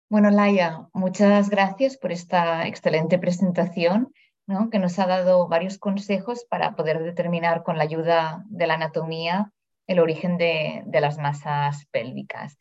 Bueno, 0.10 0.30
Laia, 0.30 0.90
muchas 0.94 1.50
gracias 1.50 1.98
por 1.98 2.12
esta 2.12 2.68
excelente 2.68 3.18
presentación 3.18 4.12
¿no? 4.46 4.70
que 4.70 4.80
nos 4.80 5.00
ha 5.00 5.08
dado 5.08 5.48
varios 5.48 5.78
consejos 5.78 6.46
para 6.50 6.76
poder 6.76 7.02
determinar 7.02 7.64
con 7.64 7.78
la 7.78 7.84
ayuda 7.84 8.44
de 8.50 8.68
la 8.68 8.74
anatomía 8.74 9.54
el 9.88 10.00
origen 10.00 10.38
de, 10.38 10.84
de 10.86 11.02
las 11.02 11.18
masas 11.18 11.86
pélvicas. 11.92 12.58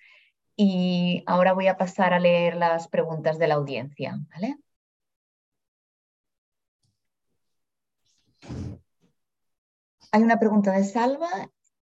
Y 0.62 1.22
ahora 1.24 1.54
voy 1.54 1.68
a 1.68 1.78
pasar 1.78 2.12
a 2.12 2.20
leer 2.20 2.54
las 2.54 2.86
preguntas 2.86 3.38
de 3.38 3.48
la 3.48 3.54
audiencia. 3.54 4.20
Hay 10.12 10.22
una 10.22 10.38
pregunta 10.38 10.72
de 10.72 10.84
Salva. 10.84 11.30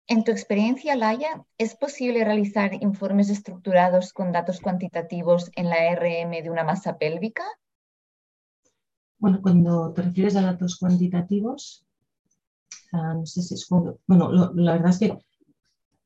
En 0.06 0.24
tu 0.24 0.30
experiencia, 0.30 0.96
Laia, 0.96 1.44
¿es 1.58 1.76
posible 1.76 2.24
realizar 2.24 2.76
informes 2.84 3.32
estructurados 3.32 4.14
con 4.14 4.32
datos 4.32 4.62
cuantitativos 4.62 5.50
en 5.56 5.68
la 5.68 5.96
RM 5.96 6.44
de 6.44 6.52
una 6.52 6.64
masa 6.64 7.00
pélvica? 7.00 7.44
Bueno, 9.18 9.42
cuando 9.42 9.92
te 9.92 10.04
refieres 10.04 10.36
a 10.36 10.44
datos 10.44 10.78
cuantitativos, 10.78 11.84
ah, 12.94 13.16
no 13.16 13.26
sé 13.26 13.42
si 13.42 13.56
es 13.56 13.68
bueno, 13.70 14.00
la 14.54 14.74
verdad 14.74 14.92
es 14.92 15.00
que 15.00 15.18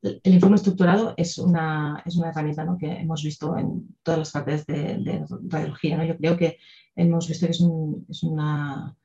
el 0.02 0.34
informe 0.34 0.56
estructurado 0.56 1.14
es 1.16 1.38
una, 1.38 2.02
es 2.04 2.16
una 2.16 2.30
herramienta 2.30 2.64
¿no? 2.64 2.76
que 2.78 2.86
hemos 2.86 3.22
visto 3.22 3.56
en 3.56 3.96
todas 4.02 4.18
las 4.18 4.30
partes 4.30 4.66
de, 4.66 5.24
radiología. 5.48 5.96
¿no? 5.96 6.04
Yo 6.04 6.16
creo 6.16 6.36
que 6.36 6.58
hemos 6.94 7.28
visto 7.28 7.46
que 7.46 7.52
es, 7.52 7.64
es, 8.08 8.22
una, 8.22 8.96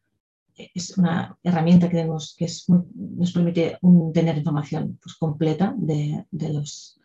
es 0.56 0.98
una 0.98 1.38
herramienta 1.44 1.90
que, 1.90 1.98
tenemos, 1.98 2.36
que 2.38 2.46
es 2.46 2.66
nos 2.68 3.32
permite 3.32 3.78
tener 4.14 4.38
información 4.38 5.00
pues, 5.02 5.16
completa 5.16 5.74
de, 5.78 6.26
los, 6.32 7.00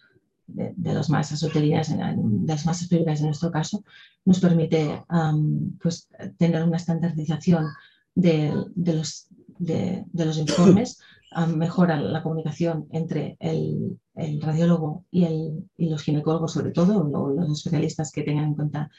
de, 0.47 0.75
las 0.77 1.09
masas 1.09 1.43
uterinas, 1.43 1.89
de 1.89 2.47
las 2.47 2.67
masas 2.67 2.89
pélvicas 2.89 3.21
en 3.21 3.27
nuestro 3.27 3.51
caso, 3.51 3.85
nos 4.25 4.41
permite 4.41 5.05
pues, 5.81 6.09
tener 6.37 6.65
una 6.65 6.77
estandarización 6.77 7.67
de, 8.15 8.53
los, 8.75 9.29
de, 9.59 10.05
los 10.13 10.39
informes 10.39 10.99
mejora 11.45 12.01
la 12.01 12.23
comunicación 12.23 12.87
entre 12.91 13.37
el, 13.41 13.99
radiólogo 14.41 15.05
y, 15.11 15.25
el, 15.25 15.65
los 15.77 16.03
ginecólogos, 16.03 16.53
sobre 16.53 16.71
todo, 16.71 17.01
o 17.01 17.31
los 17.31 17.59
especialistas 17.59 18.11
que 18.11 18.23
tengan 18.23 18.47
en 18.47 18.55
cuenta 18.55 18.91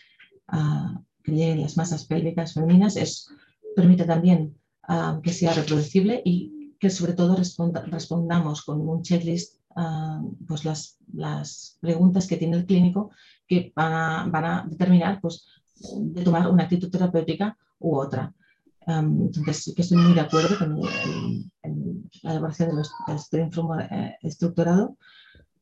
uh, 0.52 1.00
que 1.24 1.32
lleguen 1.32 1.62
las 1.62 1.78
masas 1.78 2.06
pélvicas 2.06 2.54
femeninas, 2.54 2.96
es, 2.96 3.30
permite 3.76 4.06
también 4.06 4.56
que 5.22 5.34
sea 5.34 5.54
reproducible 5.54 6.22
y 6.24 6.74
que 6.80 6.90
sobre 6.90 7.14
todo 7.14 7.36
respondamos 7.36 8.64
con 8.64 8.88
un 8.88 9.02
checklist 9.02 9.60
pues 10.48 10.64
las, 10.64 10.98
las, 11.14 11.78
preguntas 11.82 12.26
que 12.26 12.38
tiene 12.38 12.58
el 12.58 12.66
clínico 12.66 13.12
que 13.48 13.74
van 13.76 13.94
a, 13.94 14.26
van 14.30 14.46
a 14.46 14.66
determinar 14.68 15.20
pues, 15.22 15.46
de 15.98 16.24
tomar 16.24 16.50
una 16.50 16.64
actitud 16.64 16.90
terapéutica 16.90 17.58
u 17.80 17.98
otra 17.98 18.34
entonces, 18.88 19.64
sí 19.64 19.76
que 19.76 19.82
estoy 19.82 19.98
muy 19.98 20.14
de 20.14 20.22
acuerdo 20.22 20.58
con 20.58 20.80
la 22.24 22.32
elaboración 22.32 22.70
del 22.70 23.16
estudio 23.16 23.50
eh, 23.82 24.16
estructurado. 24.22 24.98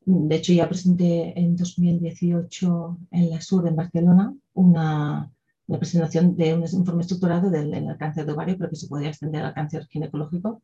De 0.04 0.36
hecho, 0.36 0.52
ya 0.52 0.68
presenté 0.68 1.36
en 1.36 1.56
2018 1.56 2.98
en 3.10 3.30
la 3.30 3.40
SUR, 3.40 3.66
en 3.66 3.74
Barcelona, 3.74 4.32
una, 4.54 5.32
presentación 5.66 6.36
de 6.36 6.54
un 6.54 6.62
informe 6.62 7.02
estructurado 7.02 7.50
del, 7.50 7.96
cáncer 7.98 8.26
de 8.26 8.32
ovario, 8.32 8.56
pero 8.56 8.70
que 8.70 8.76
se 8.76 8.86
podría 8.86 9.08
extender 9.08 9.44
al 9.44 9.54
cáncer 9.54 9.88
ginecológico. 9.88 10.62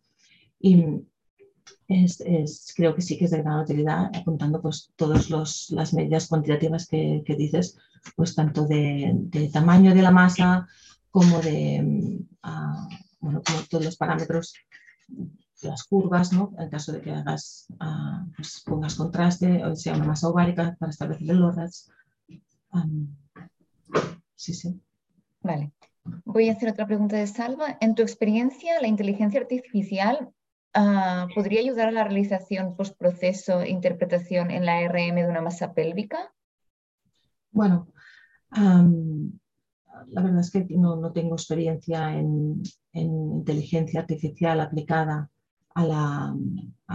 Y 0.61 0.85
es, 1.89 2.73
creo 2.77 2.95
que 2.95 3.03
sí 3.03 3.19
que 3.19 3.25
es 3.25 3.33
de 3.33 3.43
gran 3.43 3.59
utilidad, 3.59 4.13
apuntando 4.15 4.63
pues, 4.63 4.93
todas 4.95 5.29
las 5.71 5.93
medidas 5.95 6.29
cuantitativas 6.29 6.87
que, 6.87 7.25
que, 7.27 7.35
dices, 7.35 7.77
pues 8.15 8.37
tanto 8.37 8.67
de, 8.67 9.11
de 9.15 9.49
tamaño 9.49 9.93
de 9.93 10.03
la 10.03 10.13
masa, 10.13 10.69
como 11.13 11.41
de 11.41 11.81
mm, 11.83 12.33
bueno, 13.23 13.41
como 13.47 13.63
todos 13.71 13.85
los 13.85 13.97
parámetros, 13.97 14.55
las 15.63 15.85
curvas, 15.85 16.33
¿no? 16.33 16.53
en 16.59 16.69
caso 16.69 16.93
de 16.93 17.01
que 17.01 17.13
hagas, 17.13 17.69
pues 18.37 18.63
pongas 18.67 18.97
contraste 18.97 19.65
o 19.65 19.77
sea 19.77 19.95
una 19.95 20.07
masa 20.07 20.29
ovárica 20.29 20.77
para 20.79 20.91
establecer 20.91 21.31
el 21.31 21.43
ORAS. 21.43 21.91
sí, 24.35 24.55
sí. 24.55 24.81
Vale. 25.41 25.73
Voy 26.25 26.49
a 26.49 26.53
hacer 26.53 26.71
otra 26.71 26.87
pregunta 26.87 27.17
de 27.17 27.29
Salva. 27.29 27.79
En 27.81 27.95
tu 27.95 28.03
experiencia, 28.03 28.81
¿la 28.81 28.89
inteligencia 28.89 29.41
artificial 29.41 30.31
ah, 30.75 31.29
podría 31.33 31.61
ayudar 31.61 31.89
a 31.89 31.93
la 31.93 32.03
realización 32.03 32.75
postproceso 32.77 33.61
e 33.61 33.71
interpretación 33.71 34.51
en 34.51 34.67
la 34.67 34.81
RM 34.89 35.15
de 35.15 35.29
una 35.29 35.43
masa 35.43 35.75
pélvica? 35.75 36.33
Bueno, 37.53 37.87
la 40.09 40.23
verdad 40.23 40.41
es 40.41 40.51
que 40.51 40.65
no, 40.71 41.13
tengo 41.13 41.35
experiencia 41.35 42.15
en, 42.19 42.63
inteligencia 42.93 44.01
artificial 44.01 44.61
aplicada 44.61 45.31
a, 45.75 46.35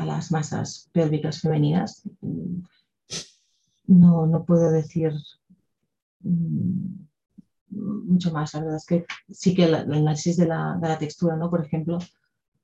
las 0.06 0.32
masas 0.32 0.90
pélvicas 0.92 1.42
femeninas. 1.42 2.08
No, 3.88 4.44
puedo 4.46 4.72
decir 4.72 5.14
mm, 6.22 7.06
mucho 7.70 8.32
más. 8.32 8.54
La 8.54 8.60
verdad 8.62 8.78
es 8.78 8.86
que 8.86 9.06
sí 9.32 9.56
que 9.56 9.66
el, 9.66 9.76
análisis 9.76 10.38
de 10.38 10.48
la, 10.48 10.98
textura, 11.00 11.36
¿no? 11.36 11.50
por 11.50 11.66
ejemplo, 11.66 11.98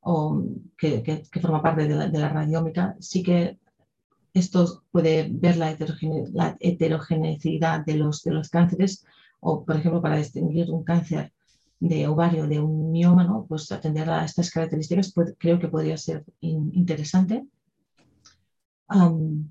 o 0.02 0.44
que, 0.78 1.24
forma 1.42 1.62
parte 1.62 1.88
de 1.88 1.96
la, 1.96 2.08
de 2.08 2.30
radiómica, 2.30 2.96
sí 3.00 3.24
que 3.24 3.58
esto 4.34 4.84
puede 4.92 5.30
ver 5.32 5.58
la, 5.58 5.72
heterogeneidad 6.60 7.86
de 7.86 7.96
los, 7.96 8.24
de 8.24 8.32
los 8.32 8.50
cánceres 8.50 9.06
o 9.44 9.66
por 9.66 9.76
ejemplo 9.76 10.02
para 10.02 10.18
distinguir 10.18 10.72
un 10.72 10.84
cáncer 10.84 11.34
de 11.80 12.08
ovario 12.08 12.48
de 12.48 12.60
un 12.62 12.92
mioma, 12.92 13.26
¿no? 13.26 13.46
pues 13.48 13.72
atender 13.72 14.10
a 14.10 14.24
estas 14.24 14.50
características 14.50 15.14
creo 15.38 15.60
que 15.60 15.68
podría 15.68 15.98
ser 15.98 16.24
interesante. 16.40 17.46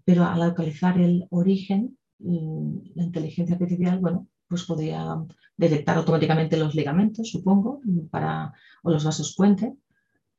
pero 0.05 0.24
al 0.24 0.40
localizar 0.40 0.99
el 0.99 1.26
origen, 1.30 1.99
mm, 2.20 2.76
la 2.95 3.03
inteligencia 3.05 3.57
artificial, 3.57 3.99
bueno, 3.99 4.28
pues 4.49 4.64
podría 4.64 5.16
detectar 5.57 5.97
automáticamente 5.99 6.57
los 6.57 6.74
ligamentos, 6.74 7.30
supongo, 7.30 7.80
para, 8.11 8.53
o 8.82 8.90
los 8.90 9.05
vasos 9.05 9.34
puente, 9.36 9.74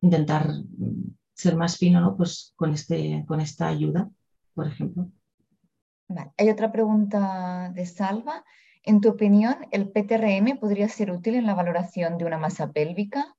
intentar 0.01 0.51
mm, 0.51 1.15
ser 1.33 1.55
más 1.55 1.77
fino 1.77 2.01
¿no? 2.01 2.15
pues 2.17 2.53
con, 2.55 2.73
este, 2.73 3.23
con 3.27 3.39
esta 3.39 3.67
ayuda, 3.67 4.09
por 4.55 4.67
ejemplo. 4.67 5.09
Hay 6.37 6.49
otra 6.49 6.71
pregunta 6.71 7.71
de 7.73 7.85
Salva. 7.85 8.43
En 8.85 8.99
tu 8.99 9.09
opinión, 9.09 9.55
¿el 9.71 9.89
PTRM 9.89 10.59
podría 10.59 10.89
ser 10.89 11.11
útil 11.11 11.35
en 11.35 11.45
la 11.45 11.55
valoración 11.55 12.17
de 12.17 12.25
una 12.25 12.37
masa 12.37 12.71
pélvica? 12.71 13.35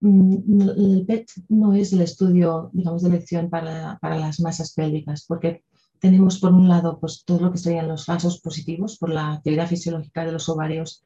Mm, 0.00 0.60
el 0.60 1.04
PET 1.06 1.28
no 1.48 1.74
es 1.74 1.92
el 1.92 2.00
estudio, 2.00 2.70
digamos, 2.72 3.02
de 3.02 3.08
elección 3.10 3.50
para, 3.50 3.98
las 4.00 4.40
masas 4.40 4.72
pélvicas, 4.74 5.26
porque 5.26 5.64
tenemos 5.98 6.38
por 6.38 6.54
un 6.54 6.68
lado 6.68 6.98
pues, 6.98 7.24
todo 7.24 7.40
lo 7.40 7.52
que 7.52 7.58
serían 7.58 7.88
los 7.88 8.06
falsos 8.06 8.40
positivos 8.40 8.96
por 8.96 9.10
la 9.10 9.32
actividad 9.32 9.66
fisiológica 9.66 10.24
de 10.24 10.32
los 10.32 10.48
ovarios 10.48 11.04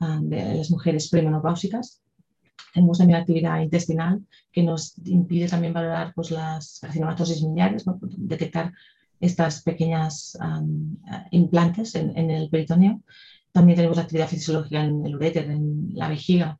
ah, 0.00 0.18
de 0.20 0.56
las 0.56 0.70
mujeres 0.70 1.08
premenopáusicas. 1.08 2.02
Tenemos 2.74 2.98
también 2.98 3.18
la 3.18 3.22
actividad 3.22 3.60
intestinal 3.60 4.26
que 4.52 4.62
nos 4.62 4.98
impide 5.06 5.48
también 5.48 5.72
valorar 5.72 6.12
pues, 6.14 6.30
las 6.30 6.78
carcinomatosis 6.80 7.42
miliares, 7.42 7.84
detectar 8.18 8.72
estas 9.20 9.62
pequeñas 9.62 10.36
implantes 11.30 11.94
en, 11.94 12.30
el 12.30 12.48
peritoneo. 12.48 13.02
También 13.52 13.76
tenemos 13.76 13.98
actividad 13.98 14.28
fisiológica 14.28 14.82
en 14.82 15.04
el 15.04 15.14
uréter, 15.14 15.50
en 15.50 15.90
la 15.94 16.08
vejiga, 16.08 16.58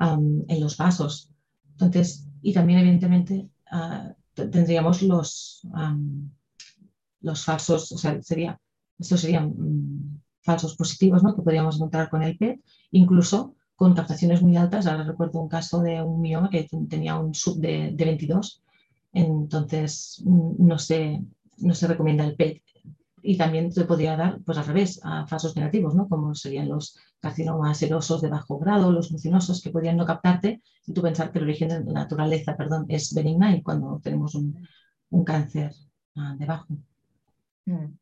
en 0.00 0.60
los 0.60 0.76
vasos. 0.76 1.30
Entonces, 1.72 2.26
y 2.42 2.52
también 2.52 2.80
evidentemente 2.80 3.48
ah, 3.70 4.12
tendríamos 4.34 5.02
los, 5.02 5.62
los 7.20 7.44
falsos, 7.44 7.92
o 7.92 7.98
sea, 7.98 8.20
sería, 8.22 8.58
estos 8.98 9.20
serían 9.20 9.48
mm, 9.56 10.20
falsos 10.42 10.76
positivos 10.76 11.22
¿no? 11.22 11.34
que 11.34 11.42
podríamos 11.42 11.76
encontrar 11.76 12.08
con 12.08 12.22
el 12.22 12.36
PET, 12.36 12.60
incluso 12.92 13.54
con 13.74 13.94
captaciones 13.94 14.42
muy 14.42 14.56
altas. 14.56 14.86
Ahora 14.86 15.04
recuerdo 15.04 15.40
un 15.40 15.48
caso 15.48 15.80
de 15.80 16.00
un 16.02 16.20
mioma 16.20 16.50
que 16.50 16.68
tenía 16.88 17.18
un 17.18 17.34
sub 17.34 17.58
de, 17.60 17.92
de 17.94 18.04
22, 18.04 18.62
entonces 19.12 20.22
mm, 20.24 20.66
no 20.66 20.78
sé 20.78 21.22
no 21.58 21.74
se 21.74 21.86
recomienda 21.86 22.24
el 22.24 22.36
PET. 22.36 22.62
Y 23.22 23.36
también 23.36 23.72
se 23.72 23.84
podría 23.84 24.16
dar, 24.16 24.40
pues 24.44 24.56
al 24.56 24.66
revés, 24.66 25.00
a 25.02 25.26
falsos 25.26 25.56
negativos, 25.56 25.94
¿no? 25.94 26.08
como 26.08 26.34
serían 26.34 26.68
los 26.68 26.96
carcinomas 27.20 27.78
serosos 27.78 28.22
de 28.22 28.28
bajo 28.28 28.58
grado, 28.58 28.92
los 28.92 29.10
mucinosos, 29.10 29.60
que 29.60 29.70
podrían 29.70 29.96
no 29.96 30.06
captarte 30.06 30.62
y 30.86 30.92
tú 30.92 31.02
pensar 31.02 31.32
que 31.32 31.38
el 31.38 31.44
origen 31.44 31.68
de 31.68 31.84
la 31.84 31.92
naturaleza 31.92 32.56
perdón, 32.56 32.86
es 32.88 33.12
benigna 33.12 33.56
y 33.56 33.62
cuando 33.62 34.00
tenemos 34.02 34.34
un, 34.36 34.54
cáncer 35.24 35.72
uh, 36.14 36.38
debajo. 36.38 36.68
Mm. 37.64 37.96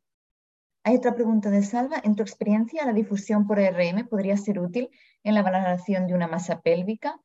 Hay 0.87 0.97
otra 0.97 1.15
pregunta 1.15 1.49
de 1.49 1.63
Salva. 1.63 1.97
En 2.05 2.15
tu 2.15 2.23
experiencia, 2.23 2.85
la 2.85 2.93
difusión 2.93 3.47
por 3.47 3.59
RM 3.59 4.07
podría 4.07 4.37
ser 4.37 4.59
útil 4.59 4.91
en 5.23 5.35
la 5.35 5.43
valoración 5.43 6.07
de 6.07 6.13
una 6.13 6.29
masa 6.29 6.61
pélvica. 6.61 7.19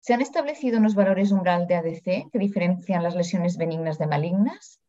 ¿Se 0.00 0.12
han 0.12 0.20
establecido 0.20 0.78
unos 0.78 0.96
valores 0.96 1.30
umbral 1.30 1.68
de 1.68 1.76
ADC 1.76 2.30
que 2.32 2.38
diferencian 2.38 3.04
las 3.04 3.14
lesiones 3.14 3.56
benignas 3.56 3.98
de 3.98 4.08
malignas? 4.08 4.80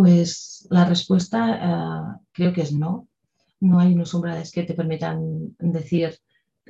Pues 0.00 0.66
la 0.70 0.86
respuesta 0.86 1.58
eh, 1.60 2.20
creo 2.32 2.54
que 2.54 2.62
es 2.62 2.72
no. 2.72 3.06
No 3.60 3.80
hay 3.80 3.92
unos 3.92 4.14
umbrales 4.14 4.50
que 4.50 4.62
te 4.62 4.72
permitan 4.72 5.54
decir 5.58 6.18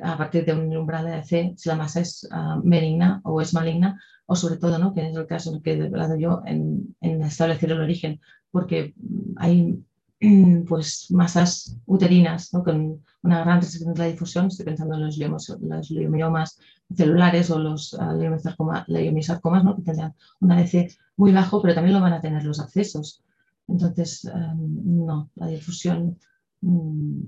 a 0.02 0.18
partir 0.18 0.44
de 0.44 0.52
un 0.52 0.76
umbral 0.76 1.04
de 1.04 1.14
AC 1.14 1.54
si 1.56 1.68
la 1.68 1.76
masa 1.76 2.00
es 2.00 2.28
uh, 2.32 2.60
benigna 2.64 3.20
o 3.22 3.40
es 3.40 3.54
maligna, 3.54 4.00
o 4.26 4.34
sobre 4.34 4.56
todo, 4.56 4.78
¿no? 4.78 4.92
que 4.92 5.08
es 5.08 5.14
el 5.14 5.28
caso 5.28 5.54
en 5.54 5.62
que 5.62 5.74
he 5.74 5.86
hablado 5.86 6.16
yo, 6.16 6.42
en, 6.44 6.96
establecer 7.00 7.70
el 7.70 7.80
origen, 7.80 8.20
porque 8.50 8.94
hay 9.36 9.78
pues, 10.68 11.06
masas 11.12 11.78
uterinas 11.86 12.50
con 12.50 13.00
una 13.22 13.44
gran 13.44 13.60
restricción 13.60 13.94
de 13.94 14.00
la 14.00 14.06
difusión, 14.06 14.46
estoy 14.46 14.64
pensando 14.64 14.96
en 14.96 15.02
los, 15.02 15.88
leomiomas 15.88 16.58
celulares 16.94 17.50
o 17.50 17.58
los 17.58 17.92
uh, 17.94 18.14
leiomisarcomas, 18.86 19.64
¿no? 19.64 19.76
que 19.76 19.82
tendrán 19.82 20.14
un 20.40 20.52
ADC 20.52 20.88
muy 21.16 21.32
bajo, 21.32 21.60
pero 21.62 21.74
también 21.74 21.94
lo 21.94 22.00
van 22.00 22.12
a 22.12 22.20
tener 22.20 22.44
los 22.44 22.60
accesos. 22.60 23.22
Entonces, 23.68 24.24
em, 24.24 25.04
no, 25.06 25.30
la 25.36 25.46
difusión, 25.46 26.18
mm, 26.60 27.22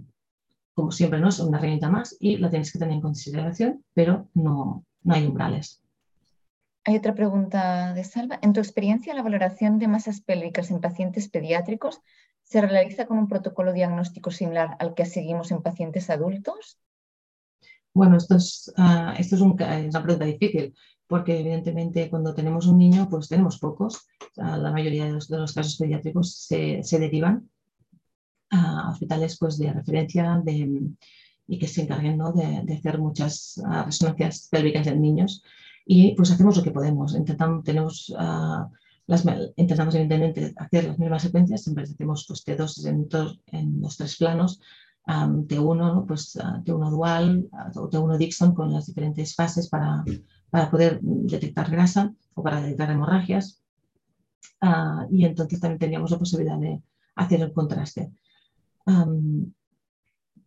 como 0.74 0.90
siempre, 0.90 1.20
no 1.20 1.28
es 1.28 1.38
una 1.38 1.58
herramienta 1.58 1.88
más 1.88 2.16
y 2.18 2.38
la 2.38 2.50
tienes 2.50 2.72
que 2.72 2.78
tener 2.78 2.94
en 2.94 3.00
consideración, 3.00 3.84
pero 3.94 4.28
no, 4.34 4.84
no 5.04 5.14
hay 5.14 5.26
umbrales. 5.26 5.82
Hay 6.84 6.96
otra 6.96 7.14
pregunta 7.14 7.94
de 7.94 8.02
Salva. 8.02 8.40
En 8.42 8.52
tu 8.52 8.60
experiencia, 8.60 9.14
la 9.14 9.22
valoración 9.22 9.78
de 9.78 9.86
masas 9.86 10.20
pélvicas 10.20 10.70
en 10.70 10.80
pacientes 10.80 11.28
pediátricos 11.28 12.00
se 12.42 12.60
realiza 12.60 13.06
con 13.06 13.18
un 13.18 13.28
protocolo 13.28 13.72
diagnóstico 13.72 14.30
similar 14.30 14.76
al 14.80 14.94
que 14.94 15.06
seguimos 15.06 15.52
en 15.52 15.62
pacientes 15.62 16.10
adultos? 16.10 16.80
Bueno, 17.95 18.16
esto 18.16 18.36
es, 18.36 18.72
ah, 18.76 19.14
esto 19.18 19.36
es, 19.36 19.43
una 19.43 20.03
pregunta 20.03 20.24
difícil, 20.24 20.74
porque 21.07 21.40
evidentemente 21.40 22.09
cuando 22.09 22.34
tenemos 22.34 22.66
un 22.66 22.78
niño, 22.78 23.09
pues 23.11 23.28
tenemos 23.28 23.59
pocos. 23.59 24.07
la 24.36 24.70
mayoría 24.70 25.07
de 25.07 25.12
los, 25.12 25.28
casos 25.28 25.76
pediátricos 25.76 26.34
se, 26.34 26.82
derivan 26.99 27.51
a 28.51 28.90
hospitales 28.90 29.36
pues, 29.38 29.59
de 29.59 29.72
referencia 29.72 30.43
y 31.47 31.59
que 31.59 31.68
se 31.68 31.82
encarguen 31.82 32.18
de, 32.64 32.74
hacer 32.74 32.99
muchas 32.99 33.61
ah, 33.66 33.84
resonancias 33.84 34.49
pélvicas 34.51 34.86
en 34.86 35.03
niños. 35.03 35.43
Y 35.84 36.14
pues 36.14 36.30
hacemos 36.30 36.57
lo 36.57 36.62
que 36.62 36.70
podemos. 36.70 37.14
Intentamos, 37.14 37.64
tenemos, 37.64 38.14
ah, 38.16 38.70
las, 39.07 39.26
intentamos 39.57 39.95
evidentemente 39.95 40.55
hacer 40.57 40.84
las 40.84 40.99
mismas 40.99 41.22
secuencias, 41.22 41.62
siempre 41.62 41.84
hacemos 41.84 42.24
pues, 42.26 42.47
T2 42.47 42.86
en, 42.86 43.09
en 43.59 43.80
los 43.82 43.97
tres 43.99 44.16
planos, 44.16 44.61
T1, 45.07 46.07
pues 46.07 46.36
T1 46.36 46.90
dual 46.90 47.48
o 47.74 47.90
T1 47.90 48.16
Dixon 48.18 48.55
con 48.55 48.72
las 48.72 48.86
diferentes 48.86 49.34
fases 49.34 49.68
para, 49.68 50.05
para 50.50 50.70
poder 50.70 51.00
detectar 51.03 51.70
grasa 51.70 52.12
o 52.34 52.42
para 52.42 52.61
detectar 52.61 52.90
hemorragias. 52.90 53.62
Ah, 54.61 55.07
y 55.11 55.24
entonces 55.24 55.61
también 55.61 55.78
teníamos 55.78 56.11
la 56.11 56.18
posibilidad 56.18 56.59
de 56.59 56.82
hacer 57.16 57.42
el 57.42 57.53
contraste. 57.53 58.12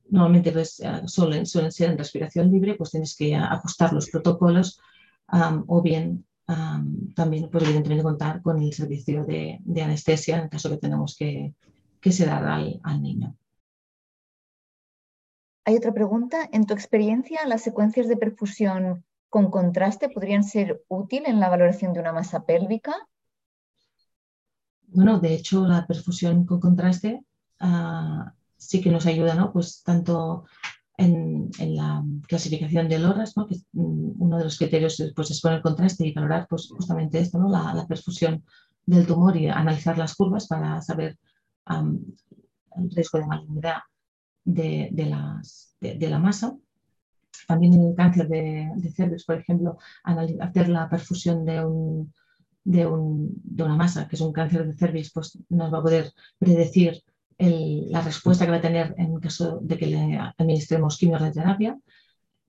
normalmente 0.10 0.52
pues, 0.52 0.82
ah, 0.82 1.02
suelen, 1.06 1.46
suelen, 1.46 1.72
ser 1.72 1.92
en 1.92 1.98
respiración 1.98 2.52
libre, 2.52 2.76
pues 2.76 2.92
tienes 2.92 3.16
que 3.16 3.36
ajustar 3.36 3.92
los 3.94 4.10
protocolos 4.10 4.80
o 5.68 5.82
bien 5.82 6.26
también, 7.16 7.50
pues 7.50 7.64
evidentemente, 7.64 8.04
contar 8.04 8.42
con 8.42 8.62
el 8.62 8.72
servicio 8.72 9.26
de, 9.26 9.60
anestesia 9.84 10.42
en 10.42 10.50
caso 10.50 10.70
que 10.70 10.78
tenemos 10.78 11.16
que, 11.18 11.56
que 12.00 12.12
sedar 12.12 12.46
al, 12.46 12.80
al 12.84 13.02
niño. 13.02 13.36
Hay 15.66 15.76
otra 15.76 15.94
pregunta. 15.94 16.48
En 16.52 16.66
tu 16.66 16.74
experiencia, 16.76 17.46
las 17.48 17.64
secuencias 17.64 18.08
de 18.08 18.18
perfusión 18.18 19.04
con 19.30 19.50
contraste 19.50 20.10
podrían 20.10 20.44
ser 20.44 20.84
útiles 20.88 21.28
en 21.28 21.40
la 21.40 21.50
valoración 21.50 21.92
de 21.92 22.00
una 22.00 22.14
masa 22.14 22.46
pélvica? 22.46 22.96
Bueno, 24.88 25.20
de 25.20 25.34
hecho, 25.34 25.66
la 25.66 25.86
perfusión 25.88 26.46
con 26.46 26.60
contraste 26.60 27.26
ah, 27.60 28.32
sí 28.56 28.80
que 28.80 28.92
nos 28.92 29.08
ayuda, 29.08 29.34
¿no? 29.34 29.52
Pues 29.52 29.82
tanto 29.84 30.46
en, 30.98 31.50
la 31.60 32.04
clasificación 32.28 32.88
de 32.88 33.00
LORAS, 33.00 33.34
que 33.34 33.58
mm, 33.74 34.22
uno 34.22 34.38
de 34.38 34.44
los 34.44 34.58
criterios 34.58 35.04
pues, 35.16 35.32
es 35.32 35.42
poner 35.42 35.62
contraste 35.64 36.06
y 36.06 36.14
valorar 36.14 36.46
pues, 36.48 36.70
justamente 36.70 37.20
esto, 37.20 37.40
¿no? 37.40 37.50
la, 37.50 37.86
perfusión 37.88 38.46
del 38.86 39.08
tumor 39.08 39.36
y 39.36 39.48
analizar 39.48 39.98
las 39.98 40.16
curvas 40.16 40.48
para 40.48 40.80
saber 40.82 41.18
el 41.68 42.92
riesgo 42.92 43.18
de 43.18 43.26
malignidad 43.26 43.80
de, 44.46 44.90
de, 44.92 46.10
la 46.10 46.20
masa. 46.20 46.56
También 47.48 47.74
en 47.74 47.90
el 47.90 47.96
cáncer 47.96 48.28
de, 48.30 48.72
cervix, 48.96 49.26
por 49.26 49.38
ejemplo, 49.38 49.78
hacer 50.04 50.70
la 50.70 50.88
perfusión 50.90 51.44
de, 51.44 51.64
un, 51.66 52.14
de, 52.64 52.86
una 52.86 53.76
masa, 53.76 54.08
que 54.08 54.16
es 54.16 54.22
un 54.22 54.32
cáncer 54.32 54.66
de 54.66 54.74
cervix, 54.74 55.12
pues 55.12 55.38
nos 55.50 55.74
va 55.74 55.80
a 55.80 55.84
poder 55.84 56.14
predecir 56.38 57.04
la 57.38 58.02
respuesta 58.02 58.46
que 58.46 58.52
va 58.52 58.58
a 58.58 58.62
tener 58.62 58.96
en 58.98 59.20
caso 59.20 59.60
de 59.62 59.78
que 59.78 59.88
le 59.88 60.18
administremos 60.18 60.98
quimioterapia 60.98 61.78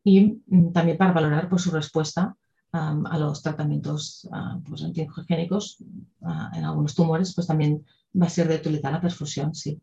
y 0.04 0.40
mm, 0.46 0.72
también 0.72 0.96
para 0.96 1.12
valorar 1.12 1.48
pues, 1.48 1.62
su 1.62 1.72
respuesta 1.72 2.36
a 2.72 3.18
los 3.18 3.42
tratamientos 3.42 4.28
uh, 4.30 4.62
pues, 4.62 4.82
antigenéticos 4.84 5.78
en 6.20 6.62
algunos 6.62 6.94
tumores, 6.94 7.34
pues 7.34 7.46
también 7.46 7.82
va 8.20 8.26
a 8.26 8.30
ser 8.30 8.48
de 8.48 8.56
utilizar 8.56 8.92
la 8.92 9.00
perfusión, 9.00 9.54
sí. 9.54 9.80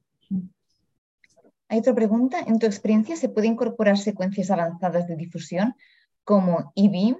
Hay 1.70 1.80
otra 1.80 1.96
pregunta. 1.96 2.40
¿En 2.40 2.60
tu 2.60 2.66
experiencia 2.66 3.16
se 3.16 3.30
puede 3.30 3.48
incorporar 3.48 3.98
secuencias 3.98 4.52
avanzadas 4.52 5.08
de 5.08 5.16
difusión 5.16 5.76
como 6.24 6.72
IBIM 6.76 7.18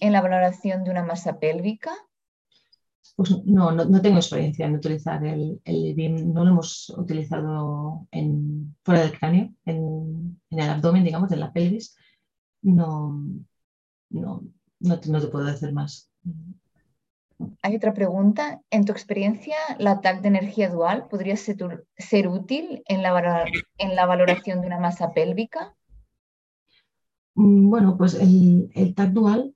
en 0.00 0.12
la 0.12 0.20
valoración 0.20 0.84
de 0.84 0.90
una 0.90 1.04
masa 1.04 1.38
pélvica? 1.38 1.92
Pues 3.16 3.30
no, 3.44 3.70
no, 3.70 4.02
tengo 4.02 4.16
experiencia 4.16 4.66
en 4.66 4.74
utilizar 4.74 5.24
el, 5.24 5.60
el, 5.64 5.94
BIM, 5.94 6.32
no 6.32 6.44
lo 6.44 6.50
hemos 6.50 6.90
utilizado 6.96 8.08
fuera 8.82 9.02
del 9.02 9.18
cráneo, 9.18 9.52
en, 9.64 10.40
el 10.50 10.68
abdomen, 10.68 11.04
digamos, 11.04 11.30
en 11.30 11.40
la 11.40 11.52
pelvis. 11.52 11.96
No, 12.62 13.20
no, 14.10 14.42
no, 14.80 15.00
te, 15.00 15.10
no 15.10 15.20
te 15.20 15.28
puedo 15.28 15.44
decir 15.44 15.72
más. 15.72 16.10
Hay 17.62 17.76
otra 17.76 17.94
pregunta. 17.94 18.60
En 18.70 18.84
tu 18.84 18.92
experiencia, 18.92 19.56
¿la 19.78 20.00
TAC 20.00 20.22
de 20.22 20.28
energía 20.28 20.68
dual 20.68 21.08
podría 21.08 21.36
ser, 21.36 22.28
útil 22.28 22.82
en 22.86 23.02
la, 23.02 23.12
valoración 24.06 24.60
de 24.60 24.66
una 24.66 24.78
masa 24.78 25.12
pélvica? 25.12 25.74
Mm, 27.34 27.68
bueno, 27.68 27.96
pues 27.96 28.14
el, 28.14 28.94
TAC 28.94 29.10
dual 29.10 29.54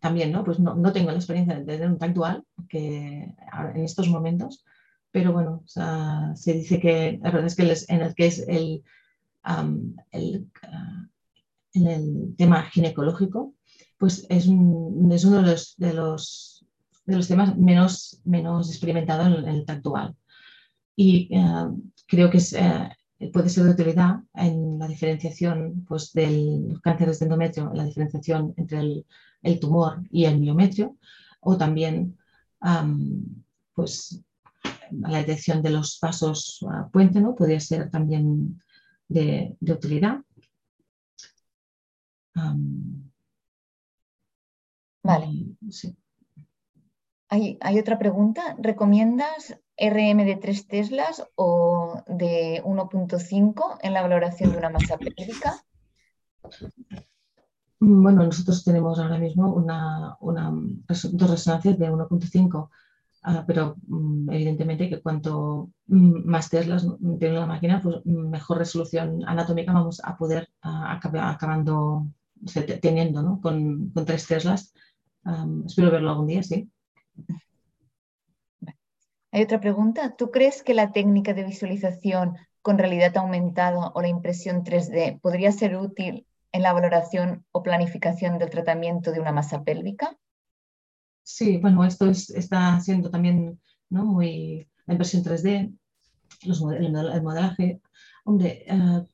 también, 0.00 0.32
¿no? 0.32 0.44
Pues 0.44 0.58
no, 0.60 0.92
tengo 0.92 1.10
la 1.10 1.16
experiencia 1.16 1.56
de 1.56 1.64
tener 1.64 1.88
un 1.88 1.98
TAC 1.98 2.12
dual 2.12 2.44
que, 2.68 3.34
en 3.74 3.84
estos 3.84 4.08
momentos, 4.08 4.64
pero 5.10 5.32
bueno, 5.32 5.62
se 5.66 6.52
dice 6.52 6.80
que 6.80 7.18
la 7.22 7.30
verdad 7.30 7.46
es 7.46 7.56
que 7.56 7.92
en 7.92 8.00
el 8.00 8.14
que 8.14 8.26
es 8.26 8.46
el, 8.48 8.82
en 9.44 9.96
el 11.86 12.34
tema 12.36 12.62
ginecológico, 12.62 13.54
pues 14.00 14.26
es, 14.30 14.46
es 14.46 15.24
uno 15.24 15.42
de 15.42 15.42
los, 15.42 15.74
de 15.76 15.92
los, 15.92 16.64
de 17.04 17.16
los 17.16 17.28
temas 17.28 17.54
menos, 17.58 18.18
menos 18.24 18.70
experimentados 18.70 19.26
en, 19.26 19.44
el 19.46 19.64
actual. 19.68 20.16
Y 20.96 21.28
eh, 21.30 21.66
creo 22.08 22.30
que 22.30 22.38
eh, 22.38 23.30
puede 23.30 23.50
ser 23.50 23.64
de 23.64 23.72
utilidad 23.72 24.20
en 24.32 24.78
la 24.78 24.88
diferenciación 24.88 25.84
pues, 25.86 26.14
de 26.14 26.62
los 26.70 26.80
cánceres 26.80 27.18
de 27.18 27.26
endometrio, 27.26 27.70
en 27.70 27.76
la 27.76 27.84
diferenciación 27.84 28.54
entre 28.56 28.78
el, 28.78 29.06
el 29.42 29.60
tumor 29.60 30.02
y 30.10 30.24
el 30.24 30.40
miometrio, 30.40 30.96
o 31.40 31.58
también 31.58 32.16
pues, 33.74 34.22
la 34.92 35.18
detección 35.18 35.60
de 35.62 35.70
los 35.70 35.98
vasos 36.00 36.58
uh, 36.62 36.90
puente, 36.90 37.20
¿no? 37.20 37.34
podría 37.34 37.60
ser 37.60 37.90
también 37.90 38.62
de, 39.08 39.56
de 39.60 39.72
utilidad. 39.72 40.20
Vale. 45.02 45.56
Hay, 47.28 47.78
otra 47.78 47.98
pregunta. 47.98 48.56
¿Recomiendas 48.58 49.56
RM 49.78 50.24
de 50.24 50.36
3 50.36 50.66
Teslas 50.66 51.24
o 51.36 52.02
de 52.08 52.60
1.5 52.64 53.78
en 53.82 53.94
la 53.94 54.02
valoración 54.02 54.50
de 54.50 54.58
una 54.58 54.70
masa 54.70 54.98
pélvica? 54.98 55.64
Bueno, 57.78 58.24
nosotros 58.24 58.64
tenemos 58.64 58.98
ahora 58.98 59.18
mismo 59.18 59.54
una, 59.54 60.18
dos 60.20 61.30
resonancias 61.30 61.78
de 61.78 61.90
1.5, 61.90 62.68
ah, 63.22 63.44
pero 63.46 63.76
mm, 63.86 64.30
evidentemente 64.30 64.90
que 64.90 65.00
cuanto 65.00 65.70
mm, 65.86 66.28
más 66.28 66.50
Teslas 66.50 66.84
tiene 67.18 67.36
la 67.36 67.46
máquina, 67.46 67.80
pues 67.80 68.04
mejor 68.04 68.58
resolución 68.58 69.22
anatómica 69.24 69.72
vamos 69.72 70.02
a 70.04 70.16
poder 70.18 70.50
ah, 70.62 70.92
acabar 70.92 71.32
acabando 71.32 72.06
teniendo 72.82 73.22
¿no? 73.22 73.40
con, 73.40 73.90
con 73.90 74.04
tres 74.04 74.26
Teslas 74.26 74.74
espero 75.66 75.90
verlo 75.90 76.10
algún 76.10 76.26
día, 76.26 76.42
sí. 76.42 76.70
Hay 79.32 79.42
otra 79.42 79.60
pregunta. 79.60 80.16
¿Tú 80.16 80.30
crees 80.30 80.62
que 80.62 80.74
la 80.74 80.92
técnica 80.92 81.34
de 81.34 81.44
visualización 81.44 82.36
con 82.62 82.78
realidad 82.78 83.16
aumentada 83.16 83.88
o 83.94 84.02
la 84.02 84.08
impresión 84.08 84.64
3D 84.64 85.20
podría 85.20 85.52
ser 85.52 85.76
útil 85.76 86.26
en 86.52 86.62
la 86.62 86.72
valoración 86.72 87.44
o 87.52 87.62
planificación 87.62 88.38
del 88.38 88.50
tratamiento 88.50 89.12
de 89.12 89.20
una 89.20 89.32
masa 89.32 89.62
pélvica? 89.62 90.16
Sí, 91.22 91.58
bueno, 91.58 91.84
esto 91.84 92.10
está 92.10 92.80
siendo 92.80 93.10
también 93.10 93.60
¿no? 93.88 94.04
muy 94.04 94.68
la 94.86 94.94
impresión 94.94 95.22
3D, 95.22 95.72
el, 96.42 97.22
modelaje. 97.22 97.80
Hombre, 98.24 98.64
eh, 98.66 99.06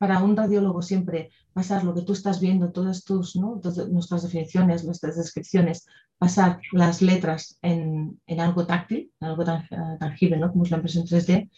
para 0.00 0.22
un 0.22 0.34
radiólogo 0.34 0.80
siempre 0.80 1.30
pasar 1.52 1.84
lo 1.84 1.94
que 1.94 2.00
tú 2.00 2.14
estás 2.14 2.40
viendo, 2.40 2.72
todas 2.72 3.04
tus, 3.04 3.36
nuestras 3.36 4.22
definiciones, 4.22 4.82
nuestras 4.82 5.14
descripciones, 5.14 5.86
pasar 6.16 6.58
las 6.72 7.02
letras 7.02 7.58
en, 7.60 8.18
algo 8.38 8.64
táctil, 8.64 9.12
algo 9.20 9.44
tangible, 9.44 10.38
¿no? 10.38 10.50
como 10.50 10.64
es 10.64 10.70
la 10.70 10.78
impresión 10.78 11.04
3D, 11.04 11.50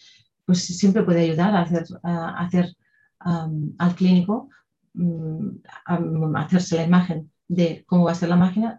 pues 0.44 0.58
siempre 0.58 1.04
puede 1.04 1.20
ayudar 1.20 1.54
a 1.54 2.30
hacer, 2.40 2.74
al 3.20 3.94
clínico 3.94 4.48
mm, 4.94 5.48
a, 5.86 6.40
hacerse 6.40 6.74
la 6.74 6.82
imagen 6.82 7.30
de 7.46 7.84
cómo 7.86 8.06
va 8.06 8.10
a 8.10 8.16
ser 8.16 8.28
la 8.28 8.34
máquina, 8.34 8.76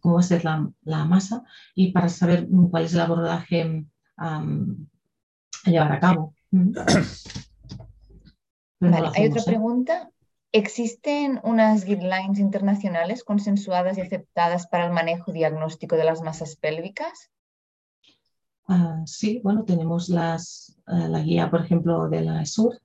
cómo 0.00 0.14
va 0.14 0.20
a 0.20 0.22
ser 0.22 0.42
la, 0.42 1.04
masa 1.04 1.44
y 1.74 1.92
para 1.92 2.08
saber 2.08 2.48
cuál 2.70 2.84
es 2.84 2.94
el 2.94 3.00
abordaje 3.00 3.84
a 4.16 4.42
llevar 5.66 5.92
a 5.92 6.00
cabo. 6.00 6.34
Mm. 8.80 8.90
Vale, 8.90 9.08
hay 9.14 9.28
otra 9.28 9.42
pregunta. 9.44 10.10
¿Existen 10.52 11.40
unas 11.44 11.84
guidelines 11.84 12.40
internacionales 12.40 13.22
consensuadas 13.22 13.98
y 13.98 14.00
aceptadas 14.00 14.66
para 14.66 14.86
el 14.86 14.92
manejo 14.92 15.32
diagnóstico 15.32 15.96
de 15.96 16.04
las 16.04 16.22
masas 16.22 16.56
pélvicas? 16.56 17.30
Ah, 18.66 19.02
sí, 19.06 19.40
bueno, 19.44 19.64
tenemos 19.64 20.08
las, 20.08 20.76
eh, 20.88 21.08
la 21.08 21.20
guía, 21.20 21.50
por 21.50 21.60
ejemplo, 21.60 22.08
de 22.08 22.22
la 22.22 22.42
ESUR, 22.42 22.80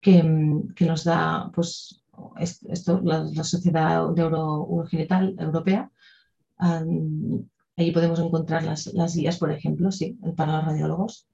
que, 0.00 0.22
nos 0.22 1.04
da 1.04 1.50
pues, 1.54 2.02
esto, 2.36 3.00
la, 3.02 3.44
Sociedad 3.44 4.10
de 4.10 4.24
Urogenital 4.24 5.36
Europea. 5.38 5.90
ahí 6.58 7.92
podemos 7.92 8.18
encontrar 8.20 8.62
las, 8.62 8.86
las 8.92 9.14
guías, 9.14 9.38
por 9.38 9.52
ejemplo, 9.52 9.90
sí, 9.90 10.18
para 10.36 10.56
los 10.56 10.64
radiólogos. 10.66 11.29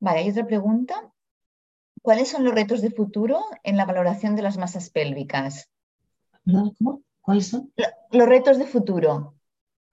Vale, 0.00 0.20
hay 0.20 0.30
otra 0.30 0.46
pregunta. 0.46 1.12
¿Cuáles 2.02 2.28
son 2.28 2.44
los 2.44 2.54
retos 2.54 2.80
de 2.80 2.90
futuro 2.90 3.40
en 3.62 3.76
la 3.76 3.84
valoración 3.84 4.36
de 4.36 4.42
las 4.42 4.56
masas 4.56 4.90
pélvicas? 4.90 5.68
¿Cómo? 6.44 7.02
¿Cuáles 7.20 7.48
son? 7.48 7.72
Los 8.10 8.28
retos 8.28 8.58
de 8.58 8.66
futuro 8.66 9.34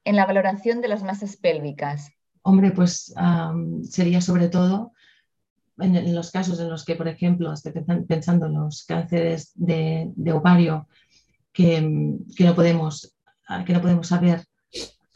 en 0.04 0.16
la 0.16 0.26
valoración 0.26 0.82
de 0.82 0.88
las 0.88 1.04
masas 1.04 1.36
pélvicas. 1.36 2.12
Hombre, 2.44 2.72
pues 2.72 3.14
sería 3.90 4.22
sobre 4.22 4.50
todo 4.50 4.94
en, 5.80 6.16
los 6.16 6.32
casos 6.32 6.60
en 6.60 6.70
los 6.70 6.86
que, 6.86 6.96
por 6.96 7.08
ejemplo, 7.08 7.52
estoy 7.52 7.74
pensando 8.08 8.46
en 8.46 8.54
los 8.54 8.86
cánceres 8.86 9.52
de, 9.56 10.14
ovario 10.32 10.88
que, 11.52 11.82
no 11.82 12.56
podemos, 12.56 13.16
que 13.66 13.74
no 13.74 13.82
podemos 13.82 14.08
saber 14.08 14.46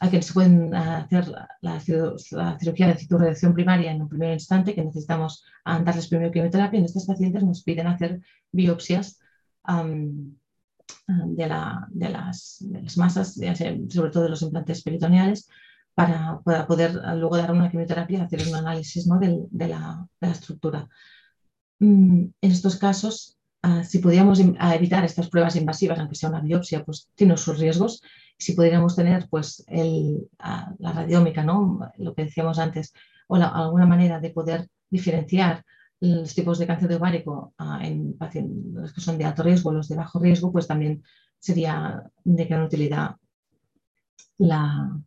a 0.00 0.10
que 0.10 0.22
se 0.22 0.32
pueden 0.32 0.74
hacer 0.74 1.30
la, 1.60 1.78
cirugía 1.78 2.88
de 2.88 2.96
citorredacción 2.96 3.52
primaria 3.52 3.92
en 3.92 4.00
un 4.00 4.08
primer 4.08 4.32
instante, 4.32 4.74
que 4.74 4.82
necesitamos 4.82 5.44
darles 5.64 6.08
primero 6.08 6.32
quimioterapia. 6.32 6.78
En 6.78 6.86
estos 6.86 7.04
pacientes 7.04 7.44
nos 7.44 7.62
piden 7.62 7.86
hacer 7.86 8.20
biopsias 8.50 9.20
de, 11.06 11.46
las, 11.46 12.64
masas, 12.96 13.34
sobre 13.34 14.10
todo 14.10 14.22
de 14.22 14.30
los 14.30 14.40
implantes 14.40 14.82
peritoneales, 14.82 15.46
para, 15.94 16.40
poder 16.66 16.94
luego 17.16 17.36
dar 17.36 17.52
una 17.52 17.70
quimioterapia 17.70 18.20
y 18.20 18.22
hacer 18.22 18.48
un 18.48 18.54
análisis 18.54 19.06
de, 19.06 19.68
la, 19.68 20.08
estructura. 20.22 20.88
Mm, 21.78 22.24
en 22.40 22.50
estos 22.50 22.76
casos, 22.76 23.38
ah, 23.62 23.84
si 23.84 23.98
podíamos 23.98 24.40
evitar 24.40 25.04
estas 25.04 25.28
pruebas 25.28 25.56
invasivas, 25.56 25.98
aunque 25.98 26.14
sea 26.14 26.30
una 26.30 26.40
biopsia, 26.40 26.84
pues 26.84 27.10
tiene 27.14 27.36
sus 27.36 27.58
riesgos 27.58 28.00
si 28.40 28.54
pudiéramos 28.54 28.96
tener 28.96 29.28
pues, 29.28 29.64
la 29.68 30.92
radiómica, 30.92 31.44
¿no? 31.44 31.78
lo 31.98 32.14
que 32.14 32.24
decíamos 32.24 32.58
antes, 32.58 32.92
o 33.28 33.36
alguna 33.36 33.86
manera 33.86 34.18
de 34.18 34.30
poder 34.30 34.68
diferenciar 34.88 35.64
los 36.00 36.34
tipos 36.34 36.58
de 36.58 36.66
cáncer 36.66 36.88
de 36.88 36.96
ovárico 36.96 37.52
ah, 37.58 37.80
en 37.82 38.16
pacientes 38.16 38.92
que 38.92 39.00
son 39.02 39.18
de 39.18 39.26
alto 39.26 39.42
riesgo, 39.42 39.70
los 39.70 39.88
de 39.88 39.96
bajo 39.96 40.18
riesgo, 40.18 40.50
pues 40.50 40.66
también 40.66 41.02
sería 41.38 42.02
de 42.24 42.44
gran 42.46 42.62
utilidad 42.62 43.16
la... 44.38 44.98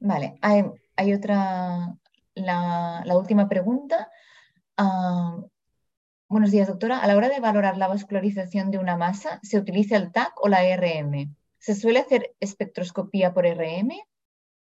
Vale, 0.00 0.38
hay, 0.42 1.14
otra, 1.14 1.96
la, 2.34 3.16
última 3.16 3.48
pregunta. 3.48 4.10
Ah, 4.76 5.38
Buenos 6.34 6.50
días, 6.50 6.66
doctora. 6.66 6.98
A 6.98 7.06
la 7.06 7.16
hora 7.16 7.28
de 7.28 7.38
valorar 7.38 7.78
la 7.78 7.86
vascularización 7.86 8.72
de 8.72 8.78
una 8.78 8.96
masa, 8.96 9.38
¿se 9.44 9.56
utiliza 9.56 9.96
el 9.96 10.10
TAC 10.10 10.32
o 10.42 10.48
la 10.48 10.64
RM? 10.76 11.32
¿Se 11.58 11.76
suele 11.76 12.00
hacer 12.00 12.34
espectroscopía 12.40 13.32
por 13.32 13.46
RM? 13.46 13.92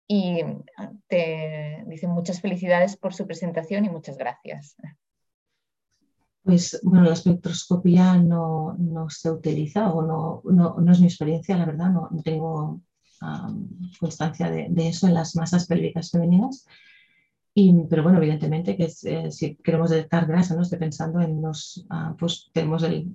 Y 0.07 0.43
ah, 0.77 0.93
te 1.09 1.83
dicen 1.89 2.11
muchas 2.11 2.41
felicidades 2.41 2.97
por 2.97 3.15
su 3.15 3.27
presentación 3.27 3.85
y 3.85 3.89
muchas 3.89 4.17
gracias. 4.17 4.77
Pues 6.45 6.79
bueno, 6.85 7.07
la 7.07 7.15
espectroscopía 7.15 8.17
no, 8.17 8.77
se 9.09 9.33
utiliza 9.33 9.93
o 9.93 10.03
no, 10.03 10.43
no, 10.45 10.93
es 10.93 11.01
mi 11.01 11.07
experiencia, 11.09 11.57
la 11.57 11.67
verdad, 11.67 11.91
no, 11.91 12.09
tengo 12.23 12.81
constancia 13.99 14.53
de, 14.53 14.71
eso 14.87 15.09
en 15.09 15.15
las 15.15 15.35
masas 15.35 15.67
pélvicas 15.67 16.13
femeninas. 16.13 16.65
Pero 17.89 18.03
bueno, 18.03 18.19
evidentemente 18.19 18.77
que 18.77 18.93
eh, 19.05 19.31
si 19.31 19.57
queremos 19.57 19.89
detectar 19.89 20.27
grasa, 20.27 20.55
no 20.55 20.63
estoy 20.63 20.79
pensando 20.79 21.23
en 21.23 21.41
los, 21.41 21.87
ah, 21.89 22.15
pues 22.19 22.51
tenemos 22.53 22.83
el, 22.83 23.11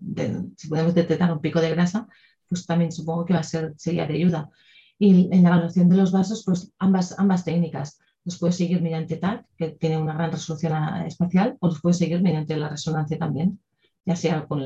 si 0.58 0.68
podemos 0.68 0.96
detectar 0.96 1.32
un 1.32 1.42
pico 1.42 1.62
de 1.62 1.70
grasa, 1.70 2.08
pues 2.50 2.66
también 2.66 2.92
supongo 2.92 3.24
que 3.24 3.34
va 3.34 3.42
a 3.42 3.44
ser, 3.44 3.76
sería 3.78 4.08
de 4.08 4.16
ayuda. 4.16 4.50
Y 4.98 5.30
en 5.32 5.44
la 5.44 5.50
evaluación 5.50 5.90
de 5.90 5.96
los 5.96 6.12
vasos, 6.12 6.44
pues 6.44 6.74
ambas, 6.80 7.18
ambas 7.20 7.46
técnicas. 7.46 8.00
Los 8.26 8.40
puedes 8.40 8.56
seguir 8.56 8.82
mediante 8.82 9.18
TAC, 9.18 9.46
que 9.58 9.70
tiene 9.70 9.98
una 10.00 10.14
gran 10.16 10.32
resolución 10.32 10.74
ah, 10.74 11.06
espacial, 11.06 11.58
o 11.60 11.68
los 11.68 11.80
puedes 11.80 12.00
seguir 12.00 12.24
mediante 12.24 12.58
la 12.58 12.70
resonancia 12.70 13.20
también, 13.20 13.60
ya 14.06 14.16
sea 14.16 14.48
con 14.48 14.62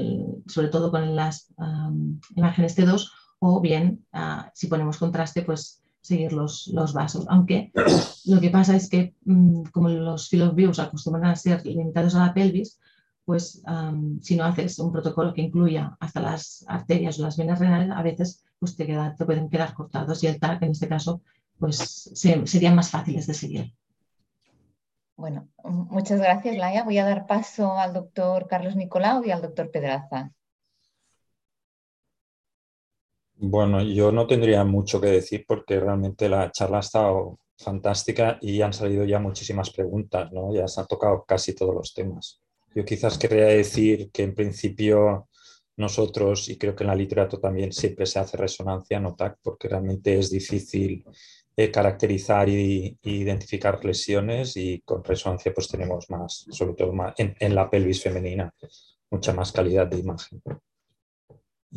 sobre 0.48 0.70
todo 0.70 0.90
con 0.90 1.18
las 1.18 1.54
imágenes 2.38 2.78
T2 2.78 3.10
o 3.40 3.60
bien 3.60 4.06
ah, 4.14 4.50
si 4.56 4.68
ponemos 4.68 4.98
contraste, 4.98 5.42
pues 5.42 5.84
seguir 6.06 6.34
los, 6.34 6.68
los 6.68 6.94
vasos. 6.94 7.26
Aunque 7.30 7.72
lo 8.26 8.40
que 8.40 8.50
pasa 8.50 8.76
es 8.76 8.90
que 8.90 9.16
mm, 9.26 9.64
como 9.72 9.90
los 9.90 10.30
views 10.30 10.80
acostumbran 10.80 11.26
a 11.26 11.36
ser 11.36 11.66
limitados 11.66 12.16
a 12.16 12.28
la 12.28 12.34
pelvis, 12.34 12.80
pues 13.26 13.64
si 14.22 14.36
no 14.36 14.46
haces 14.46 14.78
un 14.78 14.92
protocolo 14.92 15.34
que 15.34 15.42
incluya 15.42 15.98
hasta 16.00 16.22
las 16.22 16.64
arterias 16.68 17.20
o 17.20 17.24
las 17.24 17.38
venas 17.38 17.60
renales, 17.60 17.90
a 17.92 18.04
veces 18.04 18.46
pues 18.60 18.76
te, 18.78 18.86
queda, 18.86 19.16
te 19.16 19.26
pueden 19.26 19.50
quedar 19.50 19.74
cortados 19.74 20.24
y 20.24 20.28
el 20.28 20.40
TAC 20.40 20.62
en 20.62 20.72
este 20.72 20.88
caso 20.88 21.22
pues 21.58 22.12
serían 22.14 22.76
más 22.76 22.92
fáciles 22.92 23.26
de 23.26 23.34
seguir. 23.34 23.74
Bueno, 25.16 25.48
muchas 25.64 26.20
gracias 26.20 26.58
Laia. 26.58 26.84
Voy 26.84 27.00
a 27.00 27.06
dar 27.06 27.26
paso 27.26 27.78
al 27.78 27.94
doctor 27.94 28.48
Carlos 28.48 28.76
Nicolau 28.76 29.24
y 29.24 29.32
al 29.32 29.42
doctor 29.42 29.72
Pedraza. 29.72 30.32
Bueno, 33.38 33.82
yo 33.84 34.12
no 34.12 34.28
tendría 34.28 34.64
mucho 34.64 35.02
que 35.02 35.08
decir 35.08 35.46
porque 35.48 35.80
realmente 35.80 36.30
la 36.30 36.52
charla 36.52 36.78
ha 36.78 36.80
estado 36.80 37.40
fantástica 37.58 38.38
y 38.42 38.62
han 38.62 38.74
salido 38.74 39.04
ya 39.06 39.20
muchísimas 39.20 39.72
preguntas, 39.72 40.32
¿no? 40.32 40.54
Ya 40.54 40.68
se 40.68 40.82
han 40.82 40.88
tocado 40.88 41.26
casi 41.28 41.54
todos 41.54 41.76
los 41.76 41.94
temas. 41.94 42.42
Yo 42.74 42.86
quizás 42.86 43.18
querría 43.18 43.46
decir 43.46 44.10
que 44.12 44.24
en 44.24 44.36
principio 44.36 45.28
nosotros, 45.78 46.48
y 46.50 46.58
creo 46.58 46.76
que 46.76 46.84
en 46.84 46.90
la 46.90 46.96
literatura 46.96 47.42
también 47.42 47.74
siempre 47.74 48.06
se 48.06 48.20
hace 48.20 48.38
resonancia 48.38 49.00
no 49.00 49.16
TAC, 49.16 49.38
porque 49.42 49.68
realmente 49.68 50.18
es 50.18 50.30
difícil 50.30 51.06
eh, 51.58 51.72
caracterizar 51.72 52.48
e 52.50 52.98
identificar 53.04 53.84
lesiones 53.84 54.56
y 54.56 54.82
con 54.82 55.04
resonancia 55.04 55.54
pues 55.54 55.68
tenemos 55.68 56.10
más, 56.10 56.46
sobre 56.50 56.74
todo 56.74 56.94
en 57.18 57.56
la 57.56 57.70
pelvis 57.70 58.02
femenina, 58.02 58.54
mucha 59.10 59.34
más 59.34 59.52
calidad 59.52 59.88
de 59.88 60.00
imagen. 60.00 60.42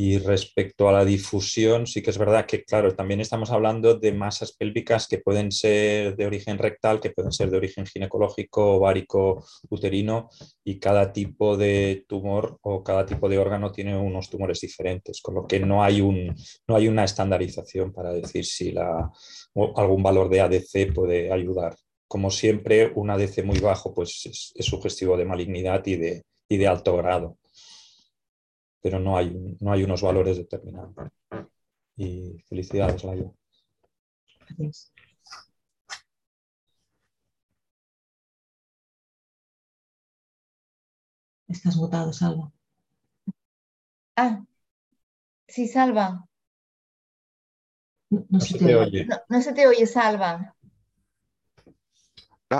Y 0.00 0.18
respecto 0.18 0.88
a 0.88 0.92
la 0.92 1.04
difusión, 1.04 1.88
sí 1.88 2.02
que 2.02 2.10
es 2.10 2.18
verdad 2.18 2.46
que, 2.46 2.62
claro, 2.62 2.94
también 2.94 3.18
estamos 3.20 3.50
hablando 3.50 3.98
de 3.98 4.12
masas 4.12 4.52
pélvicas 4.52 5.08
que 5.08 5.18
pueden 5.18 5.50
ser 5.50 6.14
de 6.14 6.24
origen 6.24 6.56
rectal, 6.56 7.00
que 7.00 7.10
pueden 7.10 7.32
ser 7.32 7.50
de 7.50 7.56
origen 7.56 7.84
ginecológico, 7.84 8.76
ovárico, 8.76 9.44
uterino, 9.70 10.30
y 10.62 10.78
cada 10.78 11.12
tipo 11.12 11.56
de 11.56 12.04
tumor 12.06 12.58
o 12.62 12.84
cada 12.84 13.04
tipo 13.04 13.28
de 13.28 13.38
órgano 13.38 13.72
tiene 13.72 13.96
unos 13.98 14.30
tumores 14.30 14.60
diferentes, 14.60 15.20
con 15.20 15.34
lo 15.34 15.48
que 15.48 15.58
no 15.58 15.82
hay, 15.82 16.00
un, 16.00 16.32
no 16.68 16.76
hay 16.76 16.86
una 16.86 17.02
estandarización 17.02 17.92
para 17.92 18.12
decir 18.12 18.44
si 18.44 18.70
la, 18.70 19.10
algún 19.74 20.02
valor 20.04 20.28
de 20.28 20.42
ADC 20.42 20.94
puede 20.94 21.32
ayudar. 21.32 21.74
Como 22.06 22.30
siempre, 22.30 22.92
un 22.94 23.10
ADC 23.10 23.42
muy 23.42 23.58
bajo 23.58 23.92
pues 23.92 24.26
es, 24.26 24.52
es 24.54 24.64
sugestivo 24.64 25.16
de 25.16 25.24
malignidad 25.24 25.84
y 25.86 25.96
de, 25.96 26.22
y 26.48 26.56
de 26.56 26.68
alto 26.68 26.96
grado 26.96 27.36
pero 28.80 28.98
no 28.98 29.16
hay, 29.16 29.56
no 29.60 29.72
hay 29.72 29.84
unos 29.84 30.02
valores 30.02 30.36
determinados. 30.36 30.94
Y 31.96 32.38
felicidades, 32.48 33.04
Laia. 33.04 33.30
Estás 41.48 41.76
votado, 41.76 42.12
Salva. 42.12 42.52
Ah, 44.16 44.44
sí, 45.46 45.66
Salva. 45.68 46.28
No, 48.10 48.40
se, 48.40 48.58
te, 48.58 48.74
oye. 48.74 49.06
No, 49.28 49.42
se 49.42 49.52
te 49.52 49.66
oye, 49.66 49.86
Salva. 49.86 50.56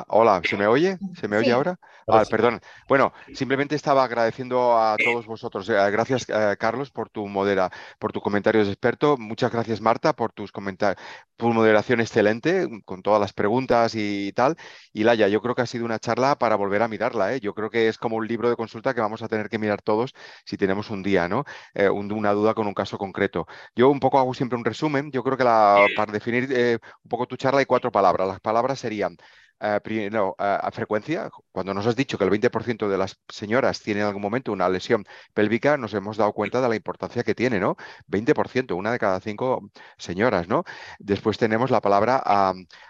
Hola, 0.09 0.43
¿se 0.45 0.55
me 0.59 0.66
oye? 0.66 0.99
¿Se 1.18 1.28
me 1.28 1.39
oye 1.39 1.51
ahora? 1.51 1.78
Ah, 2.07 2.22
perdón. 2.28 2.61
Bueno, 2.89 3.14
simplemente 3.32 3.74
estaba 3.74 4.05
agradeciendo 4.05 4.76
a 4.78 4.97
todos 5.03 5.26
vosotros. 5.26 5.66
Eh, 5.70 5.91
gracias, 5.91 6.26
eh, 6.28 6.57
Carlos, 6.59 6.91
por 6.91 7.09
tu 7.09 7.26
modera, 7.26 7.70
por 7.99 8.12
tu 8.12 8.20
comentario 8.20 8.62
de 8.62 8.70
experto. 8.70 9.16
Muchas 9.16 9.51
gracias, 9.51 9.80
Marta, 9.80 10.12
por 10.14 10.32
tus 10.32 10.53
comentarios, 10.53 11.03
tu 11.36 11.49
moderación 11.55 12.01
excelente, 12.01 12.68
con 12.84 13.01
todas 13.01 13.18
las 13.18 13.32
preguntas 13.32 13.95
y 13.95 14.32
tal. 14.32 14.57
Y 14.93 15.05
Laia, 15.05 15.28
yo 15.28 15.41
creo 15.41 15.55
que 15.55 15.62
ha 15.62 15.66
sido 15.66 15.86
una 15.86 15.99
charla 15.99 16.39
para 16.39 16.57
volver 16.57 16.82
a 16.82 16.89
mirarla. 16.89 17.34
¿eh? 17.34 17.41
Yo 17.41 17.55
creo 17.55 17.70
que 17.70 17.89
es 17.89 17.97
como 17.97 18.16
un 18.16 18.26
libro 18.26 18.51
de 18.51 18.57
consulta 18.57 18.93
que 18.93 19.01
vamos 19.01 19.22
a 19.22 19.28
tener 19.28 19.49
que 19.49 19.59
mirar 19.59 19.80
todos 19.80 20.12
si 20.45 20.59
tenemos 20.59 20.91
un 20.91 21.03
día, 21.03 21.28
¿no? 21.28 21.45
una 21.74 22.32
duda 22.32 22.53
con 22.53 22.66
un 22.66 22.74
caso 22.74 22.99
concreto. 22.99 23.47
Yo 23.74 23.89
un 23.89 24.01
poco 24.01 24.18
hago 24.18 24.34
siempre 24.34 24.59
un 24.59 24.66
resumen. 24.66 25.11
Yo 25.12 25.22
creo 25.22 25.39
que 25.39 25.45
para 25.45 26.12
definir 26.12 26.80
un 27.03 27.09
poco 27.09 27.26
tu 27.26 27.36
charla 27.36 27.61
hay 27.61 27.66
cuatro 27.66 27.91
palabras. 27.91 28.28
Las 28.28 28.41
palabras 28.41 28.78
serían 28.78 29.16
eh, 29.61 29.81
primero, 29.83 30.35
a 30.39 30.71
frecuencia, 30.71 31.31
cuando 31.53 31.75
nos 31.75 31.87
has 31.87 31.97
dicho 31.97 32.19
que 32.19 32.25
el 32.25 32.31
20% 32.31 32.89
de 32.89 32.99
las 32.99 33.19
señoras 33.29 33.81
tienen 33.81 34.03
en 34.03 34.09
algún 34.09 34.23
momento 34.23 34.53
una 34.53 34.69
lesión 34.69 35.05
pélvica, 35.35 35.77
nos 35.77 35.95
hemos 35.95 36.17
dado 36.17 36.33
cuenta 36.33 36.61
de 36.61 36.69
la 36.69 36.77
importancia 36.77 37.25
que 37.25 37.35
tiene, 37.35 37.59
¿no? 37.59 37.77
20%, 38.07 38.77
una 38.77 38.93
de 38.93 38.99
cada 38.99 39.21
cinco 39.21 39.71
señoras, 39.97 40.49
¿no? 40.49 40.65
Después 40.99 41.39
tenemos 41.39 41.71
la 41.71 41.81
palabra 41.81 42.23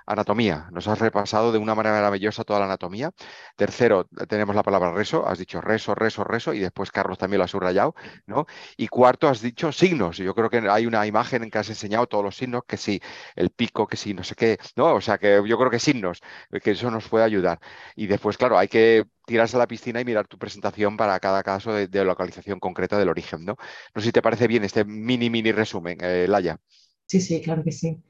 anatomía. 0.07 0.69
Nos 0.73 0.89
has 0.89 0.99
repasado 0.99 1.53
de 1.53 1.59
una 1.59 1.75
manera 1.75 1.95
maravillosa 1.97 2.45
toda 2.45 2.61
la 2.61 2.67
anatomía. 2.67 3.13
Tercero, 3.57 4.07
tenemos 4.29 4.55
la 4.55 4.63
palabra 4.63 4.93
reso. 4.93 5.27
Has 5.27 5.39
dicho 5.39 5.61
reso, 5.61 5.95
reso, 5.95 6.25
reso, 6.25 6.53
y 6.55 6.61
después 6.61 6.91
Carlos 6.91 7.19
también 7.19 7.39
lo 7.39 7.45
ha 7.45 7.49
subrayado, 7.49 7.95
¿no? 8.27 8.47
Y 8.77 8.89
cuarto, 8.89 9.29
has 9.29 9.41
dicho 9.41 9.73
signos. 9.73 10.17
Yo 10.19 10.35
creo 10.35 10.51
que 10.51 10.59
hay 10.69 10.87
una 10.87 11.07
imagen 11.07 11.43
en 11.45 11.51
que 11.51 11.59
has 11.59 11.69
enseñado 11.69 12.07
todos 12.07 12.25
los 12.25 12.37
signos, 12.37 12.65
que 12.67 12.77
sí, 12.77 13.01
el 13.37 13.51
pico, 13.51 13.87
que 13.87 13.97
sí, 13.97 14.15
no 14.15 14.25
sé 14.25 14.35
qué, 14.35 14.59
¿no? 14.77 14.95
O 14.95 15.01
sea, 15.01 15.19
que 15.19 15.43
yo 15.47 15.59
creo 15.59 15.71
que 15.71 15.79
signos 15.79 16.21
que 16.61 16.73
eso 16.73 16.91
nos 16.91 17.09
puede 17.09 17.25
ayudar. 17.25 17.59
Y 17.97 18.07
después, 18.07 18.37
claro, 18.37 18.59
hay 18.59 18.69
que 18.69 19.05
tirarse 19.27 19.57
a 19.57 19.59
la 19.61 19.67
piscina 19.67 20.01
y 20.01 20.05
mirar 20.05 20.27
tu 20.27 20.39
presentación 20.39 20.97
para 20.97 21.19
cada 21.21 21.43
caso 21.43 21.73
de, 21.73 22.05
localización 22.05 22.61
concreta 22.61 22.99
del 22.99 23.09
origen, 23.09 23.45
¿no? 23.45 23.57
No 23.95 24.01
sé 24.01 24.07
si 24.09 24.13
te 24.13 24.23
parece 24.23 24.47
bien 24.49 24.65
este 24.65 24.85
mini, 24.85 25.31
mini 25.31 25.53
resumen, 25.53 25.99
eh, 26.01 26.27
Laia. 26.29 26.59
Sí, 27.07 27.21
sí, 27.21 27.41
claro 27.41 27.65
que 27.65 27.73
sí. 27.73 28.03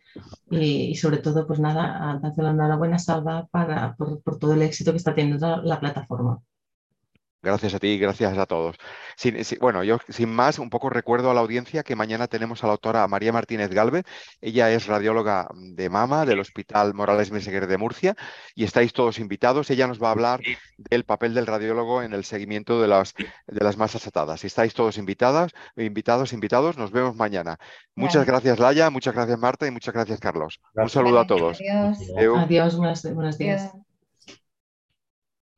Y, 0.50 0.94
sobre 0.96 1.18
todo, 1.18 1.46
pues 1.46 1.60
nada, 1.60 2.18
darte 2.20 2.42
la 2.42 2.50
enhorabuena, 2.50 2.98
Salva, 2.98 3.46
para, 3.50 3.94
por, 3.94 4.38
todo 4.38 4.54
el 4.54 4.62
éxito 4.62 4.92
que 4.92 4.96
está 4.96 5.14
teniendo 5.14 5.62
la 5.62 5.78
plataforma. 5.78 6.40
Gracias 7.40 7.72
a 7.74 7.78
ti 7.78 7.98
gracias 7.98 8.36
a 8.36 8.46
todos. 8.46 8.76
bueno, 9.60 9.84
yo 9.84 9.98
sin 10.08 10.28
más, 10.30 10.58
un 10.58 10.70
poco 10.70 10.90
recuerdo 10.90 11.30
a 11.30 11.34
la 11.34 11.40
audiencia 11.40 11.84
que 11.84 11.94
mañana 11.94 12.26
tenemos 12.26 12.64
a 12.64 12.66
la 12.66 12.72
autora 12.72 13.06
María 13.06 13.32
Martínez 13.32 13.70
Galvez. 13.70 14.04
Ella 14.40 14.70
es 14.72 14.86
radióloga 14.86 15.48
de 15.54 15.88
mama 15.88 16.26
del 16.26 16.40
Hospital 16.40 16.94
Morales 16.94 17.30
Meseguer 17.30 17.68
de 17.68 17.78
Murcia 17.78 18.16
y 18.54 18.64
estáis 18.64 18.92
todos 18.92 19.20
invitados. 19.20 19.70
Ella 19.70 19.86
nos 19.86 20.02
va 20.02 20.08
a 20.08 20.12
hablar 20.12 20.40
del 20.76 21.04
papel 21.04 21.32
del 21.34 21.46
radiólogo 21.46 22.02
en 22.02 22.12
el 22.12 22.24
seguimiento 22.24 22.80
de 22.80 22.88
las, 22.88 23.14
de 23.14 23.64
las 23.64 23.76
masas 23.76 24.06
atadas. 24.06 24.44
Estáis 24.44 24.74
todos 24.74 24.98
invitadas, 24.98 25.52
invitados, 25.76 26.32
invitados. 26.32 26.76
Nos 26.76 26.90
vemos 26.90 27.14
mañana. 27.14 27.58
Muchas 27.94 28.26
gracias, 28.26 28.58
Laia, 28.58 28.90
muchas 28.90 29.14
gracias, 29.14 29.38
Marta, 29.38 29.66
y 29.66 29.70
muchas 29.70 29.94
gracias, 29.94 30.18
Carlos. 30.18 30.60
Un 30.74 30.88
saludo 30.88 31.20
a 31.20 31.26
todos. 31.26 31.58
Adiós. 31.60 31.98
Adiós, 32.38 32.76
buenos 32.76 33.38
días. 33.38 33.72